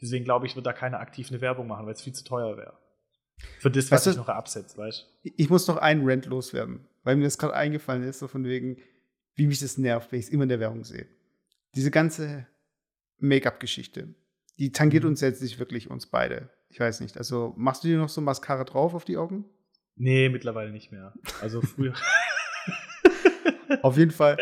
Deswegen 0.00 0.24
glaube 0.24 0.46
ich, 0.46 0.56
wird 0.56 0.66
da 0.66 0.72
keiner 0.72 1.00
aktiv 1.00 1.30
eine 1.30 1.40
Werbung 1.40 1.66
machen, 1.66 1.86
weil 1.86 1.94
es 1.94 2.02
viel 2.02 2.12
zu 2.12 2.24
teuer 2.24 2.56
wäre. 2.56 2.78
Für 3.58 3.70
das, 3.70 3.90
was 3.90 4.06
weißt 4.06 4.16
ich 4.16 4.16
noch 4.16 4.28
absetzt, 4.28 4.76
weißt 4.76 5.06
du? 5.22 5.30
Ich 5.36 5.48
muss 5.48 5.66
noch 5.66 5.78
einen 5.78 6.02
Rant 6.04 6.26
loswerden, 6.26 6.86
weil 7.04 7.16
mir 7.16 7.24
das 7.24 7.38
gerade 7.38 7.54
eingefallen 7.54 8.02
ist, 8.02 8.18
so 8.18 8.28
von 8.28 8.44
wegen, 8.44 8.78
wie 9.34 9.46
mich 9.46 9.60
das 9.60 9.78
nervt, 9.78 10.12
wenn 10.12 10.18
ich 10.18 10.26
es 10.26 10.32
immer 10.32 10.42
in 10.42 10.50
der 10.50 10.60
Werbung 10.60 10.84
sehe. 10.84 11.06
Diese 11.74 11.90
ganze 11.90 12.46
Make-up-Geschichte, 13.18 14.14
die 14.60 14.70
tangiert 14.72 15.02
mhm. 15.04 15.10
uns 15.10 15.20
jetzt 15.22 15.42
nicht 15.42 15.58
wirklich, 15.58 15.90
uns 15.90 16.06
beide. 16.06 16.50
Ich 16.68 16.78
weiß 16.78 17.00
nicht. 17.00 17.16
Also, 17.18 17.54
machst 17.56 17.82
du 17.82 17.88
dir 17.88 17.98
noch 17.98 18.08
so 18.08 18.20
Mascara 18.20 18.62
drauf 18.64 18.94
auf 18.94 19.04
die 19.04 19.16
Augen? 19.16 19.44
Nee, 19.96 20.28
mittlerweile 20.28 20.70
nicht 20.70 20.92
mehr. 20.92 21.12
Also 21.40 21.60
früher. 21.62 21.94
auf 23.82 23.96
jeden 23.96 24.10
Fall, 24.10 24.36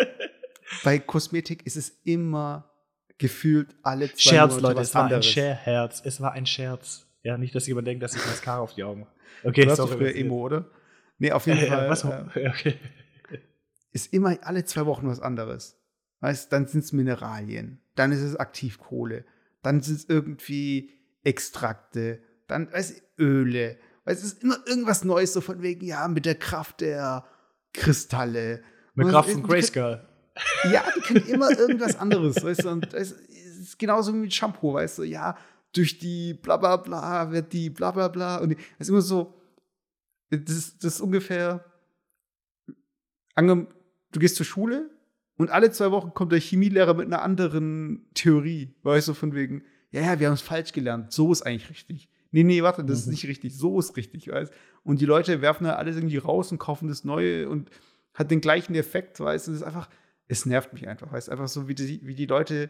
bei 0.85 0.99
Kosmetik 0.99 1.66
ist 1.66 1.77
es 1.77 2.01
immer 2.05 2.71
gefühlt 3.19 3.75
alle 3.83 4.09
zwei 4.12 4.31
Scherz, 4.31 4.51
Monate 4.55 4.62
Leute, 4.62 4.81
was 4.81 4.89
es 4.89 4.95
war 4.95 5.03
anderes. 5.05 5.27
ein 5.27 5.33
Scherz. 5.33 6.03
Es 6.05 6.21
war 6.21 6.33
ein 6.33 6.47
Scherz. 6.47 7.07
Ja, 7.23 7.37
nicht, 7.39 7.55
dass 7.55 7.66
jemand 7.66 7.87
denkt, 7.87 8.03
dass 8.03 8.14
ich 8.14 8.25
Mascara 8.25 8.61
auf 8.61 8.75
die 8.75 8.85
Augen. 8.85 9.07
Okay, 9.45 9.64
Du 9.66 9.75
sorry, 9.75 9.97
früher 9.97 10.14
Emo, 10.16 10.45
oder? 10.45 10.66
Nee, 11.19 11.33
auf 11.33 11.47
jeden 11.47 11.59
Äh, 11.59 11.66
Fall. 11.66 11.89
was? 11.91 12.05
äh, 12.05 12.49
Okay. 12.49 12.75
ist 13.93 14.12
immer 14.12 14.37
alle 14.43 14.64
zwei 14.64 14.87
Wochen 14.87 15.09
was 15.09 15.21
anderes. 15.21 15.77
Weißt, 16.21 16.53
dann 16.53 16.66
sind 16.66 16.85
es 16.85 16.93
Mineralien, 16.93 17.81
dann 17.95 18.12
ist 18.12 18.21
es 18.23 18.37
Aktivkohle, 18.37 19.25
dann 19.63 19.81
sind 19.81 19.97
es 19.97 20.09
irgendwie 20.09 20.93
Extrakte, 21.25 22.23
dann 22.47 22.73
weißt, 22.73 23.03
du, 23.17 23.23
Öle. 23.23 23.79
Weißt, 24.05 24.23
es 24.23 24.33
ist 24.35 24.43
immer 24.43 24.59
irgendwas 24.67 25.05
Neues, 25.05 25.33
so 25.33 25.41
von 25.41 25.63
wegen, 25.63 25.85
ja, 25.85 26.09
mit 26.09 26.25
der 26.25 26.37
Kraft 26.37 26.81
der 26.81 27.25
Kristalle. 27.73 28.63
Mit 28.95 29.07
Und 29.07 29.13
Kraft 29.13 29.31
von 29.31 29.43
Grayskull. 29.43 30.07
Ja, 30.73 30.85
die 30.97 31.01
können 31.01 31.27
immer 31.27 31.51
irgendwas 31.51 31.97
anderes, 31.97 32.43
weißt 32.43 32.65
du, 32.65 32.71
und 32.71 32.95
es 32.95 33.13
ist 33.13 33.79
genauso 33.79 34.15
wie 34.15 34.19
mit 34.19 34.35
Shampoo, 34.35 34.75
weißt 34.75 34.99
du, 34.99 35.03
ja, 35.03 35.37
durch 35.73 35.99
die 35.99 36.35
bla 36.35 36.57
bla 36.57 36.77
bla 36.77 37.31
wird 37.31 37.53
die 37.53 37.71
bla 37.71 37.91
bla 37.91 38.09
bla 38.09 38.37
und 38.39 38.53
es 38.53 38.59
ist 38.79 38.89
immer 38.89 39.03
so, 39.03 39.35
das 40.31 40.57
ist, 40.57 40.85
das 40.85 40.95
ist 40.95 41.01
ungefähr, 41.01 41.65
du 43.37 43.67
gehst 44.13 44.37
zur 44.37 44.47
Schule 44.47 44.91
und 45.39 45.51
alle 45.51 45.70
zwei 45.70 45.91
Wochen 45.91 46.12
kommt 46.12 46.32
der 46.32 46.41
Chemielehrer 46.41 46.93
mit 46.95 47.07
einer 47.07 47.22
anderen 47.22 48.07
Theorie, 48.14 48.74
weißt 48.82 49.09
du, 49.09 49.14
von 49.14 49.34
wegen, 49.34 49.62
ja, 49.91 50.03
ja, 50.03 50.20
wir 50.20 50.26
haben 50.26 50.34
es 50.34 50.43
falsch 50.43 50.72
gelernt, 50.72 51.12
so 51.12 51.32
ist 51.32 51.43
eigentlich 51.43 51.70
richtig. 51.70 52.11
Nee, 52.30 52.45
nee, 52.45 52.62
warte, 52.62 52.84
das 52.84 52.99
ist 53.01 53.07
Mhm. 53.07 53.12
nicht 53.12 53.26
richtig, 53.26 53.57
so 53.57 53.78
ist 53.78 53.97
richtig, 53.97 54.28
weißt 54.28 54.53
Und 54.84 55.01
die 55.01 55.07
Leute 55.07 55.41
werfen 55.41 55.64
da 55.64 55.76
alles 55.76 55.97
irgendwie 55.97 56.18
raus 56.18 56.53
und 56.53 56.59
kaufen 56.59 56.89
das 56.89 57.05
Neue 57.05 57.49
und 57.49 57.70
hat 58.12 58.30
den 58.30 58.43
gleichen 58.43 58.74
Effekt, 58.74 59.18
weißt 59.18 59.47
du, 59.47 59.53
das 59.53 59.61
ist 59.62 59.66
einfach, 59.66 59.89
es 60.26 60.45
nervt 60.45 60.74
mich 60.74 60.86
einfach, 60.86 61.11
weißt 61.11 61.28
du, 61.28 61.32
einfach 61.32 61.49
so, 61.49 61.68
wie 61.68 61.74
die, 61.74 62.01
wie 62.07 62.14
die 62.14 62.26
Leute 62.26 62.68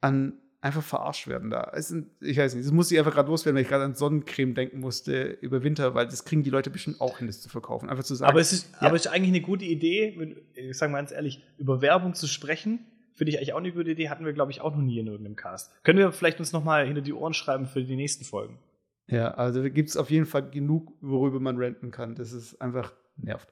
an 0.00 0.40
einfach 0.60 0.82
verarscht 0.82 1.28
werden 1.28 1.50
da. 1.50 1.70
Sind, 1.80 2.08
ich 2.20 2.36
weiß 2.36 2.54
nicht, 2.54 2.66
das 2.66 2.72
muss 2.72 2.90
ich 2.90 2.98
einfach 2.98 3.12
gerade 3.14 3.28
loswerden, 3.28 3.56
weil 3.56 3.62
ich 3.62 3.68
gerade 3.68 3.84
an 3.84 3.94
Sonnencreme 3.94 4.54
denken 4.54 4.80
musste 4.80 5.24
über 5.40 5.62
Winter, 5.62 5.94
weil 5.94 6.06
das 6.06 6.24
kriegen 6.24 6.42
die 6.42 6.50
Leute 6.50 6.70
bestimmt 6.70 7.00
auch 7.00 7.18
hin, 7.18 7.26
das 7.28 7.40
zu 7.40 7.48
verkaufen. 7.48 7.88
Einfach 7.88 8.04
zu 8.04 8.14
sagen, 8.14 8.30
Aber 8.30 8.40
es, 8.40 8.52
ist, 8.52 8.72
Ja. 8.80 8.88
aber 8.88 8.96
es 8.96 9.06
ist 9.06 9.12
eigentlich 9.12 9.30
eine 9.30 9.40
gute 9.40 9.64
Idee, 9.64 10.14
wenn, 10.18 10.36
ich 10.54 10.76
sage 10.76 10.90
mal 10.92 10.98
ganz 10.98 11.12
ehrlich, 11.12 11.44
über 11.58 11.80
Werbung 11.80 12.14
zu 12.14 12.26
sprechen, 12.26 12.80
finde 13.14 13.32
ich 13.32 13.38
eigentlich 13.38 13.52
auch 13.52 13.58
eine 13.58 13.72
gute 13.72 13.90
Idee, 13.90 14.08
hatten 14.08 14.24
wir, 14.24 14.32
glaube 14.32 14.50
ich, 14.52 14.60
auch 14.60 14.74
noch 14.74 14.82
nie 14.82 14.98
in 14.98 15.06
irgendeinem 15.06 15.36
Cast. 15.36 15.72
Können 15.84 15.98
wir 15.98 16.10
vielleicht 16.12 16.40
uns 16.40 16.52
nochmal 16.52 16.86
hinter 16.86 17.02
die 17.02 17.12
Ohren 17.12 17.34
schreiben 17.34 17.66
für 17.66 17.82
die 17.82 17.96
nächsten 17.96 18.24
Folgen? 18.24 18.58
Ja, 19.06 19.32
also 19.34 19.62
gibt 19.62 19.88
es 19.88 19.96
auf 19.96 20.10
jeden 20.10 20.26
Fall 20.26 20.50
genug, 20.50 20.92
worüber 21.00 21.40
man 21.40 21.56
renten 21.56 21.90
kann. 21.90 22.14
Das 22.14 22.32
ist 22.32 22.60
einfach 22.60 22.92
nervt. 23.16 23.48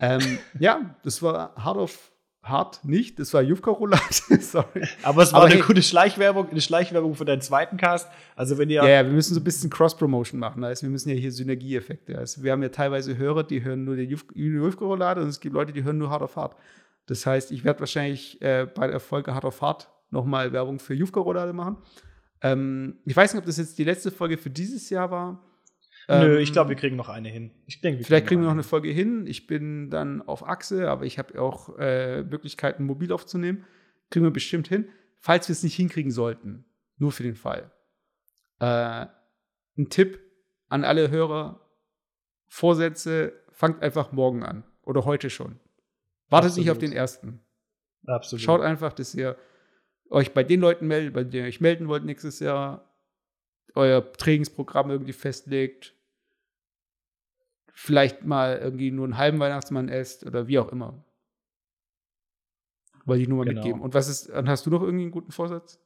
Ähm, 0.00 0.38
ja, 0.58 0.96
das 1.02 1.22
war 1.22 1.54
hart 1.56 1.76
auf 1.76 2.12
hart 2.42 2.84
nicht. 2.84 3.18
Das 3.18 3.34
war 3.34 3.42
Jufka-Roulade. 3.42 4.02
Sorry. 4.40 4.86
Aber 5.02 5.22
es 5.22 5.32
war 5.32 5.40
Aber 5.42 5.46
eine 5.50 5.56
hey- 5.60 5.62
gute 5.66 5.82
Schleichwerbung, 5.82 6.48
eine 6.50 6.60
Schleichwerbung 6.60 7.14
für 7.14 7.24
deinen 7.24 7.42
zweiten 7.42 7.76
Cast. 7.76 8.08
Also 8.34 8.56
wenn 8.58 8.70
ihr 8.70 8.76
Ja, 8.82 8.88
ja, 8.88 9.04
wir 9.04 9.12
müssen 9.12 9.34
so 9.34 9.40
ein 9.40 9.44
bisschen 9.44 9.68
Cross-Promotion 9.70 10.40
machen. 10.40 10.64
Also 10.64 10.82
wir 10.82 10.90
müssen 10.90 11.10
ja 11.10 11.14
hier 11.16 11.32
Synergieeffekte. 11.32 12.16
Also 12.18 12.42
wir 12.42 12.52
haben 12.52 12.62
ja 12.62 12.70
teilweise 12.70 13.16
Hörer, 13.16 13.44
die 13.44 13.62
hören 13.62 13.84
nur 13.84 13.96
die 13.96 14.06
Juf- 14.14 14.34
Jufka-Roulade 14.34 15.20
und 15.22 15.28
es 15.28 15.40
gibt 15.40 15.54
Leute, 15.54 15.72
die 15.72 15.84
hören 15.84 15.98
nur 15.98 16.10
hart 16.10 16.22
auf 16.22 16.36
hart. 16.36 16.56
Das 17.06 17.26
heißt, 17.26 17.52
ich 17.52 17.64
werde 17.64 17.80
wahrscheinlich 17.80 18.40
äh, 18.40 18.66
bei 18.74 18.86
der 18.86 19.00
Folge 19.00 19.34
hart 19.34 19.44
auf 19.44 19.60
hart 19.62 19.90
nochmal 20.10 20.52
Werbung 20.52 20.78
für 20.78 20.94
Jufka-Roulade 20.94 21.52
machen. 21.52 21.76
Ähm, 22.42 22.96
ich 23.04 23.14
weiß 23.14 23.34
nicht, 23.34 23.40
ob 23.40 23.46
das 23.46 23.58
jetzt 23.58 23.78
die 23.78 23.84
letzte 23.84 24.10
Folge 24.10 24.38
für 24.38 24.50
dieses 24.50 24.88
Jahr 24.90 25.10
war. 25.10 25.42
Nö, 26.08 26.36
Ähm, 26.36 26.40
ich 26.40 26.52
glaube, 26.52 26.70
wir 26.70 26.76
kriegen 26.76 26.96
noch 26.96 27.08
eine 27.08 27.28
hin. 27.28 27.52
Ich 27.66 27.80
denke, 27.80 28.02
Vielleicht 28.04 28.26
kriegen 28.26 28.40
wir 28.40 28.46
noch 28.46 28.52
eine 28.52 28.62
Folge 28.62 28.90
hin. 28.90 29.26
Ich 29.26 29.46
bin 29.46 29.90
dann 29.90 30.22
auf 30.22 30.46
Achse, 30.46 30.90
aber 30.90 31.04
ich 31.04 31.18
habe 31.18 31.40
auch 31.40 31.78
äh, 31.78 32.22
Möglichkeiten, 32.22 32.84
mobil 32.84 33.12
aufzunehmen. 33.12 33.64
Kriegen 34.10 34.24
wir 34.24 34.32
bestimmt 34.32 34.68
hin. 34.68 34.88
Falls 35.18 35.48
wir 35.48 35.52
es 35.52 35.62
nicht 35.62 35.76
hinkriegen 35.76 36.10
sollten, 36.10 36.64
nur 36.96 37.12
für 37.12 37.22
den 37.22 37.36
Fall. 37.36 37.70
Äh, 38.58 39.06
ein 39.76 39.88
Tipp 39.90 40.18
an 40.68 40.84
alle 40.84 41.10
Hörer: 41.10 41.60
Vorsätze, 42.48 43.32
fangt 43.52 43.82
einfach 43.82 44.12
morgen 44.12 44.42
an 44.42 44.64
oder 44.82 45.04
heute 45.04 45.30
schon. 45.30 45.60
Wartet 46.28 46.56
nicht 46.56 46.70
auf 46.70 46.76
Absolut. 46.76 46.92
den 46.92 46.96
ersten. 46.96 47.40
Absolut. 48.06 48.42
Schaut 48.42 48.60
einfach, 48.62 48.92
dass 48.92 49.14
ihr 49.14 49.36
euch 50.08 50.32
bei 50.32 50.42
den 50.42 50.60
Leuten 50.60 50.86
meldet, 50.86 51.14
bei 51.14 51.24
denen 51.24 51.44
ihr 51.44 51.48
euch 51.48 51.60
melden 51.60 51.88
wollt 51.88 52.04
nächstes 52.04 52.40
Jahr, 52.40 52.89
euer 53.74 54.12
Trainingsprogramm 54.12 54.90
irgendwie 54.90 55.12
festlegt, 55.12 55.94
vielleicht 57.72 58.24
mal 58.24 58.58
irgendwie 58.58 58.90
nur 58.90 59.04
einen 59.04 59.16
halben 59.16 59.38
Weihnachtsmann 59.40 59.88
esst 59.88 60.26
oder 60.26 60.48
wie 60.48 60.58
auch 60.58 60.70
immer. 60.70 61.04
Wollte 63.06 63.22
ich 63.22 63.28
nur 63.28 63.38
mal 63.38 63.44
Genau. 63.44 63.60
mitgeben. 63.60 63.80
Und 63.80 63.94
was 63.94 64.08
ist, 64.08 64.30
hast 64.32 64.66
du 64.66 64.70
noch 64.70 64.82
irgendwie 64.82 65.04
einen 65.04 65.10
guten 65.12 65.32
Vorsatz? 65.32 65.78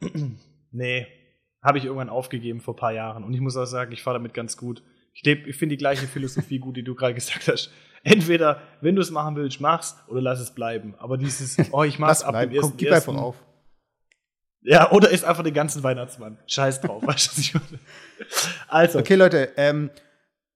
nee, 0.72 1.06
habe 1.62 1.78
ich 1.78 1.84
irgendwann 1.84 2.08
aufgegeben 2.08 2.60
vor 2.60 2.74
ein 2.74 2.78
paar 2.78 2.92
Jahren. 2.92 3.24
Und 3.24 3.32
ich 3.34 3.40
muss 3.40 3.56
auch 3.56 3.64
sagen, 3.66 3.92
ich 3.92 4.02
fahre 4.02 4.18
damit 4.18 4.34
ganz 4.34 4.56
gut. 4.56 4.82
Ich, 5.12 5.24
ich 5.26 5.56
finde 5.56 5.74
die 5.74 5.78
gleiche 5.78 6.06
Philosophie 6.06 6.58
gut, 6.58 6.76
die 6.76 6.82
du 6.82 6.94
gerade 6.94 7.14
gesagt 7.14 7.46
hast. 7.48 7.70
Entweder, 8.02 8.60
wenn 8.80 8.96
du 8.96 9.00
es 9.00 9.10
machen 9.10 9.36
willst, 9.36 9.60
mach's 9.60 9.96
oder 10.08 10.20
lass 10.20 10.40
es 10.40 10.54
bleiben. 10.54 10.94
Aber 10.98 11.16
dieses, 11.16 11.56
oh, 11.72 11.84
ich 11.84 11.98
mach's 11.98 12.20
Lass 12.20 12.24
ab 12.24 12.34
dem 12.34 12.50
bleiben. 12.50 12.50
Komm, 12.60 12.70
ersten, 12.70 12.76
gib 12.76 12.92
einfach 12.92 13.14
auf. 13.16 13.42
Ja, 14.66 14.90
oder 14.92 15.10
isst 15.10 15.24
einfach 15.24 15.44
den 15.44 15.54
ganzen 15.54 15.82
Weihnachtsmann. 15.82 16.38
Scheiß 16.46 16.80
drauf, 16.80 17.02
weißt 17.06 17.26
du, 17.26 17.30
was 17.32 17.38
ich 17.38 17.54
meine? 17.54 17.78
Also, 18.68 18.98
Okay, 18.98 19.14
Leute, 19.14 19.52
ähm, 19.56 19.90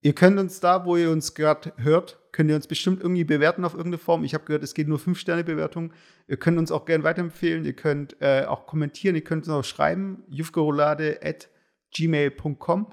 ihr 0.00 0.14
könnt 0.14 0.38
uns 0.38 0.61
da, 0.61 0.84
wo 0.86 0.96
ihr 0.96 1.11
uns 1.11 1.34
gerade 1.34 1.72
hört, 1.76 2.18
könnt 2.32 2.48
ihr 2.50 2.56
uns 2.56 2.66
bestimmt 2.66 3.02
irgendwie 3.02 3.24
bewerten 3.24 3.64
auf 3.64 3.72
irgendeine 3.74 3.98
Form. 3.98 4.24
Ich 4.24 4.32
habe 4.34 4.44
gehört, 4.44 4.62
es 4.62 4.72
geht 4.74 4.88
nur 4.88 4.98
5-Sterne-Bewertung. 4.98 5.92
Ihr 6.26 6.36
könnt 6.38 6.59
uns 6.59 6.72
auch 6.72 6.84
gerne 6.86 7.04
weiterempfehlen. 7.04 7.64
Ihr 7.64 7.72
könnt 7.74 8.16
äh, 8.20 8.44
auch 8.46 8.66
kommentieren. 8.66 9.14
Ihr 9.14 9.24
könnt 9.24 9.46
uns 9.46 9.54
auch 9.54 9.64
schreiben. 9.64 10.22
jufgerolade 10.28 11.20
at 11.22 11.48
gmail.com. 11.94 12.92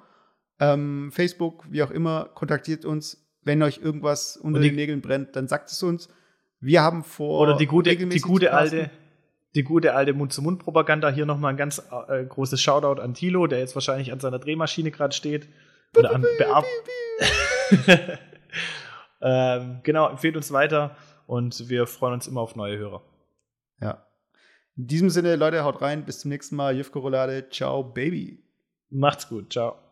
Ähm, 0.60 1.12
Facebook, 1.14 1.66
wie 1.70 1.84
auch 1.84 1.92
immer, 1.92 2.26
kontaktiert 2.34 2.86
uns. 2.86 3.22
Wenn 3.44 3.62
euch 3.62 3.78
irgendwas 3.82 4.38
unter 4.38 4.60
die- 4.60 4.70
den 4.70 4.76
Nägeln 4.76 5.02
brennt, 5.02 5.36
dann 5.36 5.48
sagt 5.48 5.70
es 5.70 5.82
uns. 5.84 6.10
Wir 6.60 6.82
haben 6.82 7.04
vor. 7.04 7.40
oder 7.42 7.58
die 7.58 7.68
gute, 7.68 7.96
die 7.96 8.20
gute 8.22 8.54
alte, 8.54 8.90
die 9.56 9.64
gute 9.64 9.96
alte 9.96 10.14
Mund-zu-Mund-Propaganda. 10.14 11.10
Hier 11.10 11.26
nochmal 11.26 11.54
ein 11.54 11.58
ganz 11.58 11.82
äh, 12.10 12.26
großes 12.26 12.62
Shoutout 12.62 13.02
an 13.02 13.14
Thilo, 13.14 13.48
der 13.48 13.60
jetzt 13.60 13.76
wahrscheinlich 13.76 14.12
an 14.12 14.20
seiner 14.20 14.40
Drehmaschine 14.40 14.92
gerade 14.92 15.16
steht. 15.16 15.48
Oder 15.98 16.14
an 16.14 16.26
Beab 16.38 16.66
ähm, 19.22 19.80
genau, 19.84 20.10
empfehlt 20.10 20.36
uns 20.36 20.52
weiter 20.52 20.98
und 21.26 21.70
wir 21.70 21.88
freuen 21.88 22.16
uns 22.16 22.28
immer 22.28 22.42
auf 22.42 22.56
neue 22.56 22.78
Hörer. 22.78 23.02
Ja. 23.80 24.06
In 24.76 24.88
diesem 24.88 25.10
Sinne, 25.10 25.38
Leute, 25.38 25.64
haut 25.64 25.82
rein. 25.82 26.06
Bis 26.06 26.20
zum 26.20 26.30
nächsten 26.30 26.56
Mal. 26.56 26.76
Jufgerolade. 26.76 27.50
Ciao, 27.50 27.84
Baby. 27.84 28.44
Macht's 28.90 29.30
gut, 29.30 29.54
ciao. 29.54 29.85